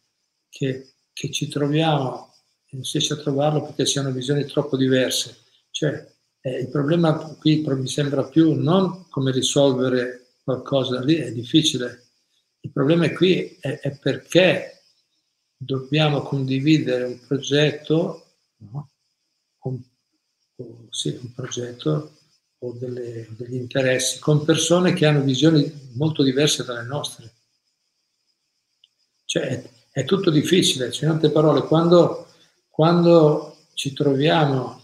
che, 0.49 0.95
che 1.19 1.31
ci 1.31 1.49
troviamo 1.49 2.33
e 2.65 2.77
non 2.77 2.85
si 2.85 2.97
riesce 2.97 3.15
a 3.15 3.17
trovarlo 3.17 3.61
perché 3.61 3.85
si 3.85 3.99
hanno 3.99 4.13
visioni 4.13 4.45
troppo 4.45 4.77
diverse. 4.77 5.35
Cioè, 5.69 6.15
eh, 6.39 6.59
il 6.59 6.69
problema 6.69 7.13
qui 7.37 7.61
mi 7.67 7.87
sembra 7.89 8.23
più 8.23 8.53
non 8.53 9.09
come 9.09 9.33
risolvere 9.33 10.35
qualcosa 10.41 11.01
lì, 11.01 11.15
è 11.15 11.33
difficile. 11.33 12.11
Il 12.61 12.71
problema 12.71 13.11
qui 13.11 13.57
è, 13.59 13.79
è 13.79 13.97
perché 13.97 14.83
dobbiamo 15.57 16.21
condividere 16.21 17.03
un 17.03 17.19
progetto, 17.27 18.35
no? 18.71 18.89
un, 19.63 19.81
sì, 20.89 21.19
un 21.21 21.33
progetto 21.33 22.13
o 22.59 22.71
delle, 22.79 23.27
degli 23.31 23.55
interessi 23.55 24.19
con 24.19 24.45
persone 24.45 24.93
che 24.93 25.05
hanno 25.05 25.21
visioni 25.21 25.69
molto 25.95 26.23
diverse 26.23 26.63
dalle 26.63 26.87
nostre. 26.87 27.33
Cioè 29.25 29.77
è, 29.99 30.05
tutto 30.05 30.29
difficile, 30.29 30.91
cioè, 30.91 31.05
in 31.05 31.15
altre 31.15 31.29
parole, 31.31 31.61
quando, 31.63 32.27
quando 32.69 33.57
ci 33.73 33.93
troviamo 33.93 34.81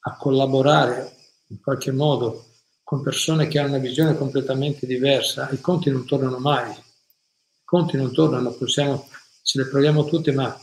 a 0.00 0.16
collaborare 0.16 1.14
in 1.48 1.60
qualche 1.60 1.92
modo 1.92 2.46
con 2.82 3.02
persone 3.02 3.48
che 3.48 3.58
hanno 3.58 3.68
una 3.70 3.78
visione 3.78 4.16
completamente 4.16 4.86
diversa, 4.86 5.48
i 5.50 5.60
conti 5.60 5.90
non 5.90 6.06
tornano 6.06 6.38
mai. 6.38 6.70
I 6.70 7.64
conti 7.64 7.96
non 7.96 8.12
tornano, 8.12 8.52
possiamo, 8.52 9.08
ce 9.42 9.58
le 9.58 9.68
proviamo 9.68 10.04
tutte, 10.04 10.32
ma 10.32 10.60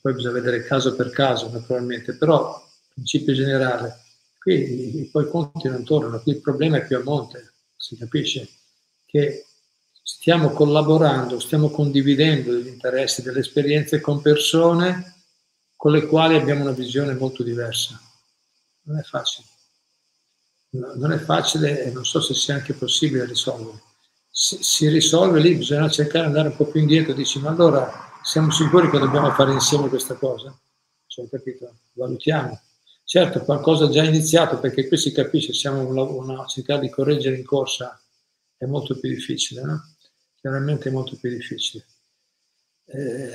poi 0.00 0.14
bisogna 0.14 0.34
vedere 0.34 0.64
caso 0.64 0.94
per 0.94 1.10
caso, 1.10 1.50
naturalmente, 1.50 2.14
però 2.14 2.62
principio 2.94 3.34
generale, 3.34 4.00
Qui 4.40 5.06
poi 5.12 5.24
i 5.24 5.28
conti 5.28 5.68
non 5.68 5.84
tornano, 5.84 6.18
qui 6.22 6.32
il 6.32 6.40
problema 6.40 6.78
è 6.78 6.86
più 6.86 6.96
a 6.96 7.02
monte, 7.02 7.52
si 7.76 7.94
capisce 7.98 8.48
che 9.04 9.44
stiamo 10.14 10.50
collaborando, 10.50 11.38
stiamo 11.38 11.70
condividendo 11.70 12.52
degli 12.52 12.66
interessi, 12.66 13.22
delle 13.22 13.40
esperienze 13.40 14.00
con 14.00 14.20
persone 14.20 15.14
con 15.76 15.92
le 15.92 16.06
quali 16.06 16.36
abbiamo 16.36 16.62
una 16.62 16.72
visione 16.72 17.14
molto 17.14 17.42
diversa. 17.42 18.00
Non 18.82 18.98
è 18.98 19.02
facile. 19.02 19.46
No, 20.70 20.92
non 20.96 21.12
è 21.12 21.18
facile 21.18 21.84
e 21.84 21.90
non 21.90 22.04
so 22.04 22.20
se 22.20 22.34
sia 22.34 22.54
anche 22.54 22.74
possibile 22.74 23.24
risolvere. 23.24 23.80
Si, 24.30 24.62
si 24.62 24.88
risolve 24.88 25.40
lì, 25.40 25.54
bisogna 25.54 25.88
cercare 25.88 26.20
di 26.20 26.26
andare 26.26 26.48
un 26.48 26.56
po' 26.56 26.66
più 26.66 26.80
indietro, 26.80 27.12
dici 27.12 27.40
ma 27.40 27.50
allora 27.50 28.10
siamo 28.22 28.50
sicuri 28.50 28.90
che 28.90 28.98
dobbiamo 28.98 29.30
fare 29.32 29.52
insieme 29.52 29.88
questa 29.88 30.14
cosa? 30.14 30.56
Cioè, 31.06 31.28
capito? 31.28 31.74
Valutiamo 31.92 32.60
Certo, 33.10 33.40
qualcosa 33.40 33.88
già 33.88 34.04
iniziato, 34.04 34.60
perché 34.60 34.86
qui 34.86 34.96
si 34.96 35.10
capisce, 35.10 35.52
siamo 35.52 35.84
una, 35.84 36.02
una 36.02 36.46
cercare 36.46 36.82
di 36.82 36.90
correggere 36.90 37.36
in 37.36 37.44
corsa 37.44 38.00
è 38.56 38.66
molto 38.66 39.00
più 39.00 39.08
difficile, 39.08 39.62
no? 39.62 39.89
Chiaramente 40.40 40.90
molto 40.90 41.16
più 41.16 41.30
difficile. 41.30 41.84
Eh, 42.86 43.30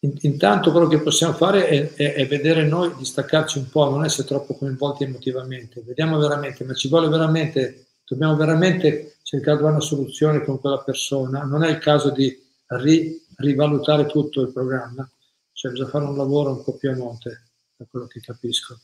intanto 0.00 0.72
quello 0.72 0.88
che 0.88 1.00
possiamo 1.00 1.32
fare 1.32 1.68
è, 1.68 1.94
è, 1.94 2.14
è, 2.14 2.26
vedere 2.26 2.64
noi, 2.66 2.94
distaccarci 2.96 3.58
un 3.58 3.70
po', 3.70 3.88
non 3.88 4.04
essere 4.04 4.26
troppo 4.26 4.56
coinvolti 4.56 5.04
emotivamente. 5.04 5.82
Vediamo 5.82 6.18
veramente, 6.18 6.64
ma 6.64 6.74
ci 6.74 6.88
vuole 6.88 7.08
veramente, 7.08 7.86
dobbiamo 8.04 8.36
veramente 8.36 9.18
cercare 9.22 9.62
una 9.62 9.80
soluzione 9.80 10.42
con 10.44 10.58
quella 10.60 10.82
persona. 10.82 11.44
Non 11.44 11.62
è 11.64 11.70
il 11.70 11.78
caso 11.78 12.10
di 12.10 12.36
ri, 12.66 13.24
rivalutare 13.36 14.06
tutto 14.06 14.42
il 14.42 14.52
programma 14.52 15.08
cioè 15.58 15.72
bisogna 15.72 15.90
fare 15.90 16.04
un 16.04 16.16
lavoro 16.16 16.52
un 16.52 16.62
po' 16.62 16.76
più 16.76 16.88
a 16.88 16.94
monte, 16.94 17.50
da 17.74 17.84
quello 17.90 18.06
che 18.06 18.20
capisco. 18.20 18.78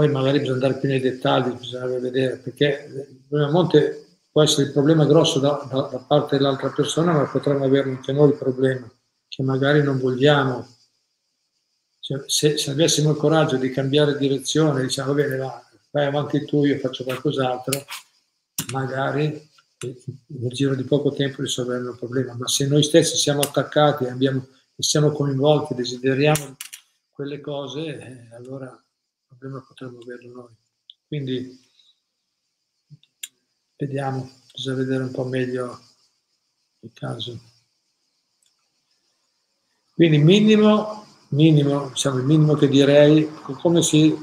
Poi 0.00 0.08
magari 0.08 0.38
bisogna 0.38 0.54
andare 0.54 0.78
più 0.78 0.88
nei 0.88 0.98
dettagli, 0.98 1.52
bisogna 1.58 1.98
vedere, 1.98 2.38
perché 2.38 3.18
a 3.32 3.50
monte 3.50 4.22
può 4.32 4.42
essere 4.42 4.68
il 4.68 4.72
problema 4.72 5.04
grosso 5.04 5.38
da, 5.40 5.68
da, 5.70 5.82
da 5.92 5.98
parte 5.98 6.38
dell'altra 6.38 6.70
persona, 6.70 7.12
ma 7.12 7.24
potremmo 7.24 7.66
avere 7.66 7.90
anche 7.90 8.10
noi 8.10 8.30
il 8.30 8.38
problema, 8.38 8.90
che 9.28 9.42
magari 9.42 9.82
non 9.82 9.98
vogliamo. 9.98 10.66
Cioè, 12.00 12.22
se, 12.24 12.56
se, 12.56 12.70
avessimo 12.70 13.10
il 13.10 13.18
coraggio 13.18 13.58
di 13.58 13.68
cambiare 13.68 14.16
direzione, 14.16 14.80
diciamo, 14.80 15.12
bene, 15.12 15.36
va, 15.36 15.62
vai 15.90 16.06
avanti 16.06 16.46
tu, 16.46 16.64
io 16.64 16.78
faccio 16.78 17.04
qualcos'altro, 17.04 17.84
magari 18.72 19.50
nel 20.28 20.52
giro 20.52 20.74
di 20.74 20.84
poco 20.84 21.12
tempo 21.12 21.42
risolveremo 21.42 21.90
il 21.90 21.98
problema, 21.98 22.34
ma 22.38 22.48
se 22.48 22.66
noi 22.66 22.82
stessi 22.82 23.18
siamo 23.18 23.42
attaccati 23.42 24.04
e, 24.04 24.16
siamo 24.78 25.12
coinvolti, 25.12 25.74
desideriamo 25.74 26.56
quelle 27.10 27.42
cose, 27.42 27.80
eh, 27.98 28.34
allora 28.34 28.64
il 28.64 28.79
problema 29.40 29.64
potremmo 29.66 30.00
averlo 30.00 30.32
noi. 30.32 30.54
Quindi 31.08 31.58
vediamo, 33.76 34.30
bisogna 34.52 34.76
vedere 34.76 35.04
un 35.04 35.10
po' 35.10 35.24
meglio 35.24 35.80
il 36.80 36.92
caso. 36.92 37.40
Quindi 39.94 40.18
minimo, 40.18 41.06
minimo, 41.28 41.88
diciamo 41.88 42.18
il 42.18 42.24
minimo 42.24 42.54
che 42.54 42.68
direi, 42.68 43.28
come 43.42 43.82
si 43.82 44.14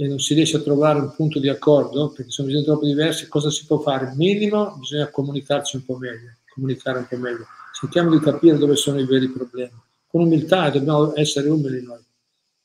non 0.00 0.18
si 0.18 0.32
riesce 0.32 0.56
a 0.56 0.62
trovare 0.62 0.98
un 0.98 1.12
punto 1.14 1.38
di 1.38 1.50
accordo, 1.50 2.08
perché 2.08 2.30
sono 2.30 2.46
visioni 2.46 2.66
troppo 2.66 2.86
diverse, 2.86 3.28
cosa 3.28 3.50
si 3.50 3.66
può 3.66 3.80
fare? 3.80 4.14
Minimo 4.14 4.78
bisogna 4.78 5.10
comunicarci 5.10 5.76
un 5.76 5.84
po' 5.84 5.98
meglio, 5.98 6.36
comunicare 6.54 7.00
un 7.00 7.06
po' 7.06 7.18
meglio. 7.18 7.44
Cerchiamo 7.78 8.08
di 8.08 8.18
capire 8.18 8.56
dove 8.56 8.76
sono 8.76 8.98
i 8.98 9.04
veri 9.04 9.28
problemi. 9.28 9.78
Con 10.06 10.22
umiltà, 10.22 10.70
dobbiamo 10.70 11.14
essere 11.16 11.50
umili 11.50 11.82
noi. 11.82 12.02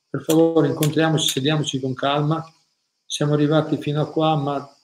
Per 0.08 0.22
favore, 0.22 0.68
incontriamoci, 0.68 1.28
sediamoci 1.28 1.80
con 1.80 1.94
calma. 1.94 2.44
Siamo 3.04 3.34
arrivati 3.34 3.76
fino 3.78 4.00
a 4.00 4.10
qua, 4.10 4.36
ma 4.36 4.76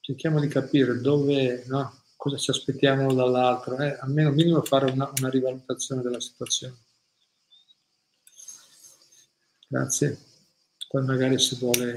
cerchiamo 0.00 0.40
di 0.40 0.48
capire 0.48 1.00
dove, 1.00 1.64
no? 1.66 1.98
cosa 2.16 2.36
ci 2.36 2.50
aspettiamo 2.50 3.12
dall'altro, 3.14 3.78
eh? 3.78 3.96
almeno 4.00 4.30
minimo 4.30 4.62
fare 4.62 4.90
una, 4.90 5.10
una 5.18 5.28
rivalutazione 5.28 6.02
della 6.02 6.20
situazione. 6.20 6.76
Grazie 9.68 10.28
poi 10.90 11.04
magari 11.04 11.38
se 11.38 11.54
vuole 11.60 11.96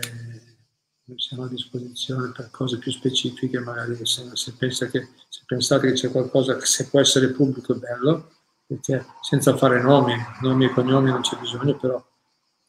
siamo 1.15 1.45
a 1.45 1.47
disposizione 1.47 2.31
per 2.31 2.51
cose 2.51 2.77
più 2.77 2.91
specifiche, 2.91 3.59
magari 3.59 3.95
se, 4.05 4.29
se, 4.33 4.53
pensa 4.53 4.85
che, 4.85 5.09
se 5.27 5.41
pensate 5.47 5.87
che 5.87 5.93
c'è 5.93 6.11
qualcosa 6.11 6.55
che 6.55 6.67
se 6.67 6.87
può 6.87 6.99
essere 6.99 7.29
pubblico 7.29 7.73
è 7.73 7.77
bello, 7.77 8.31
perché 8.67 9.03
senza 9.21 9.57
fare 9.57 9.81
nomi, 9.81 10.13
nomi 10.41 10.65
e 10.65 10.69
cognomi 10.69 11.09
non 11.09 11.21
c'è 11.21 11.37
bisogno, 11.39 11.75
però 11.75 12.03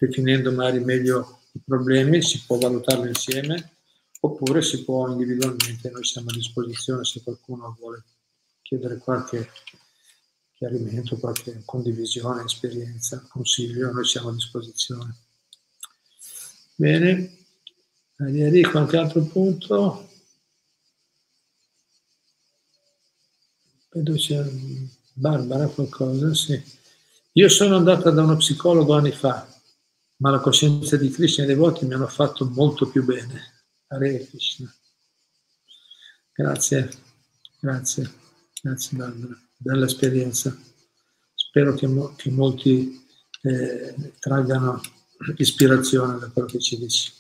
definendo 0.07 0.53
magari 0.53 0.81
meglio 0.81 1.41
i 1.53 1.61
problemi 1.65 2.23
si 2.23 2.43
può 2.45 2.59
valutarlo 2.59 3.07
insieme 3.07 3.77
oppure 4.21 4.63
si 4.63 4.85
può 4.85 5.09
individualmente, 5.11 5.91
noi 5.91 6.05
siamo 6.05 6.31
a 6.31 6.35
disposizione 6.35 7.05
se 7.05 7.23
qualcuno 7.23 7.77
vuole 7.79 8.05
chiedere 8.63 8.97
qualche 8.99 9.51
chiarimento, 10.55 11.19
qualche 11.19 11.63
condivisione, 11.65 12.45
esperienza, 12.45 13.25
consiglio, 13.29 13.93
noi 13.93 14.05
siamo 14.05 14.31
a 14.31 14.33
disposizione. 14.33 15.17
Bene, 16.77 17.37
Maria 18.17 18.71
qualche 18.71 18.97
altro 18.97 19.23
punto? 19.25 20.09
Vedo 23.91 24.15
c'è 24.15 24.43
Barbara 25.13 25.69
qualcosa, 25.69 26.33
sì. 26.35 26.61
Io 27.33 27.49
sono 27.49 27.77
andata 27.77 28.11
da 28.11 28.23
uno 28.23 28.37
psicologo 28.37 28.95
anni 28.95 29.13
fa, 29.13 29.47
ma 30.25 30.31
la 30.31 30.41
coscienza 30.41 30.97
di 30.97 31.11
Krishna 31.11 31.43
e 31.43 31.47
i 31.47 31.51
devoti 31.51 31.85
mi 31.85 31.93
hanno 31.93 32.09
fatto 32.09 32.47
molto 32.47 32.89
più 32.89 33.05
bene. 33.05 33.67
Hare 33.89 34.27
Krishna. 34.27 34.75
Grazie, 36.33 36.91
grazie, 37.61 38.11
grazie 38.63 38.97
Barbara, 38.97 39.39
bella 39.55 39.85
esperienza. 39.85 40.57
Spero 41.35 41.75
che, 41.75 41.87
mo- 41.87 42.15
che 42.17 42.31
molti 42.31 43.07
eh, 43.43 43.95
traggano 44.19 44.81
ispirazione 45.37 46.19
da 46.19 46.31
quello 46.31 46.49
che 46.49 46.59
ci 46.59 46.79
dici. 46.79 47.13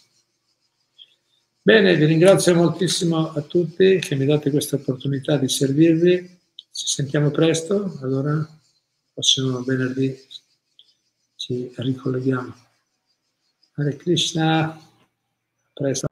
Bene, 1.60 1.96
vi 1.96 2.06
ringrazio 2.06 2.54
moltissimo 2.54 3.32
a 3.32 3.42
tutti 3.42 3.98
che 3.98 4.14
mi 4.14 4.24
date 4.24 4.50
questa 4.50 4.76
opportunità 4.76 5.36
di 5.36 5.48
servirvi. 5.50 6.40
Ci 6.70 6.86
sentiamo 6.86 7.30
presto, 7.30 7.98
allora 8.00 8.48
prossimo 9.12 9.62
venerdì 9.62 10.18
ci 11.36 11.70
ricolleghiamo. 11.76 12.64
Hare 13.76 13.96
Krishna, 13.96 14.78
presto. 15.74 16.02